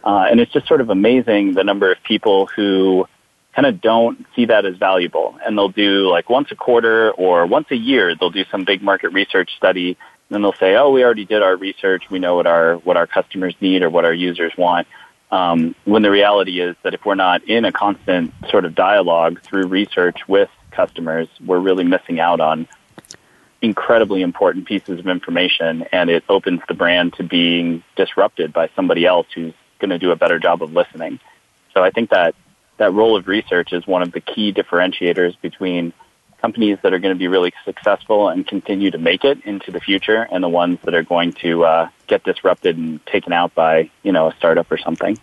Uh, 0.04 0.26
and 0.30 0.40
it's 0.40 0.52
just 0.52 0.66
sort 0.66 0.80
of 0.80 0.90
amazing 0.90 1.54
the 1.54 1.64
number 1.64 1.92
of 1.92 2.02
people 2.02 2.46
who 2.46 3.06
kind 3.54 3.66
of 3.66 3.80
don't 3.80 4.26
see 4.34 4.46
that 4.46 4.64
as 4.64 4.76
valuable. 4.76 5.38
And 5.44 5.56
they'll 5.56 5.68
do 5.68 6.08
like 6.08 6.30
once 6.30 6.48
a 6.50 6.56
quarter 6.56 7.10
or 7.12 7.46
once 7.46 7.66
a 7.70 7.76
year, 7.76 8.14
they'll 8.14 8.30
do 8.30 8.44
some 8.50 8.64
big 8.64 8.82
market 8.82 9.10
research 9.10 9.50
study. 9.56 9.88
And 9.90 9.96
then 10.34 10.42
they'll 10.42 10.52
say, 10.54 10.76
oh, 10.76 10.90
we 10.90 11.04
already 11.04 11.24
did 11.24 11.42
our 11.42 11.56
research. 11.56 12.04
We 12.10 12.18
know 12.18 12.36
what 12.36 12.46
our, 12.46 12.76
what 12.76 12.96
our 12.96 13.06
customers 13.06 13.54
need 13.60 13.82
or 13.82 13.90
what 13.90 14.04
our 14.04 14.14
users 14.14 14.52
want. 14.56 14.86
Um, 15.30 15.74
when 15.84 16.02
the 16.02 16.10
reality 16.10 16.60
is 16.60 16.76
that 16.82 16.94
if 16.94 17.04
we're 17.04 17.14
not 17.14 17.44
in 17.44 17.64
a 17.64 17.72
constant 17.72 18.32
sort 18.50 18.64
of 18.64 18.74
dialogue 18.74 19.40
through 19.42 19.66
research 19.66 20.26
with 20.26 20.50
customers, 20.70 21.28
we're 21.44 21.60
really 21.60 21.84
missing 21.84 22.18
out 22.18 22.40
on 22.40 22.66
incredibly 23.62 24.22
important 24.22 24.66
pieces 24.66 24.98
of 24.98 25.06
information 25.06 25.84
and 25.92 26.08
it 26.08 26.24
opens 26.28 26.60
the 26.66 26.74
brand 26.74 27.12
to 27.14 27.22
being 27.22 27.82
disrupted 27.94 28.52
by 28.52 28.70
somebody 28.74 29.04
else 29.04 29.26
who's 29.34 29.52
going 29.80 29.90
to 29.90 29.98
do 29.98 30.10
a 30.12 30.16
better 30.16 30.38
job 30.38 30.62
of 30.62 30.72
listening. 30.72 31.18
So 31.74 31.82
I 31.82 31.90
think 31.90 32.10
that 32.10 32.34
that 32.76 32.92
role 32.92 33.16
of 33.16 33.28
research 33.28 33.72
is 33.72 33.86
one 33.86 34.02
of 34.02 34.12
the 34.12 34.20
key 34.20 34.52
differentiators 34.52 35.38
between 35.40 35.92
companies 36.40 36.78
that 36.82 36.94
are 36.94 36.98
going 36.98 37.14
to 37.14 37.18
be 37.18 37.28
really 37.28 37.52
successful 37.64 38.28
and 38.28 38.46
continue 38.46 38.90
to 38.90 38.98
make 38.98 39.24
it 39.24 39.44
into 39.44 39.70
the 39.70 39.80
future 39.80 40.26
and 40.30 40.42
the 40.42 40.48
ones 40.48 40.78
that 40.84 40.94
are 40.94 41.02
going 41.02 41.32
to 41.34 41.64
uh, 41.64 41.88
get 42.06 42.24
disrupted 42.24 42.78
and 42.78 43.04
taken 43.06 43.32
out 43.32 43.54
by 43.54 43.90
you 44.02 44.12
know 44.12 44.28
a 44.28 44.34
startup 44.36 44.70
or 44.72 44.78
something. 44.78 45.18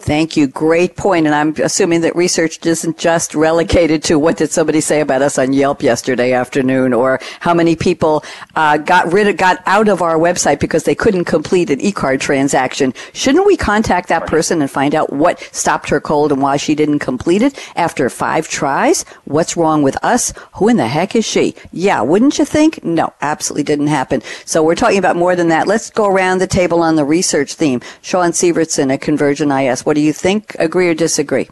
Thank 0.00 0.36
you. 0.36 0.46
Great 0.46 0.96
point. 0.96 1.26
And 1.26 1.34
I'm 1.34 1.54
assuming 1.60 2.02
that 2.02 2.14
research 2.14 2.64
isn't 2.64 2.98
just 2.98 3.34
relegated 3.34 4.04
to 4.04 4.16
what 4.16 4.36
did 4.36 4.52
somebody 4.52 4.80
say 4.80 5.00
about 5.00 5.22
us 5.22 5.38
on 5.38 5.52
Yelp 5.52 5.82
yesterday 5.82 6.32
afternoon 6.32 6.92
or 6.92 7.18
how 7.40 7.52
many 7.52 7.74
people 7.74 8.24
uh, 8.54 8.76
got 8.76 9.12
rid 9.12 9.26
of, 9.26 9.36
got 9.36 9.58
out 9.66 9.88
of 9.88 10.00
our 10.00 10.16
website 10.16 10.60
because 10.60 10.84
they 10.84 10.94
couldn't 10.94 11.24
complete 11.24 11.68
an 11.68 11.80
e-card 11.80 12.20
transaction. 12.20 12.94
Shouldn't 13.12 13.44
we 13.44 13.56
contact 13.56 14.08
that 14.08 14.28
person 14.28 14.62
and 14.62 14.70
find 14.70 14.94
out 14.94 15.12
what 15.12 15.40
stopped 15.50 15.88
her 15.88 16.00
cold 16.00 16.30
and 16.30 16.40
why 16.40 16.58
she 16.58 16.76
didn't 16.76 17.00
complete 17.00 17.42
it 17.42 17.58
after 17.74 18.08
five 18.08 18.48
tries? 18.48 19.02
What's 19.24 19.56
wrong 19.56 19.82
with 19.82 20.02
us? 20.04 20.32
Who 20.54 20.68
in 20.68 20.76
the 20.76 20.86
heck 20.86 21.16
is 21.16 21.26
she? 21.26 21.56
Yeah, 21.72 22.02
wouldn't 22.02 22.38
you 22.38 22.44
think? 22.44 22.84
No, 22.84 23.12
absolutely 23.20 23.64
didn't 23.64 23.88
happen. 23.88 24.22
So 24.44 24.62
we're 24.62 24.76
talking 24.76 24.98
about 24.98 25.16
more 25.16 25.34
than 25.34 25.48
that. 25.48 25.66
Let's 25.66 25.90
go 25.90 26.06
around 26.06 26.38
the 26.38 26.46
table 26.46 26.82
on 26.82 26.94
the 26.94 27.04
research 27.04 27.54
theme. 27.54 27.80
Shaun 28.00 28.30
Syvertsen 28.30 28.94
at 28.94 29.00
Convergent 29.00 29.50
IS. 29.50 29.87
What 29.88 29.94
do 29.94 30.02
you 30.02 30.12
think? 30.12 30.54
Agree 30.58 30.86
or 30.90 30.92
disagree? 30.92 31.48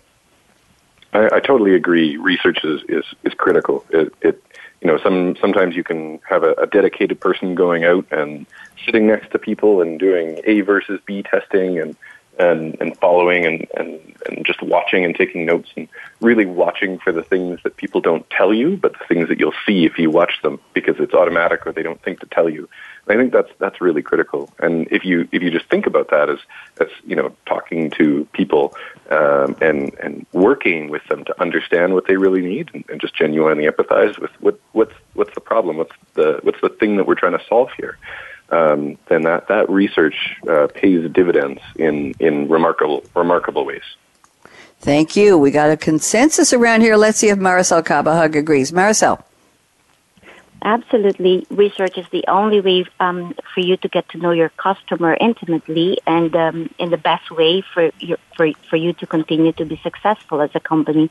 I, 1.14 1.36
I 1.36 1.40
totally 1.40 1.74
agree. 1.74 2.18
Research 2.18 2.62
is, 2.64 2.82
is, 2.86 3.02
is 3.24 3.32
critical. 3.32 3.82
It, 3.88 4.12
it 4.20 4.44
you 4.82 4.88
know 4.88 4.98
some 4.98 5.36
sometimes 5.40 5.74
you 5.74 5.82
can 5.82 6.20
have 6.28 6.42
a, 6.42 6.52
a 6.56 6.66
dedicated 6.66 7.18
person 7.18 7.54
going 7.54 7.84
out 7.84 8.04
and 8.10 8.44
sitting 8.84 9.06
next 9.06 9.30
to 9.30 9.38
people 9.38 9.80
and 9.80 9.98
doing 9.98 10.42
A 10.44 10.60
versus 10.60 11.00
B 11.06 11.22
testing 11.22 11.78
and 11.78 11.96
and, 12.38 12.76
and 12.78 12.94
following 12.98 13.46
and, 13.46 13.66
and, 13.74 13.98
and 14.26 14.44
just 14.44 14.60
watching 14.60 15.02
and 15.06 15.14
taking 15.14 15.46
notes 15.46 15.70
and 15.74 15.88
really 16.20 16.44
watching 16.44 16.98
for 16.98 17.12
the 17.12 17.22
things 17.22 17.58
that 17.62 17.78
people 17.78 18.02
don't 18.02 18.28
tell 18.28 18.52
you, 18.52 18.76
but 18.76 18.92
the 18.92 19.04
things 19.08 19.28
that 19.28 19.40
you'll 19.40 19.54
see 19.66 19.86
if 19.86 19.98
you 19.98 20.10
watch 20.10 20.42
them 20.42 20.60
because 20.74 20.96
it's 20.98 21.14
automatic 21.14 21.66
or 21.66 21.72
they 21.72 21.82
don't 21.82 22.02
think 22.02 22.20
to 22.20 22.26
tell 22.26 22.50
you. 22.50 22.68
I 23.08 23.16
think 23.16 23.32
that's 23.32 23.50
that's 23.58 23.80
really 23.80 24.02
critical. 24.02 24.50
And 24.58 24.88
if 24.90 25.04
you 25.04 25.28
if 25.30 25.42
you 25.42 25.50
just 25.50 25.66
think 25.66 25.86
about 25.86 26.10
that 26.10 26.28
as 26.28 26.38
as 26.80 26.88
you 27.06 27.14
know 27.14 27.32
talking 27.46 27.90
to 27.92 28.26
people 28.32 28.74
um, 29.10 29.56
and 29.60 29.94
and 30.02 30.26
working 30.32 30.88
with 30.88 31.04
them 31.06 31.24
to 31.24 31.40
understand 31.40 31.94
what 31.94 32.06
they 32.06 32.16
really 32.16 32.42
need 32.42 32.70
and, 32.74 32.84
and 32.88 33.00
just 33.00 33.14
genuinely 33.14 33.64
empathize 33.64 34.18
with 34.18 34.30
what 34.40 34.58
what's 34.72 34.94
what's 35.14 35.34
the 35.34 35.40
problem, 35.40 35.76
what's 35.76 35.94
the 36.14 36.40
what's 36.42 36.60
the 36.60 36.68
thing 36.68 36.96
that 36.96 37.06
we're 37.06 37.14
trying 37.14 37.38
to 37.38 37.44
solve 37.48 37.70
here. 37.76 37.96
Um, 38.50 38.98
then 39.06 39.22
that 39.22 39.48
that 39.48 39.68
research 39.70 40.36
uh, 40.48 40.66
pays 40.74 41.08
dividends 41.10 41.60
in 41.76 42.14
in 42.18 42.48
remarkable 42.48 43.04
remarkable 43.14 43.64
ways. 43.64 43.82
Thank 44.80 45.16
you. 45.16 45.38
We 45.38 45.50
got 45.50 45.70
a 45.70 45.76
consensus 45.76 46.52
around 46.52 46.82
here. 46.82 46.96
Let's 46.96 47.18
see 47.18 47.28
if 47.28 47.38
Maricel 47.38 47.82
Cabahug 47.82 48.34
agrees. 48.36 48.72
Maricel. 48.72 49.22
Absolutely. 50.66 51.46
Research 51.48 51.96
is 51.96 52.06
the 52.10 52.24
only 52.26 52.60
way 52.60 52.84
um, 52.98 53.36
for 53.54 53.60
you 53.60 53.76
to 53.76 53.88
get 53.88 54.08
to 54.08 54.18
know 54.18 54.32
your 54.32 54.48
customer 54.48 55.16
intimately 55.20 55.98
and 56.08 56.34
um, 56.34 56.74
in 56.80 56.90
the 56.90 56.96
best 56.96 57.30
way 57.30 57.62
for, 57.72 57.92
your, 58.00 58.18
for, 58.36 58.50
for 58.68 58.74
you 58.74 58.92
to 58.94 59.06
continue 59.06 59.52
to 59.52 59.64
be 59.64 59.80
successful 59.84 60.40
as 60.40 60.50
a 60.56 60.60
company. 60.60 61.08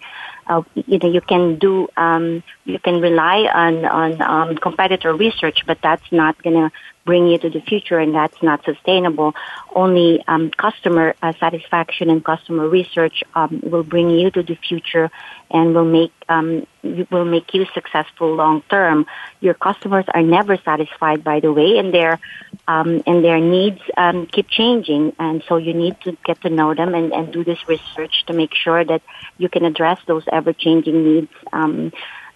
Uh, 0.48 0.62
you 0.76 1.00
know, 1.00 1.12
you 1.12 1.22
can 1.22 1.58
do, 1.58 1.88
um, 1.98 2.44
you 2.66 2.80
can 2.80 3.02
rely 3.02 3.50
on, 3.54 3.86
on 3.86 4.22
um, 4.22 4.56
competitor 4.58 5.14
research, 5.14 5.66
but 5.66 5.80
that's 5.82 6.12
not 6.12 6.42
going 6.44 6.56
to 6.56 6.72
bring 7.06 7.28
you 7.28 7.38
to 7.38 7.50
the 7.50 7.62
future 7.62 8.00
and 8.00 8.14
that's 8.14 8.42
not 8.42 8.66
sustainable. 8.66 9.36
Only 9.74 10.24
um, 10.28 10.50
customer 10.50 11.16
uh, 11.22 11.34
satisfaction 11.40 12.10
and 12.10 12.26
customer 12.26 12.68
research 12.68 13.24
um, 13.36 13.62
will 13.64 13.84
bring 13.84 14.10
you 14.10 14.32
to 14.32 14.44
the 14.44 14.56
future 14.56 15.12
and 15.52 15.76
will 15.76 15.86
make 15.86 16.12
um, 16.28 16.66
will 17.12 17.26
make 17.26 17.54
you 17.54 17.66
successful 17.74 18.34
long 18.34 18.64
term. 18.70 19.06
Your 19.40 19.54
customers 19.54 20.06
are 20.14 20.24
never 20.24 20.58
satisfied, 20.58 21.24
by 21.24 21.40
the 21.40 21.54
way, 21.54 21.78
and 21.78 21.94
their 21.94 22.20
um, 22.68 23.04
and 23.06 23.24
their 23.24 23.40
needs 23.40 23.82
um, 23.96 24.26
keep 24.26 24.48
changing. 24.50 25.14
And 25.20 25.44
so 25.48 25.58
you 25.58 25.74
need 25.74 26.02
to 26.02 26.18
get 26.26 26.42
to 26.42 26.50
know 26.50 26.74
them 26.74 26.96
and, 26.96 27.14
and 27.14 27.32
do 27.32 27.44
this 27.44 27.68
research 27.68 28.26
to 28.26 28.34
make 28.34 28.56
sure 28.56 28.84
that 28.84 29.04
you 29.38 29.50
can 29.50 29.66
address 29.66 30.00
those 30.08 30.24
ever 30.36 30.54
changing 30.54 31.04
needs 31.04 31.32
um, 31.54 31.92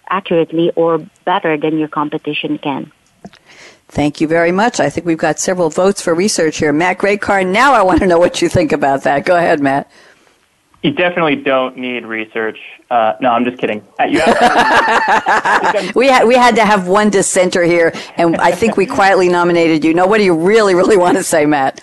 accurately 0.08 0.72
or 0.74 0.98
better 1.24 1.56
than 1.56 1.78
your 1.78 1.88
competition 1.88 2.58
can. 2.58 2.90
Thank 3.88 4.20
you 4.20 4.28
very 4.28 4.52
much. 4.52 4.78
I 4.78 4.88
think 4.88 5.06
we've 5.06 5.18
got 5.18 5.40
several 5.40 5.68
votes 5.68 6.00
for 6.00 6.14
research 6.14 6.58
here. 6.58 6.72
Matt 6.72 6.98
Grajcar, 6.98 7.46
now 7.46 7.72
I 7.74 7.82
want 7.82 8.00
to 8.00 8.06
know 8.06 8.18
what 8.18 8.40
you 8.40 8.48
think 8.48 8.72
about 8.72 9.02
that. 9.02 9.24
Go 9.24 9.36
ahead, 9.36 9.60
Matt. 9.60 9.90
You 10.82 10.92
definitely 10.92 11.36
don't 11.36 11.76
need 11.76 12.06
research. 12.06 12.58
Uh, 12.90 13.12
no, 13.20 13.30
I'm 13.30 13.44
just 13.44 13.58
kidding. 13.58 13.86
Uh, 13.98 14.06
we 15.94 16.06
had 16.06 16.26
we 16.26 16.34
had 16.34 16.56
to 16.56 16.64
have 16.64 16.88
one 16.88 17.10
dissenter 17.10 17.62
here, 17.64 17.92
and 18.16 18.36
I 18.36 18.52
think 18.52 18.78
we 18.78 18.86
quietly 18.86 19.28
nominated 19.28 19.84
you. 19.84 19.92
Now, 19.92 20.06
what 20.06 20.16
do 20.18 20.24
you 20.24 20.34
really, 20.34 20.74
really 20.74 20.96
want 20.96 21.18
to 21.18 21.22
say, 21.22 21.44
Matt? 21.44 21.82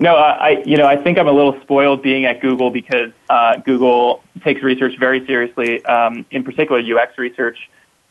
No, 0.00 0.16
I 0.16 0.62
you 0.66 0.76
know 0.76 0.86
I 0.86 0.96
think 0.96 1.18
I'm 1.18 1.28
a 1.28 1.32
little 1.32 1.58
spoiled 1.62 2.02
being 2.02 2.24
at 2.24 2.40
Google 2.40 2.70
because 2.70 3.10
uh, 3.30 3.56
Google 3.56 4.22
takes 4.42 4.62
research 4.62 4.98
very 4.98 5.24
seriously. 5.26 5.84
Um, 5.86 6.26
in 6.30 6.44
particular, 6.44 6.80
UX 6.80 7.16
research 7.16 7.58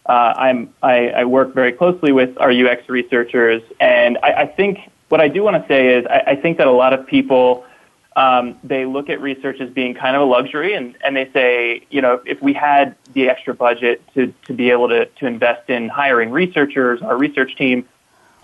uh, 0.06 0.34
I'm, 0.36 0.74
I, 0.82 1.10
I, 1.10 1.26
work 1.26 1.54
very 1.54 1.72
closely 1.72 2.12
with 2.12 2.36
our 2.40 2.52
UX 2.52 2.90
researchers, 2.90 3.62
and 3.80 4.18
I, 4.24 4.34
I 4.34 4.46
think 4.48 4.80
what 5.10 5.22
I 5.22 5.28
do 5.28 5.44
want 5.44 5.62
to 5.62 5.68
say 5.68 5.96
is 5.96 6.06
I, 6.08 6.24
I, 6.32 6.36
think 6.36 6.58
that 6.58 6.66
a 6.66 6.72
lot 6.72 6.94
of 6.94 7.06
people 7.06 7.66
um, 8.16 8.58
they 8.64 8.86
look 8.86 9.10
at 9.10 9.22
research 9.22 9.62
as 9.62 9.70
being 9.70 9.94
kind 9.94 10.16
of 10.16 10.24
a 10.24 10.26
luxury, 10.26 10.74
and, 10.74 10.98
and 11.06 11.16
they 11.16 11.30
say, 11.32 11.86
you 11.92 12.02
know, 12.02 12.20
if 12.26 12.42
we 12.42 12.52
had 12.52 12.96
the 13.14 13.30
extra 13.30 13.54
budget 13.54 14.02
to, 14.16 14.34
to 14.48 14.54
be 14.54 14.72
able 14.72 14.90
to, 14.90 15.06
to 15.06 15.28
invest 15.28 15.70
in 15.70 15.88
hiring 15.88 16.32
researchers, 16.32 17.02
our 17.04 17.18
research 17.18 17.56
team, 17.56 17.88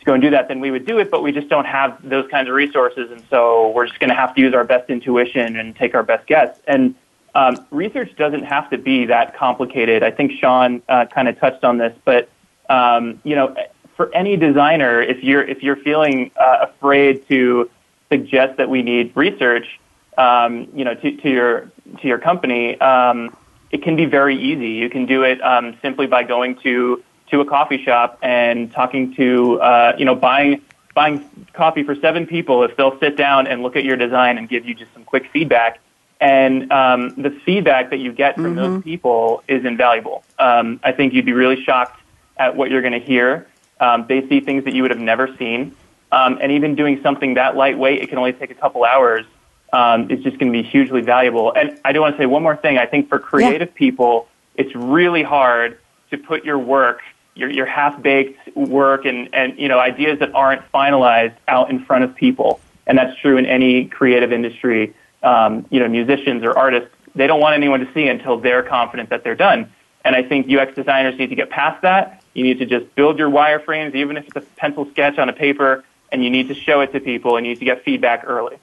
go 0.08 0.14
and 0.14 0.24
do 0.24 0.30
that, 0.32 0.48
then 0.48 0.62
we 0.62 0.72
would 0.72 0.86
do 0.86 0.98
it, 1.00 1.12
but 1.12 1.22
we 1.22 1.34
just 1.34 1.50
don't 1.50 1.66
have 1.66 1.98
those 2.02 2.28
kinds 2.32 2.48
of 2.48 2.56
resources, 2.56 3.12
and 3.12 3.22
so 3.30 3.72
we're 3.72 3.86
just 3.86 4.00
going 4.00 4.10
to 4.10 4.16
have 4.16 4.34
to 4.34 4.42
use 4.42 4.54
our 4.54 4.64
best 4.64 4.90
intuition 4.90 5.58
and 5.58 5.76
take 5.76 5.94
our 5.94 6.02
best 6.02 6.26
guess. 6.26 6.58
And 6.66 6.96
um, 7.36 7.68
research 7.72 8.16
doesn't 8.16 8.44
have 8.44 8.70
to 8.70 8.78
be 8.78 9.06
that 9.06 9.36
complicated. 9.36 10.04
I 10.04 10.12
think 10.12 10.32
Shaun 10.40 10.82
uh, 10.88 11.06
kind 11.08 11.28
of 11.28 11.38
touched 11.38 11.66
on 11.66 11.78
this, 11.78 11.94
but 12.06 12.30
um, 12.70 13.20
you 13.24 13.36
know, 13.36 13.54
for 13.98 14.14
any 14.16 14.38
designer, 14.38 15.02
if 15.02 15.24
you're 15.24 15.44
if 15.44 15.62
you're 15.62 15.76
feeling 15.76 16.32
uh, 16.40 16.68
afraid 16.68 17.28
to 17.28 17.70
suggest 18.10 18.58
that 18.58 18.70
we 18.70 18.82
need 18.84 19.12
research, 19.16 19.80
um, 20.18 20.70
you 20.74 20.86
know, 20.86 20.94
to, 20.96 21.18
to 21.18 21.30
your 21.30 21.72
to 22.00 22.08
your 22.08 22.18
company, 22.18 22.80
um, 22.80 23.36
it 23.72 23.84
can 23.84 23.98
be 23.98 24.06
very 24.06 24.38
easy. 24.42 24.70
You 24.70 24.90
can 24.90 25.06
do 25.06 25.24
it 25.24 25.42
um, 25.42 25.78
simply 25.82 26.08
by 26.08 26.24
going 26.24 26.56
to 26.60 27.04
to 27.32 27.42
a 27.42 27.46
coffee 27.46 27.84
shop 27.84 28.18
and 28.22 28.72
talking 28.72 29.14
to 29.16 29.60
uh, 29.62 29.96
you 29.98 30.06
know 30.06 30.16
buying 30.16 30.62
buying 30.94 31.30
coffee 31.54 31.84
for 31.84 31.96
seven 31.96 32.26
people 32.26 32.64
if 32.64 32.76
they'll 32.76 33.00
sit 33.00 33.16
down 33.16 33.46
and 33.46 33.62
look 33.62 33.76
at 33.76 33.84
your 33.84 33.96
design 33.96 34.38
and 34.38 34.50
give 34.50 34.66
you 34.66 34.74
just 34.74 34.92
some 34.94 35.04
quick 35.04 35.30
feedback. 35.32 35.80
And 36.20 36.72
um, 36.72 37.14
the 37.16 37.30
feedback 37.46 37.92
that 37.92 37.98
you 37.98 38.12
get 38.12 38.34
from 38.36 38.56
mm-hmm. 38.56 38.56
those 38.56 38.84
people 38.84 39.44
is 39.48 39.64
invaluable. 39.64 40.24
Um, 40.40 40.80
I 40.84 40.92
think 40.92 41.14
you'd 41.14 41.26
be 41.26 41.34
really 41.34 41.62
shocked 41.64 42.02
at 42.38 42.56
what 42.56 42.72
you're 42.72 42.82
going 42.82 43.00
to 43.00 43.06
hear. 43.06 43.48
Um, 43.80 44.06
they 44.10 44.28
see 44.28 44.40
things 44.40 44.64
that 44.64 44.74
you 44.74 44.82
would 44.82 44.90
have 44.90 45.00
never 45.00 45.36
seen. 45.38 45.76
Um, 46.12 46.40
and 46.42 46.52
even 46.52 46.76
doing 46.76 47.00
something 47.04 47.36
that 47.36 47.56
lightweight, 47.56 48.02
it 48.02 48.10
can 48.10 48.18
only 48.18 48.34
take 48.34 48.50
a 48.50 48.56
couple 48.56 48.84
hours, 48.84 49.26
um, 49.74 50.10
is 50.10 50.24
just 50.24 50.40
going 50.40 50.52
to 50.52 50.64
be 50.64 50.68
hugely 50.68 51.02
valuable. 51.02 51.54
And 51.54 51.80
I 51.84 51.92
do 51.92 52.02
want 52.02 52.16
to 52.16 52.22
say 52.22 52.26
one 52.26 52.42
more 52.42 52.56
thing. 52.56 52.78
I 52.78 52.86
think 52.86 53.10
for 53.10 53.20
creative 53.20 53.70
yeah. 53.70 53.78
people, 53.78 54.28
it's 54.56 54.74
really 54.74 55.24
hard 55.24 55.80
to 56.10 56.18
put 56.18 56.46
your 56.46 56.58
work, 56.58 57.02
your, 57.38 57.50
your 57.50 57.66
half-baked 57.66 58.56
work 58.56 59.06
and, 59.06 59.30
and, 59.34 59.58
you 59.58 59.68
know, 59.68 59.80
ideas 59.80 60.20
that 60.20 60.34
aren't 60.34 60.62
finalized 60.72 61.36
out 61.48 61.70
in 61.70 61.84
front 61.84 62.04
of 62.04 62.16
people. 62.16 62.60
And 62.86 62.98
that's 62.98 63.18
true 63.20 63.38
in 63.38 63.46
any 63.46 63.86
creative 63.86 64.32
industry. 64.32 64.94
Um, 65.24 65.66
you 65.70 65.80
know, 65.80 65.88
musicians 65.88 66.44
or 66.44 66.58
artists, 66.58 66.90
they 67.16 67.28
don't 67.28 67.40
want 67.40 67.56
anyone 67.56 67.80
to 67.80 67.94
see 67.94 68.08
until 68.08 68.40
they're 68.40 68.64
confident 68.64 69.10
that 69.10 69.24
they're 69.24 69.36
done. 69.36 69.72
And 70.06 70.16
I 70.16 70.24
think 70.24 70.52
UX 70.52 70.74
designers 70.76 71.18
need 71.18 71.28
to 71.28 71.36
get 71.36 71.50
past 71.50 71.82
that. 71.82 72.24
You 72.34 72.44
need 72.44 72.60
to 72.60 72.66
just 72.66 72.94
build 72.96 73.20
your 73.20 73.30
wireframes, 73.30 73.96
even 73.96 74.16
if 74.16 74.28
it's 74.28 74.36
a 74.36 74.42
pencil 74.56 74.90
sketch 74.92 75.18
on 75.18 75.28
a 75.28 75.34
paper, 75.34 75.84
and 76.12 76.24
you 76.24 76.30
need 76.30 76.48
to 76.48 76.54
show 76.54 76.82
it 76.82 76.94
to 76.94 77.00
people 77.00 77.36
and 77.36 77.46
you 77.46 77.54
need 77.54 77.60
to 77.60 77.66
get 77.66 77.84
feedback 77.84 78.24
early. 78.26 78.58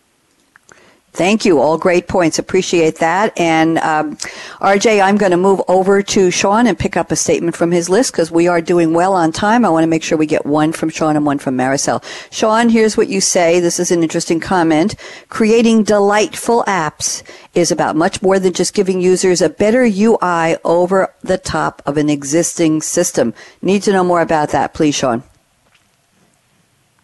Thank 1.15 1.45
you. 1.45 1.61
All 1.61 1.79
great 1.79 2.09
points. 2.09 2.41
Appreciate 2.41 2.97
that. 2.97 3.39
And 3.39 3.79
um, 3.79 4.17
RJ, 4.61 5.01
I'm 5.01 5.17
going 5.17 5.31
to 5.31 5.37
move 5.37 5.62
over 5.69 6.03
to 6.03 6.31
Shaun 6.33 6.67
and 6.67 6.77
pick 6.77 6.97
up 6.97 7.12
a 7.12 7.17
statement 7.17 7.57
from 7.57 7.71
his 7.71 7.89
list 7.89 8.11
because 8.11 8.33
we 8.33 8.49
are 8.49 8.61
doing 8.61 8.93
well 8.95 9.15
on 9.15 9.31
time. 9.31 9.65
I 9.65 9.69
want 9.69 9.85
to 9.85 9.89
make 9.89 10.03
sure 10.03 10.19
we 10.19 10.27
get 10.27 10.45
one 10.45 10.73
from 10.73 10.91
Shaun 10.91 11.15
and 11.15 11.25
one 11.25 11.39
from 11.39 11.57
Maricel. 11.57 12.03
Shaun, 12.33 12.69
here's 12.69 12.97
what 12.97 13.07
you 13.07 13.21
say. 13.21 13.61
This 13.61 13.79
is 13.79 13.93
an 13.93 14.03
interesting 14.03 14.41
comment. 14.41 14.97
Creating 15.29 15.85
delightful 15.85 16.65
apps 16.67 17.23
is 17.55 17.71
about 17.71 17.95
much 17.95 18.21
more 18.21 18.41
than 18.41 18.53
just 18.53 18.75
giving 18.75 19.01
users 19.01 19.41
a 19.41 19.49
better 19.49 19.85
UI 19.85 20.57
over 20.65 21.15
the 21.23 21.39
top 21.39 21.81
of 21.87 21.97
an 21.97 22.11
existing 22.11 22.83
system. 22.83 23.33
Need 23.62 23.85
to 23.85 23.93
know 23.93 24.03
more 24.03 24.21
about 24.21 24.49
that, 24.49 24.75
please, 24.75 24.97
Shaun. 24.97 25.23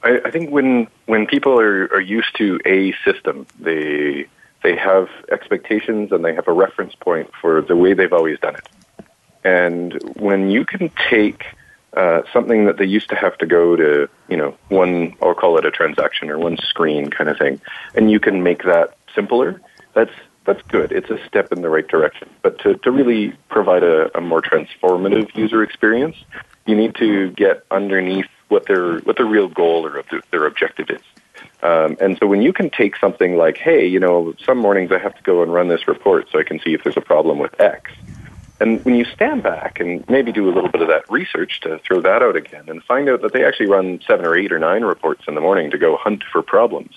I, 0.03 0.20
I 0.24 0.30
think 0.30 0.51
when 0.51 0.88
when 1.07 1.26
people 1.26 1.59
are, 1.59 1.84
are 1.92 2.01
used 2.01 2.36
to 2.36 2.61
a 2.64 2.92
system, 3.05 3.46
they 3.59 4.26
they 4.62 4.76
have 4.76 5.09
expectations 5.30 6.12
and 6.12 6.24
they 6.24 6.34
have 6.34 6.48
a 6.48 6.53
reference 6.53 6.94
point 6.94 7.30
for 7.40 7.62
the 7.62 7.76
way 7.76 7.94
they've 7.94 8.12
always 8.12 8.38
done 8.40 8.57
it. 8.57 8.68
And 9.42 9.94
when 10.16 10.51
you 10.51 10.64
can 10.64 10.90
take 11.09 11.46
uh, 11.96 12.22
something 12.32 12.66
that 12.66 12.76
they 12.76 12.84
used 12.84 13.09
to 13.09 13.16
have 13.16 13.36
to 13.38 13.46
go 13.46 13.74
to, 13.74 14.09
you 14.28 14.36
know, 14.36 14.55
one, 14.68 15.14
I'll 15.22 15.34
call 15.34 15.59
it 15.59 15.64
a 15.64 15.70
transaction 15.70 16.30
or 16.30 16.38
one 16.38 16.57
screen 16.59 17.11
kind 17.11 17.30
of 17.30 17.38
thing, 17.38 17.61
and 17.94 18.11
you 18.11 18.20
can 18.20 18.42
make 18.42 18.62
that 18.64 18.96
simpler, 19.14 19.61
that's, 19.94 20.12
that's 20.44 20.62
good. 20.68 20.92
It's 20.92 21.11
a 21.11 21.18
step 21.26 21.53
in 21.53 21.62
the 21.62 21.70
right 21.70 21.88
direction. 21.88 22.28
But 22.42 22.59
to, 22.61 22.74
to 22.76 22.90
really 22.90 23.32
provide 23.48 23.82
a, 23.82 24.16
a 24.16 24.20
more 24.20 24.42
transformative 24.42 25.34
user 25.34 25.62
experience, 25.62 26.16
you 26.66 26.76
need 26.76 26.94
to 26.96 27.30
get 27.30 27.64
underneath 27.70 28.28
what 28.51 28.66
their 28.66 28.98
what 29.01 29.16
their 29.16 29.26
real 29.26 29.48
goal 29.48 29.86
or 29.86 30.05
their 30.30 30.46
objective 30.46 30.90
is. 30.90 31.01
Um, 31.62 31.96
and 32.01 32.18
so 32.18 32.26
when 32.26 32.42
you 32.42 32.53
can 32.53 32.70
take 32.70 32.96
something 32.96 33.36
like, 33.36 33.57
hey, 33.57 33.86
you 33.86 34.01
know, 34.01 34.34
some 34.44 34.59
mornings 34.59 34.90
I 34.92 34.98
have 34.98 35.14
to 35.14 35.22
go 35.22 35.42
and 35.42 35.53
run 35.53 35.68
this 35.68 35.86
report 35.86 36.28
so 36.30 36.38
I 36.38 36.42
can 36.42 36.59
see 36.61 36.74
if 36.74 36.82
there's 36.82 36.96
a 36.96 37.03
problem 37.03 37.38
with 37.38 37.59
X. 37.61 37.90
And 38.61 38.84
when 38.84 38.94
you 38.94 39.07
stand 39.07 39.42
back 39.42 39.80
and 39.80 40.07
maybe 40.09 40.32
do 40.32 40.51
a 40.51 40.53
little 40.53 40.70
bit 40.70 40.82
of 40.82 40.88
that 40.88 41.11
research 41.11 41.61
to 41.61 41.78
throw 41.78 42.01
that 42.03 42.22
out 42.22 42.36
again 42.36 42.68
and 42.68 42.82
find 42.82 43.09
out 43.09 43.22
that 43.22 43.32
they 43.32 43.44
actually 43.44 43.68
run 43.68 44.01
seven 44.07 44.26
or 44.26 44.36
eight 44.36 44.53
or 44.53 44.59
nine 44.59 44.82
reports 44.82 45.22
in 45.28 45.34
the 45.34 45.40
morning 45.40 45.70
to 45.70 45.78
go 45.78 45.96
hunt 45.96 46.24
for 46.30 46.42
problems, 46.42 46.94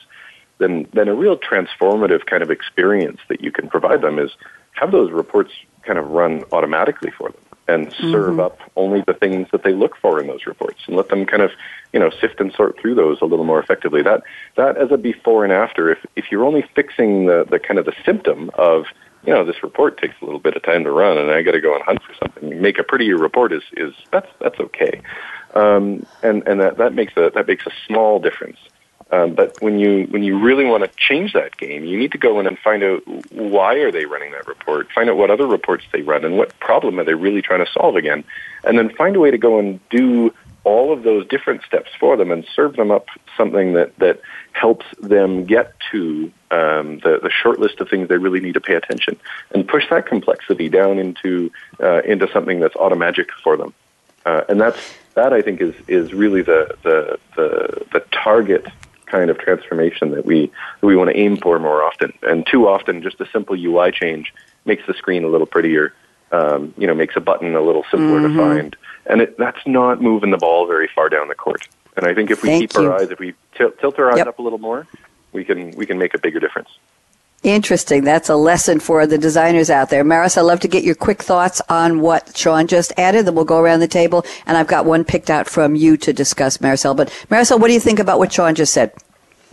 then, 0.58 0.88
then 0.92 1.08
a 1.08 1.16
real 1.16 1.38
transformative 1.38 2.26
kind 2.26 2.44
of 2.44 2.52
experience 2.52 3.20
that 3.30 3.42
you 3.42 3.52
can 3.52 3.70
provide 3.70 4.02
them 4.02 4.20
is 4.20 4.32
have 4.74 4.92
those 4.92 5.12
reports 5.12 5.52
kind 5.84 5.98
of 5.98 6.10
run 6.10 6.44
automatically 6.52 7.12
for 7.12 7.30
them 7.30 7.43
and 7.68 7.94
serve 7.94 8.32
mm-hmm. 8.32 8.40
up 8.42 8.60
only 8.76 9.02
the 9.08 9.14
things 9.14 9.48
that 9.52 9.64
they 9.64 9.74
look 9.74 9.96
for 9.96 10.20
in 10.20 10.28
those 10.28 10.46
reports 10.46 10.82
and 10.88 10.98
let 10.98 11.10
them 11.10 11.26
kind 11.26 11.42
of 11.42 11.52
you 11.94 12.00
know 12.00 12.10
sift 12.10 12.40
and 12.40 12.52
sort 12.54 12.78
through 12.80 12.96
those 12.96 13.20
a 13.22 13.26
little 13.26 13.46
more 13.46 13.60
effectively. 13.60 14.02
That 14.02 14.24
that 14.56 14.78
as 14.78 14.92
a 14.92 14.98
before 14.98 15.44
and 15.44 15.54
after 15.54 15.92
if 15.92 16.00
if 16.16 16.32
you're 16.32 16.46
only 16.46 16.64
fixing 16.76 17.26
the 17.26 17.46
the 17.50 17.60
kind 17.60 17.80
of 17.80 17.86
the 17.86 17.94
symptom 18.06 18.52
of 18.56 18.86
you 19.26 19.34
know 19.34 19.46
this 19.46 19.64
report 19.64 19.98
takes 20.02 20.16
a 20.22 20.26
little 20.26 20.40
bit 20.40 20.56
of 20.56 20.64
time 20.64 20.84
to 20.84 20.92
run 20.92 21.18
and 21.18 21.32
I 21.32 21.42
got 21.42 21.52
to 21.52 21.62
go 21.62 21.74
and 21.74 21.84
hunt 21.84 22.02
for 22.04 22.14
something 22.16 22.62
make 22.62 22.80
a 22.80 22.84
prettier 22.84 23.18
report 23.18 23.54
is 23.54 23.64
is 23.74 23.94
that's 24.12 24.30
that's 24.40 24.60
okay. 24.60 25.02
Um, 25.56 26.06
and 26.22 26.46
and 26.48 26.60
that 26.60 26.78
that 26.78 26.94
makes 26.94 27.14
a 27.16 27.32
that 27.34 27.48
makes 27.48 27.66
a 27.66 27.72
small 27.88 28.20
difference 28.20 28.58
um, 29.14 29.36
but 29.36 29.62
when 29.62 29.78
you 29.78 30.08
when 30.10 30.24
you 30.24 30.40
really 30.40 30.66
want 30.66 30.84
to 30.84 30.90
change 30.98 31.34
that 31.34 31.56
game, 31.58 31.86
you 31.86 32.00
need 32.00 32.14
to 32.14 32.18
go 32.18 32.40
in 32.40 32.48
and 32.48 32.58
find 32.58 32.84
out 32.84 33.04
why 33.32 33.76
are 33.76 33.92
they 33.92 34.06
running 34.06 34.32
that 34.32 34.48
report, 34.48 34.88
find 34.92 35.08
out 35.08 35.18
what 35.18 35.30
other 35.30 35.46
reports 35.46 35.84
they 35.94 36.02
run, 36.02 36.26
and 36.26 36.36
what 36.36 36.58
problem 36.60 37.00
are 37.00 37.04
they 37.04 37.14
really 37.14 37.42
trying 37.42 37.64
to 37.64 37.72
solve 37.72 37.96
again, 37.96 38.24
and 38.64 38.76
then 38.76 38.90
find 38.96 39.16
a 39.16 39.20
way 39.20 39.30
to 39.30 39.38
go 39.38 39.60
and 39.60 39.80
do 39.90 40.34
all 40.64 40.92
of 40.92 41.04
those 41.04 41.28
different 41.28 41.62
steps 41.64 41.92
for 42.00 42.18
them 42.18 42.32
and 42.32 42.48
serve 42.56 42.76
them 42.76 42.90
up 42.90 43.06
something 43.38 43.74
that 43.74 43.96
that 44.00 44.20
helps 44.54 44.86
them 45.00 45.46
get 45.46 45.74
to 45.92 46.32
um, 46.50 46.98
the 47.00 47.20
the 47.22 47.30
short 47.30 47.60
list 47.60 47.82
of 47.82 47.90
things 47.90 48.08
they 48.10 48.18
really 48.18 48.40
need 48.40 48.56
to 48.56 48.62
pay 48.62 48.74
attention, 48.74 49.16
and 49.54 49.68
push 49.68 49.84
that 49.92 50.08
complexity 50.08 50.70
down 50.70 50.98
into 50.98 51.52
uh, 51.80 52.02
into 52.02 52.28
something 52.34 52.60
that's 52.60 52.76
automagic 52.76 53.28
for 53.44 53.58
them, 53.58 53.76
uh, 54.26 54.42
and 54.50 54.60
that's 54.60 54.96
that 55.14 55.34
I 55.34 55.44
think 55.44 55.62
is 55.62 55.76
is 55.88 56.14
really 56.14 56.42
the 56.42 56.76
the 56.82 57.20
the, 57.36 57.86
the 57.94 58.00
target 58.12 58.66
kind 59.14 59.30
of 59.30 59.38
transformation 59.38 60.10
that 60.12 60.26
we 60.26 60.52
that 60.82 60.88
we 60.88 60.96
want 60.96 61.12
to 61.12 61.16
aim 61.16 61.38
for 61.38 61.60
more 61.60 61.84
often. 61.84 62.12
And 62.24 62.46
too 62.46 62.68
often, 62.68 63.04
just 63.04 63.22
a 63.22 63.28
simple 63.28 63.56
UI 63.56 63.92
change 63.92 64.34
makes 64.66 64.86
the 64.88 64.94
screen 64.96 65.24
a 65.24 65.28
little 65.28 65.48
prettier. 65.48 65.94
Um, 66.32 66.74
you 66.80 66.88
know, 66.88 66.96
makes 66.96 67.16
a 67.16 67.20
button 67.20 67.56
a 67.56 67.62
little 67.62 67.84
simpler 67.92 68.20
mm-hmm. 68.20 68.36
to 68.36 68.44
find, 68.44 68.76
and 69.06 69.22
it, 69.22 69.38
that's 69.38 69.60
not 69.68 70.02
moving 70.02 70.32
the 70.32 70.38
ball 70.38 70.66
very 70.66 70.90
far 70.96 71.08
down 71.08 71.28
the 71.28 71.36
court. 71.36 71.68
And 71.96 72.08
I 72.08 72.16
think 72.16 72.32
if 72.32 72.42
we 72.42 72.50
Thank 72.50 72.62
keep 72.62 72.74
you. 72.74 72.90
our 72.90 73.00
eyes, 73.00 73.12
if 73.12 73.20
we 73.20 73.36
tilt, 73.56 73.78
tilt 73.80 74.00
our 74.00 74.10
eyes 74.10 74.18
yep. 74.18 74.26
up 74.26 74.40
a 74.40 74.42
little 74.42 74.58
more, 74.58 74.88
we 75.32 75.44
can 75.44 75.70
we 75.78 75.86
can 75.86 76.00
make 76.00 76.16
a 76.16 76.18
bigger 76.18 76.40
difference. 76.40 76.70
Interesting. 77.44 78.06
That's 78.06 78.30
a 78.30 78.38
lesson 78.38 78.80
for 78.80 79.06
the 79.06 79.18
designers 79.18 79.70
out 79.70 79.90
there. 79.90 80.06
Maris, 80.06 80.38
I'd 80.38 80.44
love 80.44 80.62
to 80.62 80.70
get 80.70 80.86
your 80.86 80.96
quick 80.96 81.22
thoughts 81.22 81.62
on 81.68 82.00
what 82.00 82.38
Shaun 82.38 82.68
just 82.68 82.94
added. 82.96 83.26
Then 83.26 83.36
we'll 83.36 83.44
go 83.44 83.60
around 83.60 83.82
the 83.82 83.88
table, 83.88 84.26
and 84.46 84.56
I've 84.56 84.68
got 84.68 84.86
one 84.86 85.04
picked 85.04 85.30
out 85.30 85.50
from 85.50 85.76
you 85.76 85.98
to 85.98 86.14
discuss, 86.14 86.60
Maricel. 86.60 86.96
But 86.96 87.10
Maricel, 87.30 87.60
what 87.60 87.68
do 87.68 87.74
you 87.74 87.82
think 87.82 88.00
about 88.00 88.18
what 88.18 88.32
Shaun 88.32 88.56
just 88.56 88.74
said? 88.74 88.94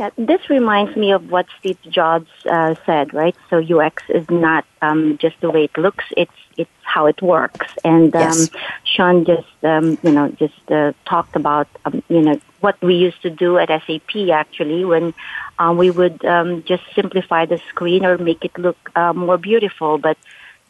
Yeah, 0.00 0.08
this 0.16 0.48
reminds 0.48 0.96
me 0.96 1.12
of 1.12 1.30
what 1.30 1.44
Steve 1.58 1.76
Jobs 1.86 2.30
uh, 2.50 2.74
said, 2.86 3.12
right? 3.12 3.36
So 3.50 3.58
UX 3.58 4.02
is 4.08 4.24
not 4.30 4.64
um, 4.80 5.18
just 5.18 5.38
the 5.42 5.50
way 5.50 5.64
it 5.64 5.76
looks; 5.76 6.06
it's 6.16 6.40
it's 6.56 6.70
how 6.80 7.04
it 7.04 7.20
works. 7.20 7.66
And 7.84 8.16
um, 8.16 8.38
yes. 8.38 8.48
Shaun 8.84 9.26
just 9.26 9.52
um, 9.62 9.98
you 10.02 10.12
know 10.12 10.30
just 10.30 10.72
uh, 10.72 10.94
talked 11.04 11.36
about 11.36 11.68
um, 11.84 12.02
you 12.08 12.22
know 12.22 12.40
what 12.60 12.80
we 12.80 12.94
used 12.94 13.20
to 13.22 13.30
do 13.44 13.58
at 13.58 13.68
SAP 13.68 14.16
actually 14.32 14.86
when 14.86 15.12
um, 15.58 15.76
we 15.76 15.90
would 15.90 16.24
um, 16.24 16.62
just 16.64 16.84
simplify 16.94 17.44
the 17.44 17.60
screen 17.68 18.06
or 18.06 18.16
make 18.16 18.42
it 18.42 18.58
look 18.58 18.78
uh, 18.96 19.12
more 19.12 19.36
beautiful, 19.36 19.98
but 19.98 20.16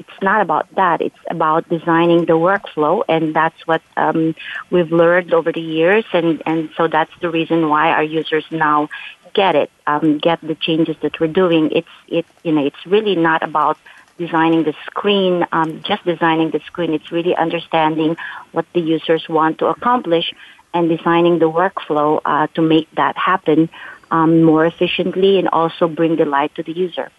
it's 0.00 0.22
not 0.22 0.40
about 0.40 0.66
that. 0.76 1.02
It's 1.02 1.22
about 1.28 1.68
designing 1.68 2.24
the 2.24 2.32
workflow, 2.32 3.04
and 3.06 3.36
that's 3.36 3.66
what 3.66 3.82
um, 3.98 4.34
we've 4.70 4.90
learned 4.90 5.34
over 5.34 5.52
the 5.52 5.60
years, 5.60 6.06
and 6.14 6.42
and 6.46 6.70
so 6.76 6.88
that's 6.88 7.12
the 7.20 7.30
reason 7.30 7.68
why 7.68 7.90
our 7.90 8.02
users 8.02 8.46
now 8.50 8.88
get 9.34 9.54
it, 9.54 9.70
um, 9.86 10.18
get 10.18 10.40
the 10.40 10.54
changes 10.54 10.96
that 11.02 11.18
we're 11.20 11.28
doing. 11.28 11.70
It's 11.72 11.88
it 12.08 12.26
you 12.42 12.52
know 12.52 12.64
it's 12.64 12.86
really 12.86 13.16
not 13.16 13.42
about 13.42 13.78
designing 14.18 14.64
the 14.64 14.74
screen, 14.84 15.46
um, 15.50 15.82
just 15.82 16.04
designing 16.04 16.50
the 16.50 16.60
screen. 16.60 16.92
It's 16.92 17.10
really 17.10 17.34
understanding 17.34 18.16
what 18.52 18.66
the 18.74 18.80
users 18.80 19.28
want 19.28 19.58
to 19.58 19.66
accomplish 19.66 20.32
and 20.74 20.88
designing 20.88 21.38
the 21.38 21.50
workflow 21.50 22.20
uh, 22.24 22.46
to 22.54 22.62
make 22.62 22.88
that 22.96 23.16
happen 23.16 23.70
um, 24.10 24.42
more 24.42 24.66
efficiently 24.66 25.38
and 25.38 25.48
also 25.48 25.88
bring 25.88 26.16
delight 26.16 26.54
to 26.56 26.62
the 26.62 26.72
user. 26.72 27.10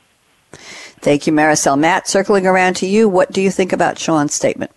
Thank 0.51 1.25
you, 1.25 1.33
Maricel. 1.33 1.77
Matt, 1.79 2.07
circling 2.07 2.45
around 2.45 2.75
to 2.77 2.85
you, 2.85 3.09
what 3.09 3.31
do 3.31 3.41
you 3.41 3.49
think 3.49 3.73
about 3.73 3.97
Shaun's 3.97 4.35
statement? 4.35 4.71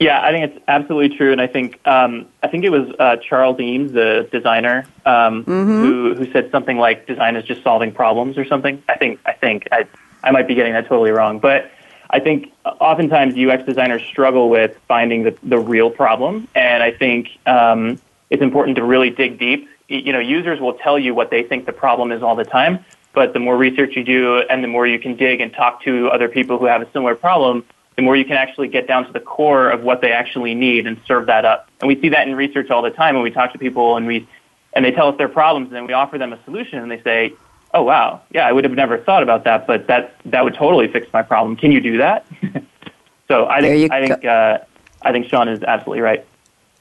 Yeah, 0.00 0.22
I 0.22 0.32
think 0.32 0.50
it's 0.50 0.64
absolutely 0.66 1.14
true, 1.14 1.30
and 1.30 1.42
I 1.42 1.46
think 1.46 1.78
um, 1.86 2.26
I 2.42 2.48
think 2.48 2.64
it 2.64 2.70
was 2.70 2.88
uh, 2.98 3.16
Charles 3.16 3.60
Eames, 3.60 3.92
the 3.92 4.26
designer, 4.32 4.86
um, 5.04 5.44
mm-hmm. 5.44 5.82
who 5.82 6.14
who 6.14 6.32
said 6.32 6.50
something 6.50 6.78
like 6.78 7.06
"design 7.06 7.36
is 7.36 7.44
just 7.44 7.62
solving 7.62 7.92
problems" 7.92 8.38
or 8.38 8.46
something. 8.46 8.82
I 8.88 8.96
think 8.96 9.20
I 9.26 9.32
think 9.34 9.68
I 9.70 9.86
I 10.24 10.30
might 10.30 10.48
be 10.48 10.54
getting 10.54 10.72
that 10.72 10.88
totally 10.88 11.10
wrong, 11.10 11.38
but 11.38 11.70
I 12.08 12.18
think 12.18 12.50
oftentimes 12.64 13.34
UX 13.36 13.64
designers 13.66 14.02
struggle 14.02 14.48
with 14.48 14.74
finding 14.88 15.22
the 15.24 15.36
the 15.42 15.58
real 15.58 15.90
problem, 15.90 16.48
and 16.54 16.82
I 16.82 16.92
think 16.92 17.28
um, 17.44 18.00
it's 18.30 18.42
important 18.42 18.76
to 18.76 18.84
really 18.84 19.10
dig 19.10 19.38
deep. 19.38 19.68
You 19.88 20.14
know, 20.14 20.18
users 20.18 20.60
will 20.60 20.74
tell 20.74 20.98
you 20.98 21.14
what 21.14 21.30
they 21.30 21.42
think 21.42 21.66
the 21.66 21.72
problem 21.72 22.10
is 22.10 22.22
all 22.22 22.36
the 22.36 22.44
time, 22.44 22.82
but 23.12 23.34
the 23.34 23.38
more 23.38 23.58
research 23.58 23.96
you 23.96 24.04
do, 24.04 24.38
and 24.48 24.64
the 24.64 24.68
more 24.68 24.86
you 24.86 24.98
can 24.98 25.14
dig 25.14 25.42
and 25.42 25.52
talk 25.52 25.82
to 25.82 26.08
other 26.08 26.28
people 26.28 26.56
who 26.56 26.64
have 26.64 26.80
a 26.80 26.90
similar 26.90 27.14
problem 27.14 27.66
the 27.96 28.02
more 28.02 28.16
you 28.16 28.24
can 28.24 28.36
actually 28.36 28.68
get 28.68 28.86
down 28.86 29.06
to 29.06 29.12
the 29.12 29.20
core 29.20 29.70
of 29.70 29.82
what 29.82 30.00
they 30.00 30.12
actually 30.12 30.54
need 30.54 30.86
and 30.86 31.00
serve 31.06 31.26
that 31.26 31.44
up. 31.44 31.68
And 31.80 31.88
we 31.88 32.00
see 32.00 32.08
that 32.10 32.28
in 32.28 32.34
research 32.34 32.70
all 32.70 32.82
the 32.82 32.90
time 32.90 33.14
when 33.14 33.24
we 33.24 33.30
talk 33.30 33.52
to 33.52 33.58
people 33.58 33.96
and 33.96 34.06
we 34.06 34.28
and 34.72 34.84
they 34.84 34.92
tell 34.92 35.08
us 35.08 35.18
their 35.18 35.28
problems, 35.28 35.66
and 35.66 35.76
then 35.76 35.86
we 35.86 35.92
offer 35.92 36.18
them 36.18 36.32
a 36.32 36.42
solution, 36.44 36.78
and 36.78 36.90
they 36.90 37.02
say, 37.02 37.32
"Oh 37.74 37.82
wow, 37.82 38.20
yeah, 38.30 38.46
I 38.46 38.52
would 38.52 38.64
have 38.64 38.72
never 38.74 38.98
thought 38.98 39.22
about 39.22 39.44
that, 39.44 39.66
but 39.66 39.86
that 39.88 40.14
that 40.26 40.44
would 40.44 40.54
totally 40.54 40.88
fix 40.88 41.12
my 41.12 41.22
problem. 41.22 41.56
Can 41.56 41.72
you 41.72 41.80
do 41.80 41.98
that?" 41.98 42.26
so 43.28 43.46
I 43.46 43.60
think 43.60 43.92
I 43.92 44.06
think 44.06 44.24
uh, 44.24 44.58
I 45.02 45.12
think 45.12 45.26
Shaun 45.26 45.48
is 45.48 45.62
absolutely 45.62 46.02
right. 46.02 46.24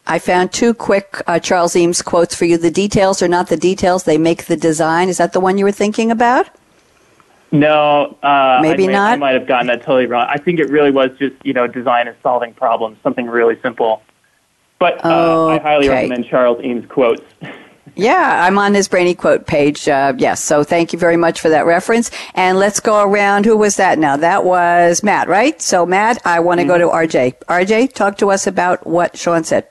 I 0.07 0.19
found 0.19 0.51
two 0.51 0.73
quick 0.73 1.21
uh, 1.27 1.39
Charles 1.39 1.75
Eames 1.75 2.01
quotes 2.01 2.33
for 2.35 2.45
you. 2.45 2.57
The 2.57 2.71
details 2.71 3.21
are 3.21 3.27
not 3.27 3.49
the 3.49 3.57
details; 3.57 4.03
they 4.03 4.17
make 4.17 4.45
the 4.45 4.57
design. 4.57 5.09
Is 5.09 5.17
that 5.17 5.33
the 5.33 5.39
one 5.39 5.57
you 5.57 5.65
were 5.65 5.71
thinking 5.71 6.11
about? 6.11 6.47
No, 7.51 8.17
uh, 8.21 8.59
maybe 8.61 8.83
I 8.83 8.87
may, 8.87 8.93
not. 8.93 9.13
I 9.13 9.15
might 9.15 9.33
have 9.33 9.47
gotten 9.47 9.67
that 9.67 9.81
totally 9.81 10.05
wrong. 10.05 10.27
I 10.29 10.37
think 10.37 10.59
it 10.59 10.69
really 10.69 10.91
was 10.91 11.09
just 11.17 11.35
you 11.43 11.53
know 11.53 11.67
design 11.67 12.07
is 12.07 12.15
solving 12.21 12.53
problems, 12.53 12.97
something 13.01 13.27
really 13.27 13.59
simple. 13.61 14.03
But 14.77 15.03
uh, 15.03 15.47
I 15.47 15.57
highly 15.57 15.89
recommend 15.89 16.25
Charles 16.25 16.63
Eames 16.63 16.85
quotes. 16.87 17.23
Yeah, 17.95 18.45
I'm 18.45 18.57
on 18.57 18.73
his 18.73 18.87
Brainy 18.87 19.15
Quote 19.15 19.45
page. 19.45 19.87
Uh, 19.87 20.13
yes, 20.17 20.41
so 20.41 20.63
thank 20.63 20.93
you 20.93 20.99
very 20.99 21.17
much 21.17 21.41
for 21.41 21.49
that 21.49 21.65
reference. 21.65 22.11
And 22.33 22.57
let's 22.57 22.79
go 22.79 23.03
around. 23.03 23.45
Who 23.45 23.57
was 23.57 23.75
that 23.77 23.99
now? 23.99 24.15
That 24.15 24.45
was 24.45 25.03
Matt, 25.03 25.27
right? 25.27 25.61
So, 25.61 25.85
Matt, 25.85 26.25
I 26.25 26.39
want 26.39 26.59
to 26.59 26.63
mm-hmm. 26.63 26.69
go 26.69 26.77
to 26.77 27.07
RJ. 27.07 27.39
RJ, 27.45 27.93
talk 27.93 28.17
to 28.19 28.31
us 28.31 28.47
about 28.47 28.85
what 28.85 29.17
Shaun 29.17 29.43
said. 29.43 29.67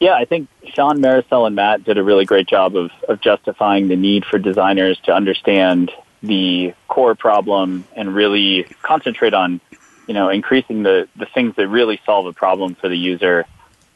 Yeah, 0.00 0.14
I 0.14 0.24
think 0.24 0.48
Shaun, 0.74 0.98
Maricel, 0.98 1.46
and 1.46 1.54
Matt 1.54 1.84
did 1.84 1.98
a 1.98 2.02
really 2.02 2.24
great 2.24 2.48
job 2.48 2.74
of, 2.76 2.90
of 3.08 3.20
justifying 3.20 3.88
the 3.88 3.96
need 3.96 4.24
for 4.24 4.38
designers 4.38 4.98
to 5.04 5.12
understand 5.12 5.90
the 6.22 6.74
core 6.88 7.14
problem 7.14 7.84
and 7.96 8.14
really 8.14 8.64
concentrate 8.82 9.34
on, 9.34 9.60
you 10.06 10.14
know, 10.14 10.28
increasing 10.28 10.82
the, 10.82 11.08
the 11.16 11.26
things 11.26 11.54
that 11.56 11.68
really 11.68 12.00
solve 12.06 12.26
a 12.26 12.32
problem 12.32 12.74
for 12.74 12.88
the 12.88 12.96
user. 12.96 13.44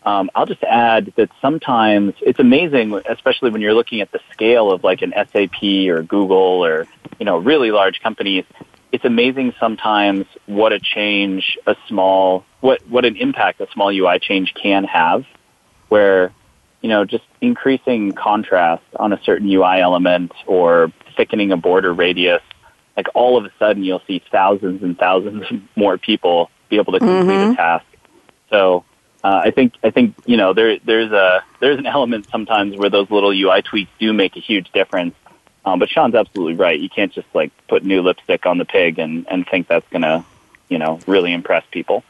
Um, 0.05 0.31
I'll 0.35 0.47
just 0.47 0.63
add 0.63 1.13
that 1.17 1.31
sometimes 1.41 2.15
it's 2.21 2.39
amazing, 2.39 3.01
especially 3.09 3.51
when 3.51 3.61
you're 3.61 3.75
looking 3.75 4.01
at 4.01 4.13
the 4.13 4.21
scale 4.33 4.71
of 4.71 4.85
like 4.85 5.03
an 5.03 5.13
SAP 5.13 5.63
or 5.89 6.03
Google 6.03 6.65
or, 6.65 6.87
you 7.19 7.27
know, 7.27 7.39
really 7.39 7.71
large 7.71 8.01
companies. 8.01 8.45
It's 8.93 9.05
amazing 9.05 9.53
sometimes 9.59 10.27
what 10.47 10.73
a 10.73 10.79
change, 10.79 11.59
a 11.67 11.77
small, 11.89 12.45
what, 12.61 12.87
what 12.89 13.05
an 13.05 13.17
impact 13.17 13.61
a 13.61 13.67
small 13.73 13.91
UI 13.91 14.21
change 14.21 14.55
can 14.55 14.85
have 14.85 15.25
where, 15.89 16.33
you 16.81 16.89
know, 16.89 17.05
just 17.05 17.25
increasing 17.41 18.13
contrast 18.13 18.85
on 18.97 19.13
a 19.13 19.21
certain 19.25 19.51
UI 19.51 19.81
element 19.81 20.33
or 20.47 20.93
thickening 21.17 21.53
a 21.53 21.57
border 21.57 21.93
radius, 21.93 22.43
like 22.97 23.07
all 23.15 23.37
of 23.37 23.45
a 23.45 23.51
sudden 23.59 23.83
you'll 23.83 24.03
see 24.07 24.23
thousands 24.31 24.83
and 24.83 24.99
thousands 24.99 25.45
more 25.75 25.99
people 25.99 26.51
be 26.69 26.77
able 26.77 26.93
to 26.93 26.99
complete 26.99 27.35
mm-hmm. 27.35 27.53
a 27.53 27.57
task. 27.57 27.87
So 28.51 28.85
uh, 29.23 29.43
I 29.45 29.51
think 29.51 29.75
I 29.83 29.91
think 29.91 30.15
you 30.25 30.37
know 30.37 30.53
there 30.53 30.79
there's 30.79 31.13
a 31.13 31.43
there's 31.61 31.79
an 31.79 31.87
element 31.87 32.29
sometimes 32.31 32.77
where 32.77 32.91
those 32.91 33.11
little 33.11 33.31
UI 33.31 33.63
tweaks 33.63 33.91
do 33.99 34.13
make 34.13 34.37
a 34.37 34.41
huge 34.41 34.71
difference. 34.73 35.15
Um, 35.65 35.81
but 35.81 35.89
Shaun's 35.89 36.15
absolutely 36.15 36.55
right. 36.55 36.79
You 36.79 36.89
can't 36.89 37.13
just 37.13 37.27
like 37.35 37.51
put 37.67 37.85
new 37.85 38.03
lipstick 38.03 38.47
on 38.47 38.59
the 38.59 38.65
pig 38.65 38.99
and 38.99 39.27
and 39.29 39.47
think 39.47 39.67
that's 39.67 39.89
gonna 39.89 40.25
you 40.69 40.79
know 40.79 41.01
really 41.07 41.33
impress 41.33 41.65
people. 41.71 42.05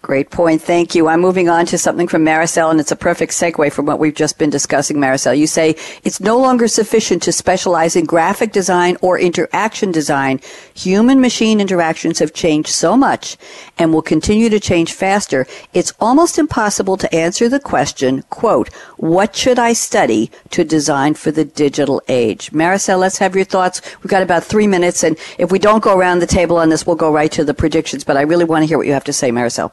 Great 0.00 0.30
point. 0.30 0.62
Thank 0.62 0.94
you. 0.94 1.08
I'm 1.08 1.20
moving 1.20 1.48
on 1.48 1.66
to 1.66 1.76
something 1.76 2.06
from 2.06 2.24
Maricel, 2.24 2.70
and 2.70 2.78
it's 2.78 2.92
a 2.92 2.96
perfect 2.96 3.32
segue 3.32 3.72
from 3.72 3.84
what 3.84 3.98
we've 3.98 4.14
just 4.14 4.38
been 4.38 4.48
discussing, 4.48 4.96
Maricel. 4.96 5.36
You 5.36 5.48
say 5.48 5.74
it's 6.04 6.20
no 6.20 6.38
longer 6.38 6.68
sufficient 6.68 7.20
to 7.24 7.32
specialize 7.32 7.96
in 7.96 8.04
graphic 8.04 8.52
design 8.52 8.96
or 9.02 9.18
interaction 9.18 9.90
design. 9.90 10.40
Human 10.74 11.20
machine 11.20 11.60
interactions 11.60 12.20
have 12.20 12.32
changed 12.32 12.68
so 12.68 12.96
much 12.96 13.36
and 13.76 13.92
will 13.92 14.02
continue 14.02 14.48
to 14.48 14.60
change 14.60 14.92
faster. 14.92 15.46
It's 15.74 15.92
almost 15.98 16.38
impossible 16.38 16.96
to 16.96 17.12
answer 17.12 17.48
the 17.48 17.60
question, 17.60 18.22
quote, 18.30 18.72
what 18.98 19.34
should 19.34 19.58
I 19.58 19.72
study 19.72 20.30
to 20.50 20.62
design 20.62 21.14
for 21.14 21.32
the 21.32 21.44
digital 21.44 22.00
age? 22.08 22.52
Maricel, 22.52 23.00
let's 23.00 23.18
have 23.18 23.34
your 23.34 23.44
thoughts. 23.44 23.82
We've 24.02 24.10
got 24.10 24.22
about 24.22 24.44
three 24.44 24.68
minutes, 24.68 25.02
and 25.02 25.18
if 25.38 25.50
we 25.50 25.58
don't 25.58 25.82
go 25.82 25.98
around 25.98 26.20
the 26.20 26.26
table 26.26 26.56
on 26.56 26.68
this, 26.68 26.86
we'll 26.86 26.96
go 26.96 27.12
right 27.12 27.32
to 27.32 27.44
the 27.44 27.52
predictions, 27.52 28.04
but 28.04 28.16
I 28.16 28.22
really 28.22 28.44
want 28.44 28.62
to 28.62 28.66
hear 28.66 28.78
what 28.78 28.86
you 28.86 28.92
have 28.92 29.04
to 29.04 29.12
say, 29.12 29.30
Maricel. 29.30 29.72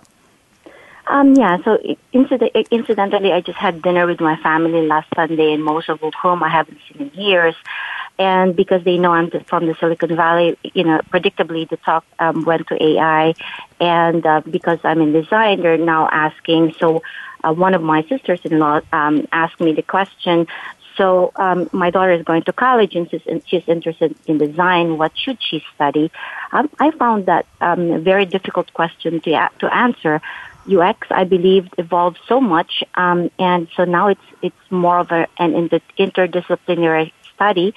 Um, 1.08 1.36
yeah, 1.36 1.58
so 1.64 1.78
incident- 2.12 2.68
incidentally, 2.72 3.32
I 3.32 3.42
just 3.42 3.58
had 3.58 3.82
dinner 3.82 4.08
with 4.08 4.20
my 4.20 4.36
family 4.38 4.88
last 4.88 5.08
Sunday, 5.16 5.54
and 5.54 5.64
most 5.64 5.88
of 5.90 6.00
whom 6.22 6.42
I 6.42 6.50
haven't 6.50 6.80
seen 6.88 7.12
in 7.14 7.22
years. 7.22 7.56
And 8.18 8.56
because 8.56 8.84
they 8.84 8.98
know 8.98 9.12
I'm 9.12 9.30
from 9.46 9.68
the 9.68 9.76
Silicon 9.76 10.16
Valley, 10.16 10.58
you 10.64 10.86
know, 10.86 11.02
predictably 11.12 11.68
the 11.70 11.78
talk 11.78 12.06
um, 12.18 12.46
went 12.46 12.66
to 12.68 12.82
AI. 12.82 13.34
And 13.80 14.26
uh, 14.26 14.42
because 14.50 14.80
I'm 14.84 15.02
in 15.02 15.12
design, 15.12 15.62
they're 15.62 15.78
now 15.78 16.08
asking. 16.10 16.76
So 16.80 17.04
uh, 17.44 17.54
one 17.54 17.74
of 17.74 17.84
my 17.84 18.04
sisters-in-law 18.04 18.82
um, 18.94 19.28
asked 19.34 19.60
me 19.60 19.74
the 19.74 19.82
question. 19.82 20.48
So 20.96 21.34
um, 21.36 21.70
my 21.74 21.90
daughter 21.90 22.14
is 22.14 22.24
going 22.24 22.44
to 22.44 22.54
college 22.54 22.96
and 22.96 23.10
she's, 23.12 23.68
interested 23.68 24.16
in 24.28 24.38
design. 24.38 24.98
What 24.98 25.12
should 25.18 25.38
she 25.42 25.62
study? 25.76 26.10
Um, 26.54 26.70
I 26.80 26.92
found 26.92 27.26
that 27.26 27.46
um, 27.60 27.92
a 27.92 28.00
very 28.00 28.26
difficult 28.26 28.74
question 28.74 29.20
to 29.22 29.50
to 29.60 29.76
answer 29.76 30.22
UX, 30.68 31.08
I 31.12 31.24
believe, 31.24 31.70
evolved 31.78 32.20
so 32.28 32.42
much, 32.42 32.84
um, 32.96 33.30
and 33.40 33.68
so 33.76 33.86
now 33.86 34.08
it's 34.08 34.28
it's 34.42 34.72
more 34.72 35.00
of 35.00 35.12
a, 35.12 35.28
an 35.38 35.70
interdisciplinary 35.98 37.12
study 37.34 37.74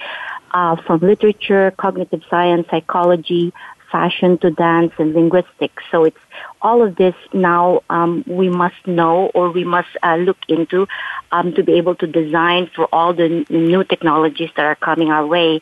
uh, 0.51 0.75
from 0.77 0.99
literature, 0.99 1.71
cognitive 1.77 2.23
science, 2.29 2.67
psychology, 2.69 3.53
fashion 3.91 4.37
to 4.39 4.51
dance, 4.51 4.93
and 4.97 5.13
linguistics. 5.13 5.83
So 5.91 6.05
it's 6.05 6.17
all 6.61 6.83
of 6.83 6.95
this 6.95 7.15
now 7.33 7.81
um, 7.89 8.23
we 8.27 8.49
must 8.49 8.85
know 8.85 9.31
or 9.33 9.51
we 9.51 9.63
must 9.63 9.89
uh, 10.03 10.15
look 10.15 10.37
into 10.47 10.87
um, 11.31 11.53
to 11.53 11.63
be 11.63 11.73
able 11.73 11.95
to 11.95 12.07
design 12.07 12.69
for 12.75 12.87
all 12.93 13.13
the 13.13 13.45
new 13.49 13.83
technologies 13.83 14.49
that 14.55 14.65
are 14.65 14.75
coming 14.75 15.09
our 15.11 15.25
way. 15.25 15.61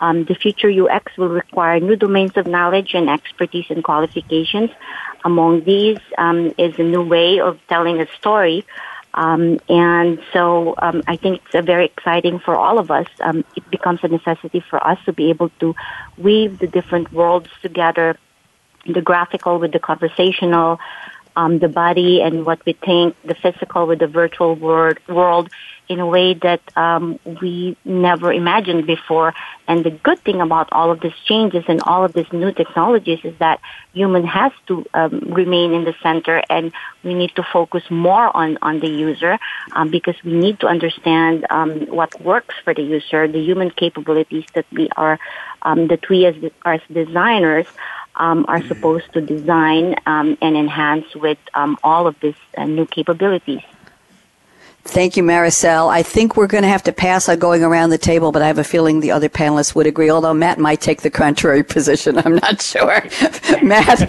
Um, 0.00 0.24
the 0.24 0.34
future 0.34 0.70
UX 0.70 1.16
will 1.16 1.28
require 1.28 1.80
new 1.80 1.96
domains 1.96 2.36
of 2.36 2.46
knowledge 2.46 2.94
and 2.94 3.08
expertise 3.08 3.66
and 3.70 3.82
qualifications. 3.82 4.70
Among 5.24 5.64
these 5.64 5.98
um, 6.18 6.54
is 6.58 6.78
a 6.78 6.82
new 6.82 7.02
way 7.02 7.40
of 7.40 7.58
telling 7.68 8.00
a 8.00 8.06
story. 8.18 8.64
Um, 9.14 9.60
and 9.68 10.20
so 10.32 10.74
um, 10.78 11.02
I 11.06 11.16
think 11.16 11.40
it's 11.46 11.54
a 11.54 11.62
very 11.62 11.86
exciting 11.86 12.38
for 12.38 12.54
all 12.54 12.78
of 12.78 12.90
us. 12.90 13.06
Um, 13.20 13.44
it 13.56 13.68
becomes 13.70 14.00
a 14.02 14.08
necessity 14.08 14.60
for 14.60 14.84
us 14.86 14.98
to 15.06 15.12
be 15.12 15.30
able 15.30 15.48
to 15.60 15.74
weave 16.18 16.58
the 16.58 16.66
different 16.66 17.10
worlds 17.12 17.48
together, 17.62 18.18
the 18.84 19.00
graphical 19.00 19.58
with 19.58 19.72
the 19.72 19.78
conversational, 19.78 20.78
um, 21.36 21.58
the 21.58 21.68
body 21.68 22.22
and 22.22 22.44
what 22.44 22.64
we 22.66 22.72
think, 22.72 23.14
the 23.24 23.34
physical 23.34 23.86
with 23.86 24.00
the 24.00 24.06
virtual 24.06 24.54
world, 24.54 24.98
world 25.08 25.50
in 25.88 26.00
a 26.00 26.06
way 26.06 26.34
that 26.34 26.60
um, 26.76 27.18
we 27.40 27.76
never 27.84 28.32
imagined 28.32 28.86
before. 28.86 29.34
And 29.68 29.84
the 29.84 29.90
good 29.90 30.18
thing 30.20 30.40
about 30.40 30.68
all 30.72 30.90
of 30.90 31.00
these 31.00 31.14
changes 31.24 31.64
and 31.68 31.80
all 31.82 32.04
of 32.04 32.12
these 32.12 32.26
new 32.32 32.52
technologies 32.52 33.20
is 33.22 33.34
that 33.38 33.60
human 33.92 34.24
has 34.24 34.52
to 34.66 34.84
um, 34.94 35.20
remain 35.32 35.72
in 35.72 35.84
the 35.84 35.94
center, 36.02 36.42
and 36.50 36.72
we 37.04 37.14
need 37.14 37.34
to 37.36 37.44
focus 37.52 37.84
more 37.90 38.36
on 38.36 38.58
on 38.62 38.80
the 38.80 38.88
user 38.88 39.38
um, 39.72 39.90
because 39.90 40.16
we 40.24 40.32
need 40.32 40.58
to 40.60 40.66
understand 40.66 41.46
um, 41.50 41.86
what 41.86 42.20
works 42.20 42.54
for 42.64 42.74
the 42.74 42.82
user, 42.82 43.28
the 43.28 43.42
human 43.42 43.70
capabilities 43.70 44.44
that 44.54 44.66
we 44.72 44.88
are 44.96 45.18
um, 45.62 45.88
that 45.88 46.08
we 46.08 46.26
as 46.26 46.34
as 46.64 46.80
designers. 46.92 47.66
Um, 48.18 48.46
are 48.48 48.62
supposed 48.66 49.12
to 49.12 49.20
design 49.20 49.94
um, 50.06 50.38
and 50.40 50.56
enhance 50.56 51.14
with 51.14 51.36
um, 51.52 51.76
all 51.84 52.06
of 52.06 52.18
these 52.20 52.34
uh, 52.56 52.64
new 52.64 52.86
capabilities. 52.86 53.60
Thank 54.86 55.16
you, 55.16 55.24
Maricel. 55.24 55.90
I 55.90 56.04
think 56.04 56.36
we're 56.36 56.46
going 56.46 56.62
to 56.62 56.68
have 56.68 56.84
to 56.84 56.92
pass 56.92 57.28
on 57.28 57.40
going 57.40 57.64
around 57.64 57.90
the 57.90 57.98
table, 57.98 58.30
but 58.30 58.40
I 58.40 58.46
have 58.46 58.58
a 58.58 58.64
feeling 58.64 59.00
the 59.00 59.10
other 59.10 59.28
panelists 59.28 59.74
would 59.74 59.86
agree, 59.86 60.10
although 60.10 60.32
Matt 60.32 60.60
might 60.60 60.80
take 60.80 61.02
the 61.02 61.10
contrary 61.10 61.64
position. 61.76 62.16
I'm 62.18 62.36
not 62.36 62.62
sure. 62.62 63.02
Matt, 63.62 64.00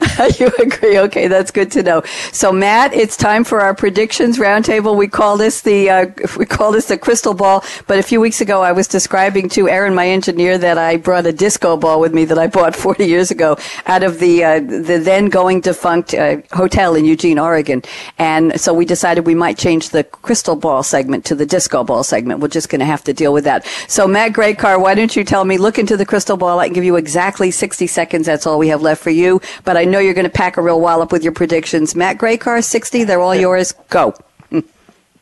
you 0.38 0.50
agree? 0.58 0.98
Okay, 0.98 1.28
that's 1.28 1.50
good 1.50 1.70
to 1.72 1.82
know. 1.82 2.02
So, 2.32 2.52
Matt, 2.52 2.92
it's 2.92 3.16
time 3.16 3.44
for 3.44 3.60
our 3.60 3.74
predictions 3.74 4.38
roundtable. 4.38 4.96
We 4.96 5.06
call 5.06 5.36
this 5.36 5.60
the 5.60 5.90
uh, 5.90 6.06
we 6.38 6.46
call 6.46 6.72
this 6.72 6.86
the 6.86 6.98
crystal 6.98 7.34
ball. 7.34 7.64
But 7.86 7.98
a 7.98 8.02
few 8.02 8.20
weeks 8.20 8.40
ago, 8.40 8.62
I 8.62 8.72
was 8.72 8.88
describing 8.88 9.48
to 9.50 9.68
Aaron, 9.68 9.94
my 9.94 10.08
engineer, 10.08 10.58
that 10.58 10.78
I 10.78 10.96
brought 10.96 11.26
a 11.26 11.32
disco 11.32 11.76
ball 11.76 12.00
with 12.00 12.12
me 12.12 12.24
that 12.24 12.38
I 12.38 12.46
bought 12.46 12.74
40 12.88 13.06
years 13.06 13.30
ago 13.30 13.56
out 13.86 14.02
of 14.02 14.18
the 14.18 14.44
uh, 14.44 14.60
the 14.60 14.98
then 14.98 15.26
going 15.26 15.60
defunct 15.60 16.14
uh, 16.14 16.38
hotel 16.52 16.94
in 16.94 17.04
Eugene, 17.04 17.38
Oregon, 17.38 17.82
and 18.18 18.60
so 18.60 18.74
we 18.74 18.84
decided 18.84 19.26
we 19.26 19.34
might 19.34 19.56
change 19.56 19.90
the 19.90 20.04
crystal 20.04 20.56
ball 20.56 20.82
segment 20.82 21.24
to 21.26 21.34
the 21.34 21.46
disco 21.46 21.84
ball 21.84 22.02
segment. 22.02 22.40
We're 22.40 22.48
just 22.48 22.68
going 22.68 22.80
to 22.80 22.86
have 22.86 23.04
to 23.04 23.12
deal 23.12 23.32
with 23.32 23.44
that. 23.44 23.66
So, 23.86 24.08
Matt 24.08 24.32
Grajcar, 24.32 24.80
why 24.80 24.94
don't 24.94 25.14
you 25.14 25.22
tell 25.24 25.44
me? 25.44 25.58
Look 25.58 25.78
into 25.78 25.96
the 25.96 26.06
crystal 26.06 26.36
ball. 26.36 26.58
I 26.58 26.66
can 26.66 26.74
give 26.74 26.84
you 26.84 26.96
exactly 26.96 27.50
60 27.50 27.86
seconds. 27.86 28.26
That's 28.26 28.46
all 28.46 28.58
we 28.58 28.68
have 28.68 28.82
left 28.82 29.02
for 29.02 29.10
you. 29.10 29.40
But 29.64 29.76
I 29.76 29.84
know 29.84 29.98
you're 30.08 30.14
going 30.14 30.24
to 30.24 30.30
pack 30.30 30.56
a 30.56 30.62
real 30.62 30.80
wallop 30.80 31.12
with 31.12 31.22
your 31.22 31.32
predictions. 31.32 31.94
Matt 31.94 32.18
Grajcar, 32.18 32.64
60. 32.64 33.04
They're 33.04 33.20
all 33.20 33.34
yours. 33.34 33.72
Go. 33.90 34.14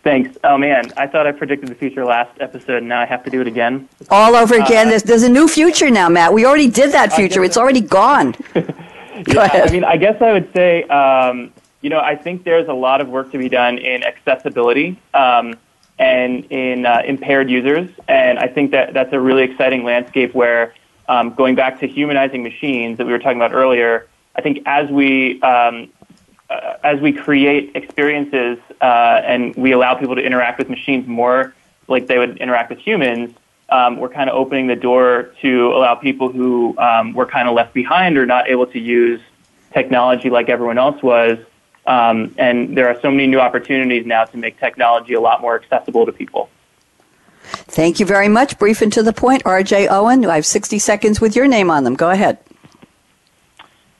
Thanks. 0.02 0.38
Oh 0.44 0.56
man, 0.56 0.92
I 0.96 1.08
thought 1.08 1.26
I 1.26 1.32
predicted 1.32 1.68
the 1.68 1.74
future 1.74 2.04
last 2.04 2.30
episode, 2.40 2.76
and 2.76 2.88
now 2.88 3.00
I 3.00 3.06
have 3.06 3.24
to 3.24 3.30
do 3.30 3.40
it 3.40 3.48
again. 3.48 3.88
All 4.08 4.36
over 4.36 4.54
again. 4.54 4.86
Uh, 4.86 4.90
there's, 4.90 5.02
there's, 5.02 5.22
a 5.24 5.28
new 5.28 5.48
future 5.48 5.90
now, 5.90 6.08
Matt. 6.08 6.32
We 6.32 6.46
already 6.46 6.70
did 6.70 6.92
that 6.92 7.12
future. 7.12 7.42
It's 7.42 7.56
already 7.56 7.80
gone. 7.80 8.36
yeah, 8.54 8.62
ahead. 9.26 9.68
I 9.68 9.72
mean, 9.72 9.82
I 9.82 9.96
guess 9.96 10.22
I 10.22 10.32
would 10.32 10.52
say 10.52 10.84
um, 10.84 11.52
you 11.86 11.90
know, 11.90 12.00
I 12.00 12.16
think 12.16 12.44
there's 12.44 12.68
a 12.68 12.72
lot 12.72 13.00
of 13.00 13.08
work 13.08 13.30
to 13.32 13.38
be 13.38 13.48
done 13.48 13.78
in 13.78 14.02
accessibility 14.02 14.98
um, 15.14 15.54
and 15.98 16.44
in 16.46 16.84
uh, 16.84 17.02
impaired 17.06 17.50
users, 17.50 17.88
and 18.08 18.38
I 18.38 18.48
think 18.48 18.72
that 18.72 18.92
that's 18.92 19.12
a 19.12 19.20
really 19.20 19.44
exciting 19.44 19.84
landscape 19.84 20.34
where, 20.34 20.74
um, 21.08 21.34
going 21.34 21.54
back 21.54 21.78
to 21.80 21.86
humanizing 21.86 22.42
machines 22.42 22.98
that 22.98 23.06
we 23.06 23.12
were 23.12 23.18
talking 23.18 23.38
about 23.38 23.52
earlier, 23.52 24.06
I 24.36 24.42
think 24.42 24.62
as 24.66 24.88
we 24.90 25.40
um, 25.42 25.90
uh, 26.48 26.76
as 26.84 27.00
we 27.00 27.12
create 27.12 27.72
experiences 27.74 28.58
uh, 28.80 29.20
and 29.24 29.54
we 29.56 29.72
allow 29.72 29.94
people 29.94 30.14
to 30.14 30.22
interact 30.22 30.58
with 30.58 30.68
machines 30.68 31.06
more 31.08 31.54
like 31.88 32.06
they 32.06 32.18
would 32.18 32.36
interact 32.38 32.70
with 32.70 32.78
humans, 32.78 33.34
um, 33.70 33.96
we're 33.98 34.08
kind 34.08 34.30
of 34.30 34.36
opening 34.36 34.66
the 34.66 34.76
door 34.76 35.32
to 35.40 35.72
allow 35.72 35.94
people 35.94 36.30
who 36.30 36.76
um, 36.78 37.14
were 37.14 37.26
kind 37.26 37.48
of 37.48 37.54
left 37.54 37.74
behind 37.74 38.16
or 38.16 38.26
not 38.26 38.48
able 38.48 38.66
to 38.66 38.78
use 38.78 39.20
technology 39.72 40.30
like 40.30 40.48
everyone 40.48 40.78
else 40.78 41.02
was. 41.02 41.38
Um, 41.86 42.34
and 42.38 42.76
there 42.76 42.88
are 42.88 43.00
so 43.00 43.10
many 43.10 43.26
new 43.26 43.40
opportunities 43.40 44.06
now 44.06 44.24
to 44.24 44.36
make 44.36 44.58
technology 44.58 45.14
a 45.14 45.20
lot 45.20 45.40
more 45.40 45.54
accessible 45.60 46.06
to 46.06 46.12
people. 46.12 46.48
Thank 47.42 48.00
you 48.00 48.06
very 48.06 48.28
much. 48.28 48.58
Brief 48.58 48.82
and 48.82 48.92
to 48.92 49.02
the 49.02 49.12
point. 49.12 49.44
RJ 49.44 49.88
Owen, 49.88 50.24
I 50.26 50.36
have 50.36 50.46
60 50.46 50.78
seconds 50.80 51.20
with 51.20 51.36
your 51.36 51.46
name 51.46 51.70
on 51.70 51.84
them. 51.84 51.94
Go 51.94 52.10
ahead. 52.10 52.38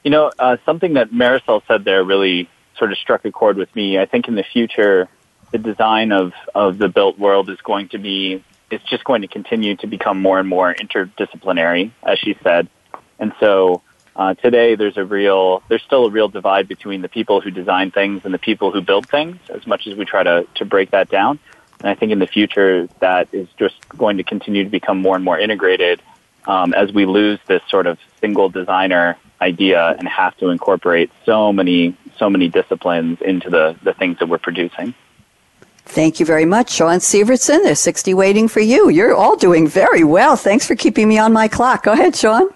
You 0.07 0.11
know, 0.11 0.31
uh, 0.39 0.57
something 0.65 0.95
that 0.95 1.11
Maricel 1.11 1.63
said 1.67 1.85
there 1.85 2.05
really 2.05 2.49
sort 2.79 2.93
of 2.93 2.99
struck 2.99 3.25
a 3.25 3.33
chord 3.33 3.57
with 3.57 3.75
me. 3.75 3.99
I 3.99 4.07
think 4.07 4.29
in 4.29 4.37
the 4.37 4.45
future, 4.45 5.09
the 5.51 5.59
design 5.59 6.13
of, 6.13 6.33
of 6.55 6.79
the 6.79 6.89
built 6.89 7.19
world 7.19 7.51
is 7.51 7.61
going 7.63 7.89
to 7.89 7.99
be, 7.99 8.45
it's 8.71 8.85
just 8.85 9.03
going 9.03 9.23
to 9.23 9.27
continue 9.27 9.75
to 9.79 9.89
become 9.89 10.23
more 10.23 10.39
and 10.39 10.49
more 10.49 10.73
interdisciplinary, 10.73 11.91
as 12.05 12.21
she 12.21 12.37
said. 12.45 12.69
And 13.19 13.33
so 13.41 13.83
uh, 14.15 14.35
today 14.35 14.77
there's 14.77 14.97
a 14.97 15.05
real, 15.05 15.65
there's 15.69 15.83
still 15.83 16.07
a 16.07 16.11
real 16.11 16.29
divide 16.29 16.69
between 16.69 17.03
the 17.03 17.09
people 17.09 17.41
who 17.41 17.51
design 17.51 17.91
things 17.91 18.25
and 18.25 18.33
the 18.33 18.39
people 18.39 18.71
who 18.71 18.83
build 18.83 19.09
things, 19.09 19.39
as 19.49 19.67
much 19.67 19.89
as 19.89 19.97
we 19.97 20.05
try 20.05 20.23
to, 20.23 20.47
to 20.55 20.65
break 20.65 20.93
that 20.93 21.09
down. 21.09 21.41
And 21.81 21.89
I 21.89 21.97
think 21.97 22.13
in 22.13 22.21
the 22.21 22.29
future 22.29 22.87
that 23.01 23.27
is 23.33 23.49
just 23.59 23.89
going 23.89 24.19
to 24.19 24.23
continue 24.23 24.63
to 24.63 24.71
become 24.71 25.03
more 25.03 25.17
and 25.17 25.25
more 25.25 25.37
integrated 25.37 26.01
um, 26.47 26.75
as 26.75 26.93
we 26.93 27.07
lose 27.07 27.41
this 27.49 27.63
sort 27.69 27.89
of 27.89 27.99
single 28.21 28.49
designer 28.49 29.19
idea 29.41 29.95
and 29.99 30.09
have 30.09 30.37
to 30.39 30.49
incorporate 30.49 31.11
so 31.25 31.53
many 31.53 31.97
so 32.19 32.31
many 32.31 32.49
disciplines 32.49 33.21
into 33.21 33.51
the, 33.51 33.77
the 33.83 33.93
things 33.93 34.19
that 34.19 34.29
we're 34.29 34.39
producing. 34.39 34.95
Thank 35.85 36.19
you 36.19 36.27
very 36.27 36.47
much, 36.47 36.71
Shaun 36.71 36.99
Syvertsen. 36.99 37.63
There's 37.63 37.79
60 37.79 38.15
waiting 38.15 38.49
for 38.49 38.61
you. 38.61 38.89
You're 38.89 39.15
all 39.15 39.37
doing 39.37 39.69
very 39.69 40.03
well. 40.03 40.35
Thanks 40.35 40.67
for 40.67 40.75
keeping 40.75 41.09
me 41.09 41.19
on 41.19 41.33
my 41.33 41.47
clock. 41.47 41.85
Go 41.85 41.93
ahead, 41.93 42.17
Shaun. 42.17 42.49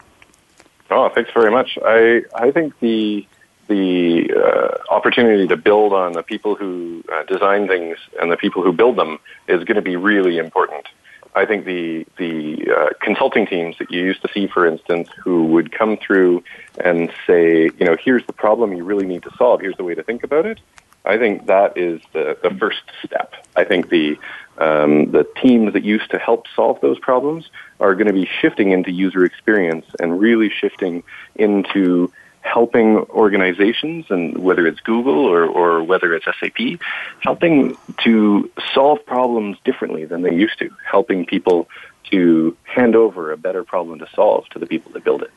Oh, 0.91 1.09
thanks 1.15 1.31
very 1.33 1.51
much. 1.51 1.79
I 1.85 2.23
I 2.35 2.51
think 2.51 2.79
the 2.81 3.27
the 3.69 4.29
uh, 4.35 4.93
opportunity 4.93 5.47
to 5.47 5.57
build 5.57 5.93
on 5.93 6.13
the 6.13 6.25
people 6.25 6.57
who 6.57 7.05
uh, 7.13 7.23
design 7.25 7.69
things 7.69 7.99
and 8.21 8.33
the 8.33 8.37
people 8.37 8.65
who 8.65 8.73
build 8.73 8.97
them 8.97 9.21
is 9.47 9.63
going 9.63 9.77
to 9.77 9.83
be 9.83 9.95
really 9.95 10.39
important. 10.39 10.89
I 11.35 11.47
think 11.47 11.65
the 11.65 12.07
the 12.19 12.73
uh, 12.77 12.89
consulting 13.01 13.47
teams 13.47 13.79
that 13.79 13.91
you 13.91 14.03
used 14.03 14.23
to 14.23 14.29
see, 14.33 14.49
for 14.49 14.67
instance, 14.67 15.09
who 15.23 15.47
would 15.47 15.71
come 15.71 15.97
through 15.97 16.43
and 16.83 17.13
say, 17.27 17.71
you 17.79 17.87
know, 17.87 17.97
here's 18.03 18.27
the 18.27 18.33
problem 18.33 18.73
you 18.73 18.85
really 18.85 19.07
need 19.07 19.23
to 19.23 19.31
solve. 19.37 19.61
Here's 19.61 19.77
the 19.77 19.85
way 19.85 19.95
to 19.95 20.03
think 20.03 20.25
about 20.25 20.47
it. 20.47 20.59
I 21.05 21.17
think 21.17 21.47
that 21.47 21.79
is 21.79 22.01
the, 22.13 22.37
the 22.43 22.51
first 22.51 22.83
step. 23.05 23.35
I 23.57 23.65
think 23.65 23.89
the 23.89 24.19
um, 24.59 25.11
the 25.13 25.27
teams 25.41 25.73
that 25.73 25.85
used 25.85 26.11
to 26.11 26.19
help 26.19 26.47
solve 26.55 26.81
those 26.81 26.99
problems 26.99 27.49
are 27.79 27.95
going 27.95 28.09
to 28.09 28.13
be 28.13 28.29
shifting 28.41 28.73
into 28.73 28.91
user 28.91 29.25
experience 29.25 29.87
and 30.01 30.21
really 30.21 30.51
shifting 30.51 31.03
into 31.37 32.13
helping 32.43 32.99
organizations, 32.99 34.07
and 34.11 34.39
whether 34.39 34.67
it's 34.67 34.81
Google 34.81 35.27
or, 35.27 35.45
or 35.45 35.83
whether 35.83 36.15
it's 36.15 36.25
SAP, 36.25 36.81
helping 37.21 37.77
to 38.05 38.51
solve 38.75 39.05
problems 39.05 39.59
differently 39.65 40.05
than 40.05 40.23
they 40.23 40.35
used 40.35 40.59
to, 40.59 40.71
helping 40.85 41.27
people 41.27 41.69
to 42.11 42.57
hand 42.65 42.97
over 42.97 43.33
a 43.33 43.37
better 43.37 43.63
problem 43.63 43.99
to 43.99 44.09
solve 44.15 44.49
to 44.51 44.59
the 44.59 44.67
people 44.67 44.91
that 44.93 45.05
build 45.05 45.23
it. 45.23 45.31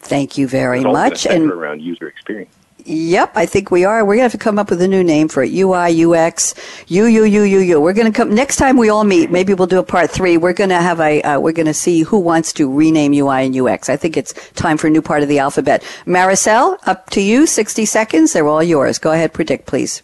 Thank 0.00 0.38
you 0.38 0.46
very 0.46 0.82
much. 0.82 1.26
And 1.26 1.50
around 1.50 1.82
user 1.82 2.06
experience. 2.06 2.54
Yep, 2.84 3.32
I 3.34 3.44
think 3.44 3.70
we 3.70 3.84
are. 3.84 4.04
We're 4.04 4.14
going 4.14 4.18
to 4.20 4.22
have 4.22 4.32
to 4.32 4.38
come 4.38 4.58
up 4.58 4.70
with 4.70 4.80
a 4.80 4.88
new 4.88 5.04
name 5.04 5.28
for 5.28 5.42
it. 5.42 5.52
UI, 5.52 6.04
UX, 6.04 6.54
U, 6.86 7.04
U, 7.04 7.24
U, 7.24 7.42
U, 7.42 7.58
U. 7.58 7.80
We're 7.80 7.92
going 7.92 8.10
to 8.10 8.16
come 8.16 8.34
next 8.34 8.56
time 8.56 8.76
we 8.76 8.88
all 8.88 9.04
meet. 9.04 9.30
Maybe 9.30 9.52
we'll 9.52 9.66
do 9.66 9.78
a 9.78 9.82
part 9.82 10.10
three. 10.10 10.36
We're 10.36 10.52
going 10.52 10.70
to 10.70 10.76
have 10.76 11.00
a. 11.00 11.20
Uh, 11.22 11.40
we're 11.40 11.52
going 11.52 11.66
to 11.66 11.74
see 11.74 12.02
who 12.02 12.18
wants 12.18 12.52
to 12.54 12.72
rename 12.72 13.12
UI 13.12 13.46
and 13.46 13.56
UX. 13.56 13.88
I 13.88 13.96
think 13.96 14.16
it's 14.16 14.32
time 14.52 14.78
for 14.78 14.86
a 14.86 14.90
new 14.90 15.02
part 15.02 15.22
of 15.22 15.28
the 15.28 15.38
alphabet. 15.38 15.82
Maricel, 16.06 16.78
up 16.86 17.10
to 17.10 17.20
you. 17.20 17.46
Sixty 17.46 17.84
seconds. 17.84 18.32
They're 18.32 18.46
all 18.46 18.62
yours. 18.62 18.98
Go 18.98 19.12
ahead, 19.12 19.32
predict, 19.32 19.66
please. 19.66 20.02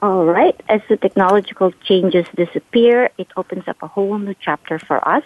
All 0.00 0.24
right. 0.24 0.58
As 0.68 0.80
the 0.88 0.96
technological 0.96 1.72
changes 1.84 2.26
disappear, 2.34 3.10
it 3.18 3.28
opens 3.36 3.66
up 3.68 3.76
a 3.82 3.86
whole 3.86 4.18
new 4.18 4.34
chapter 4.40 4.78
for 4.78 5.06
us 5.06 5.24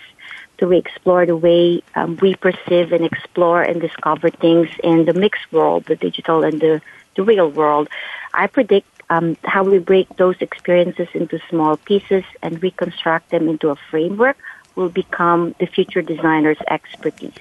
to 0.58 0.72
explore 0.72 1.26
the 1.26 1.36
way 1.36 1.82
um, 1.94 2.18
we 2.20 2.34
perceive 2.34 2.92
and 2.92 3.04
explore 3.04 3.62
and 3.62 3.80
discover 3.80 4.30
things 4.30 4.68
in 4.82 5.04
the 5.04 5.12
mixed 5.12 5.50
world, 5.52 5.84
the 5.86 5.96
digital 5.96 6.44
and 6.44 6.60
the, 6.60 6.80
the 7.16 7.22
real 7.22 7.50
world. 7.50 7.88
I 8.34 8.46
predict 8.46 8.86
um, 9.10 9.36
how 9.44 9.64
we 9.64 9.78
break 9.78 10.08
those 10.16 10.36
experiences 10.40 11.08
into 11.14 11.40
small 11.50 11.76
pieces 11.76 12.24
and 12.42 12.62
reconstruct 12.62 13.30
them 13.30 13.48
into 13.48 13.70
a 13.70 13.76
framework 13.90 14.36
will 14.74 14.88
become 14.88 15.54
the 15.60 15.66
future 15.66 16.02
designer's 16.02 16.58
expertise. 16.68 17.32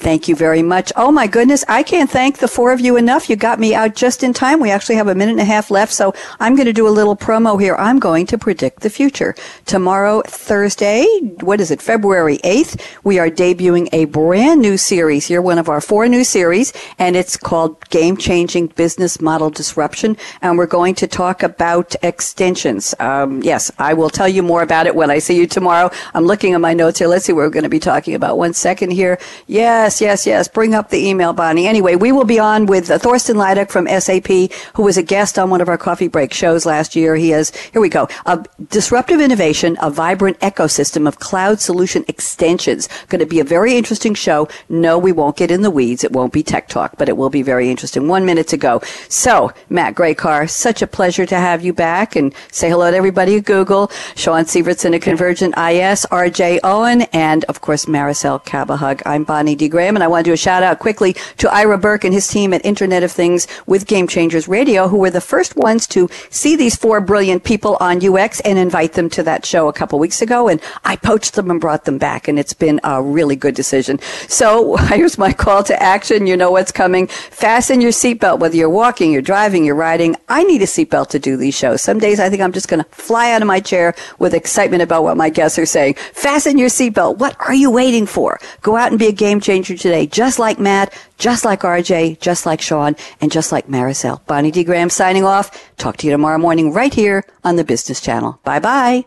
Thank 0.00 0.28
you 0.28 0.36
very 0.36 0.62
much. 0.62 0.92
Oh 0.94 1.10
my 1.10 1.26
goodness, 1.26 1.64
I 1.66 1.82
can't 1.82 2.08
thank 2.08 2.38
the 2.38 2.46
four 2.46 2.70
of 2.70 2.78
you 2.78 2.96
enough. 2.96 3.28
You 3.28 3.34
got 3.34 3.58
me 3.58 3.74
out 3.74 3.96
just 3.96 4.22
in 4.22 4.32
time. 4.32 4.60
We 4.60 4.70
actually 4.70 4.94
have 4.94 5.08
a 5.08 5.14
minute 5.14 5.32
and 5.32 5.40
a 5.40 5.44
half 5.44 5.72
left, 5.72 5.92
so 5.92 6.14
I'm 6.38 6.54
going 6.54 6.66
to 6.66 6.72
do 6.72 6.86
a 6.86 6.90
little 6.90 7.16
promo 7.16 7.60
here. 7.60 7.74
I'm 7.74 7.98
going 7.98 8.24
to 8.26 8.38
predict 8.38 8.82
the 8.82 8.90
future. 8.90 9.34
Tomorrow, 9.66 10.22
Thursday, 10.24 11.04
what 11.40 11.60
is 11.60 11.72
it, 11.72 11.82
February 11.82 12.38
8th, 12.38 12.80
we 13.02 13.18
are 13.18 13.28
debuting 13.28 13.88
a 13.92 14.04
brand 14.04 14.62
new 14.62 14.76
series 14.76 15.26
here, 15.26 15.42
one 15.42 15.58
of 15.58 15.68
our 15.68 15.80
four 15.80 16.06
new 16.06 16.22
series, 16.22 16.72
and 17.00 17.16
it's 17.16 17.36
called 17.36 17.88
Game 17.90 18.16
Changing 18.16 18.68
Business 18.68 19.20
Model 19.20 19.50
Disruption, 19.50 20.16
and 20.42 20.56
we're 20.56 20.66
going 20.66 20.94
to 20.94 21.08
talk 21.08 21.42
about 21.42 21.96
extensions. 22.04 22.94
Um, 23.00 23.42
yes, 23.42 23.72
I 23.80 23.94
will 23.94 24.10
tell 24.10 24.28
you 24.28 24.44
more 24.44 24.62
about 24.62 24.86
it 24.86 24.94
when 24.94 25.10
I 25.10 25.18
see 25.18 25.36
you 25.36 25.48
tomorrow. 25.48 25.90
I'm 26.14 26.24
looking 26.24 26.54
at 26.54 26.60
my 26.60 26.72
notes 26.72 27.00
here. 27.00 27.08
Let's 27.08 27.24
see 27.24 27.32
what 27.32 27.40
we're 27.40 27.50
going 27.50 27.64
to 27.64 27.68
be 27.68 27.80
talking 27.80 28.14
about. 28.14 28.38
One 28.38 28.54
second 28.54 28.92
here. 28.92 29.18
Yeah, 29.48 29.87
Yes, 29.88 30.02
yes, 30.02 30.26
yes. 30.26 30.48
Bring 30.48 30.74
up 30.74 30.90
the 30.90 31.08
email, 31.08 31.32
Bonnie. 31.32 31.66
Anyway, 31.66 31.94
we 31.94 32.12
will 32.12 32.26
be 32.26 32.38
on 32.38 32.66
with 32.66 32.90
uh, 32.90 32.98
Thorsten 32.98 33.36
Leideck 33.36 33.70
from 33.70 33.86
SAP, 33.86 34.52
who 34.74 34.82
was 34.82 34.98
a 34.98 35.02
guest 35.02 35.38
on 35.38 35.48
one 35.48 35.62
of 35.62 35.68
our 35.70 35.78
coffee 35.78 36.08
break 36.08 36.34
shows 36.34 36.66
last 36.66 36.94
year. 36.94 37.16
He 37.16 37.30
has, 37.30 37.56
here 37.56 37.80
we 37.80 37.88
go, 37.88 38.06
a 38.26 38.44
disruptive 38.68 39.18
innovation, 39.18 39.78
a 39.80 39.88
vibrant 39.88 40.38
ecosystem 40.40 41.08
of 41.08 41.20
cloud 41.20 41.62
solution 41.62 42.04
extensions. 42.06 42.86
Going 43.08 43.20
to 43.20 43.24
be 43.24 43.40
a 43.40 43.44
very 43.44 43.78
interesting 43.78 44.12
show. 44.12 44.46
No, 44.68 44.98
we 44.98 45.10
won't 45.10 45.38
get 45.38 45.50
in 45.50 45.62
the 45.62 45.70
weeds. 45.70 46.04
It 46.04 46.12
won't 46.12 46.34
be 46.34 46.42
tech 46.42 46.68
talk, 46.68 46.98
but 46.98 47.08
it 47.08 47.16
will 47.16 47.30
be 47.30 47.40
very 47.40 47.70
interesting. 47.70 48.08
One 48.08 48.26
minute 48.26 48.48
to 48.48 48.58
go. 48.58 48.82
So, 49.08 49.52
Matt 49.70 49.94
Grajcar, 49.94 50.50
such 50.50 50.82
a 50.82 50.86
pleasure 50.86 51.24
to 51.24 51.36
have 51.36 51.64
you 51.64 51.72
back 51.72 52.14
and 52.14 52.34
say 52.52 52.68
hello 52.68 52.90
to 52.90 52.96
everybody 52.98 53.38
at 53.38 53.46
Google. 53.46 53.90
Shaun 54.16 54.44
Syvertsen 54.44 54.94
at 54.94 55.00
Convergent 55.00 55.54
IS, 55.56 56.04
RJ 56.10 56.60
Owen, 56.62 57.02
and 57.14 57.46
of 57.46 57.62
course, 57.62 57.86
Maricel 57.86 58.44
Cabahug. 58.44 59.00
I'm 59.06 59.24
Bonnie 59.24 59.54
D. 59.54 59.70
Graham, 59.78 59.94
and 59.94 60.02
I 60.02 60.08
want 60.08 60.24
to 60.24 60.30
do 60.30 60.34
a 60.34 60.36
shout 60.36 60.64
out 60.64 60.80
quickly 60.80 61.14
to 61.36 61.48
Ira 61.54 61.78
Burke 61.78 62.02
and 62.02 62.12
his 62.12 62.26
team 62.26 62.52
at 62.52 62.64
Internet 62.64 63.04
of 63.04 63.12
Things 63.12 63.46
with 63.68 63.86
Game 63.86 64.08
Changers 64.08 64.48
Radio, 64.48 64.88
who 64.88 64.96
were 64.96 65.08
the 65.08 65.20
first 65.20 65.54
ones 65.54 65.86
to 65.86 66.10
see 66.30 66.56
these 66.56 66.74
four 66.74 67.00
brilliant 67.00 67.44
people 67.44 67.76
on 67.78 68.04
UX 68.04 68.40
and 68.40 68.58
invite 68.58 68.94
them 68.94 69.08
to 69.10 69.22
that 69.22 69.46
show 69.46 69.68
a 69.68 69.72
couple 69.72 70.00
weeks 70.00 70.20
ago. 70.20 70.48
And 70.48 70.60
I 70.82 70.96
poached 70.96 71.34
them 71.34 71.48
and 71.48 71.60
brought 71.60 71.84
them 71.84 71.96
back, 71.96 72.26
and 72.26 72.40
it's 72.40 72.54
been 72.54 72.80
a 72.82 73.00
really 73.00 73.36
good 73.36 73.54
decision. 73.54 74.00
So 74.26 74.74
here's 74.88 75.16
my 75.16 75.32
call 75.32 75.62
to 75.62 75.80
action. 75.80 76.26
You 76.26 76.36
know 76.36 76.50
what's 76.50 76.72
coming. 76.72 77.06
Fasten 77.06 77.80
your 77.80 77.92
seatbelt, 77.92 78.40
whether 78.40 78.56
you're 78.56 78.68
walking, 78.68 79.12
you're 79.12 79.22
driving, 79.22 79.64
you're 79.64 79.76
riding. 79.76 80.16
I 80.28 80.42
need 80.42 80.60
a 80.62 80.66
seatbelt 80.66 81.10
to 81.10 81.20
do 81.20 81.36
these 81.36 81.54
shows. 81.54 81.82
Some 81.82 82.00
days 82.00 82.18
I 82.18 82.28
think 82.30 82.42
I'm 82.42 82.50
just 82.50 82.66
going 82.66 82.82
to 82.82 82.90
fly 82.90 83.30
out 83.30 83.42
of 83.42 83.46
my 83.46 83.60
chair 83.60 83.94
with 84.18 84.34
excitement 84.34 84.82
about 84.82 85.04
what 85.04 85.16
my 85.16 85.30
guests 85.30 85.56
are 85.56 85.66
saying. 85.66 85.94
Fasten 86.14 86.58
your 86.58 86.68
seatbelt. 86.68 87.18
What 87.18 87.36
are 87.38 87.54
you 87.54 87.70
waiting 87.70 88.06
for? 88.06 88.40
Go 88.62 88.74
out 88.74 88.90
and 88.90 88.98
be 88.98 89.06
a 89.06 89.12
game 89.12 89.38
changer 89.40 89.67
today, 89.76 90.06
just 90.06 90.38
like 90.38 90.58
Matt, 90.58 90.92
just 91.18 91.44
like 91.44 91.60
RJ, 91.60 92.20
just 92.20 92.46
like 92.46 92.60
Shaun, 92.60 92.96
and 93.20 93.30
just 93.30 93.52
like 93.52 93.66
Maricel. 93.68 94.24
Bonnie 94.26 94.50
D. 94.50 94.64
Graham 94.64 94.90
signing 94.90 95.24
off. 95.24 95.76
Talk 95.76 95.96
to 95.98 96.06
you 96.06 96.12
tomorrow 96.12 96.38
morning 96.38 96.72
right 96.72 96.92
here 96.92 97.24
on 97.44 97.56
the 97.56 97.64
Business 97.64 98.00
Channel. 98.00 98.40
Bye 98.44 98.60
bye. 98.60 99.04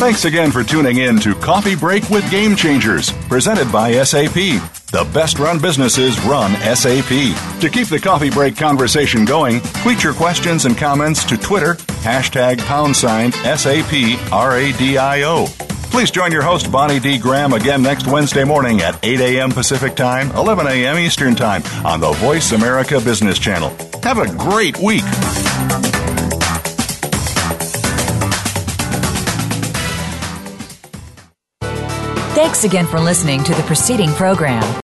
Thanks 0.00 0.24
again 0.24 0.50
for 0.50 0.64
tuning 0.64 0.96
in 0.96 1.20
to 1.20 1.34
Coffee 1.34 1.76
Break 1.76 2.08
with 2.08 2.28
Game 2.30 2.56
Changers, 2.56 3.12
presented 3.28 3.70
by 3.70 4.02
SAP. 4.02 4.79
The 4.92 5.08
best 5.14 5.38
run 5.38 5.60
businesses 5.60 6.20
run 6.24 6.50
SAP. 6.74 7.60
To 7.60 7.70
keep 7.70 7.86
the 7.86 8.00
coffee 8.02 8.28
break 8.28 8.56
conversation 8.56 9.24
going, 9.24 9.60
tweet 9.82 10.02
your 10.02 10.14
questions 10.14 10.64
and 10.64 10.76
comments 10.76 11.22
to 11.26 11.36
Twitter, 11.36 11.74
hashtag 12.02 12.58
pound 12.58 12.96
sign 12.96 13.30
SAP 13.30 13.92
RADIO. 14.32 15.46
Please 15.92 16.10
join 16.10 16.32
your 16.32 16.42
host, 16.42 16.72
Bonnie 16.72 16.98
D. 16.98 17.18
Graham, 17.18 17.52
again 17.52 17.82
next 17.82 18.08
Wednesday 18.08 18.42
morning 18.42 18.80
at 18.80 18.98
8 19.04 19.20
a.m. 19.20 19.50
Pacific 19.50 19.94
Time, 19.94 20.30
11 20.32 20.66
a.m. 20.66 20.98
Eastern 20.98 21.36
Time 21.36 21.62
on 21.84 22.00
the 22.00 22.10
Voice 22.14 22.50
America 22.50 23.00
Business 23.00 23.38
Channel. 23.38 23.70
Have 24.02 24.18
a 24.18 24.26
great 24.36 24.76
week. 24.78 25.04
Thanks 32.34 32.64
again 32.64 32.86
for 32.86 32.98
listening 32.98 33.44
to 33.44 33.54
the 33.54 33.62
preceding 33.62 34.10
program 34.10 34.62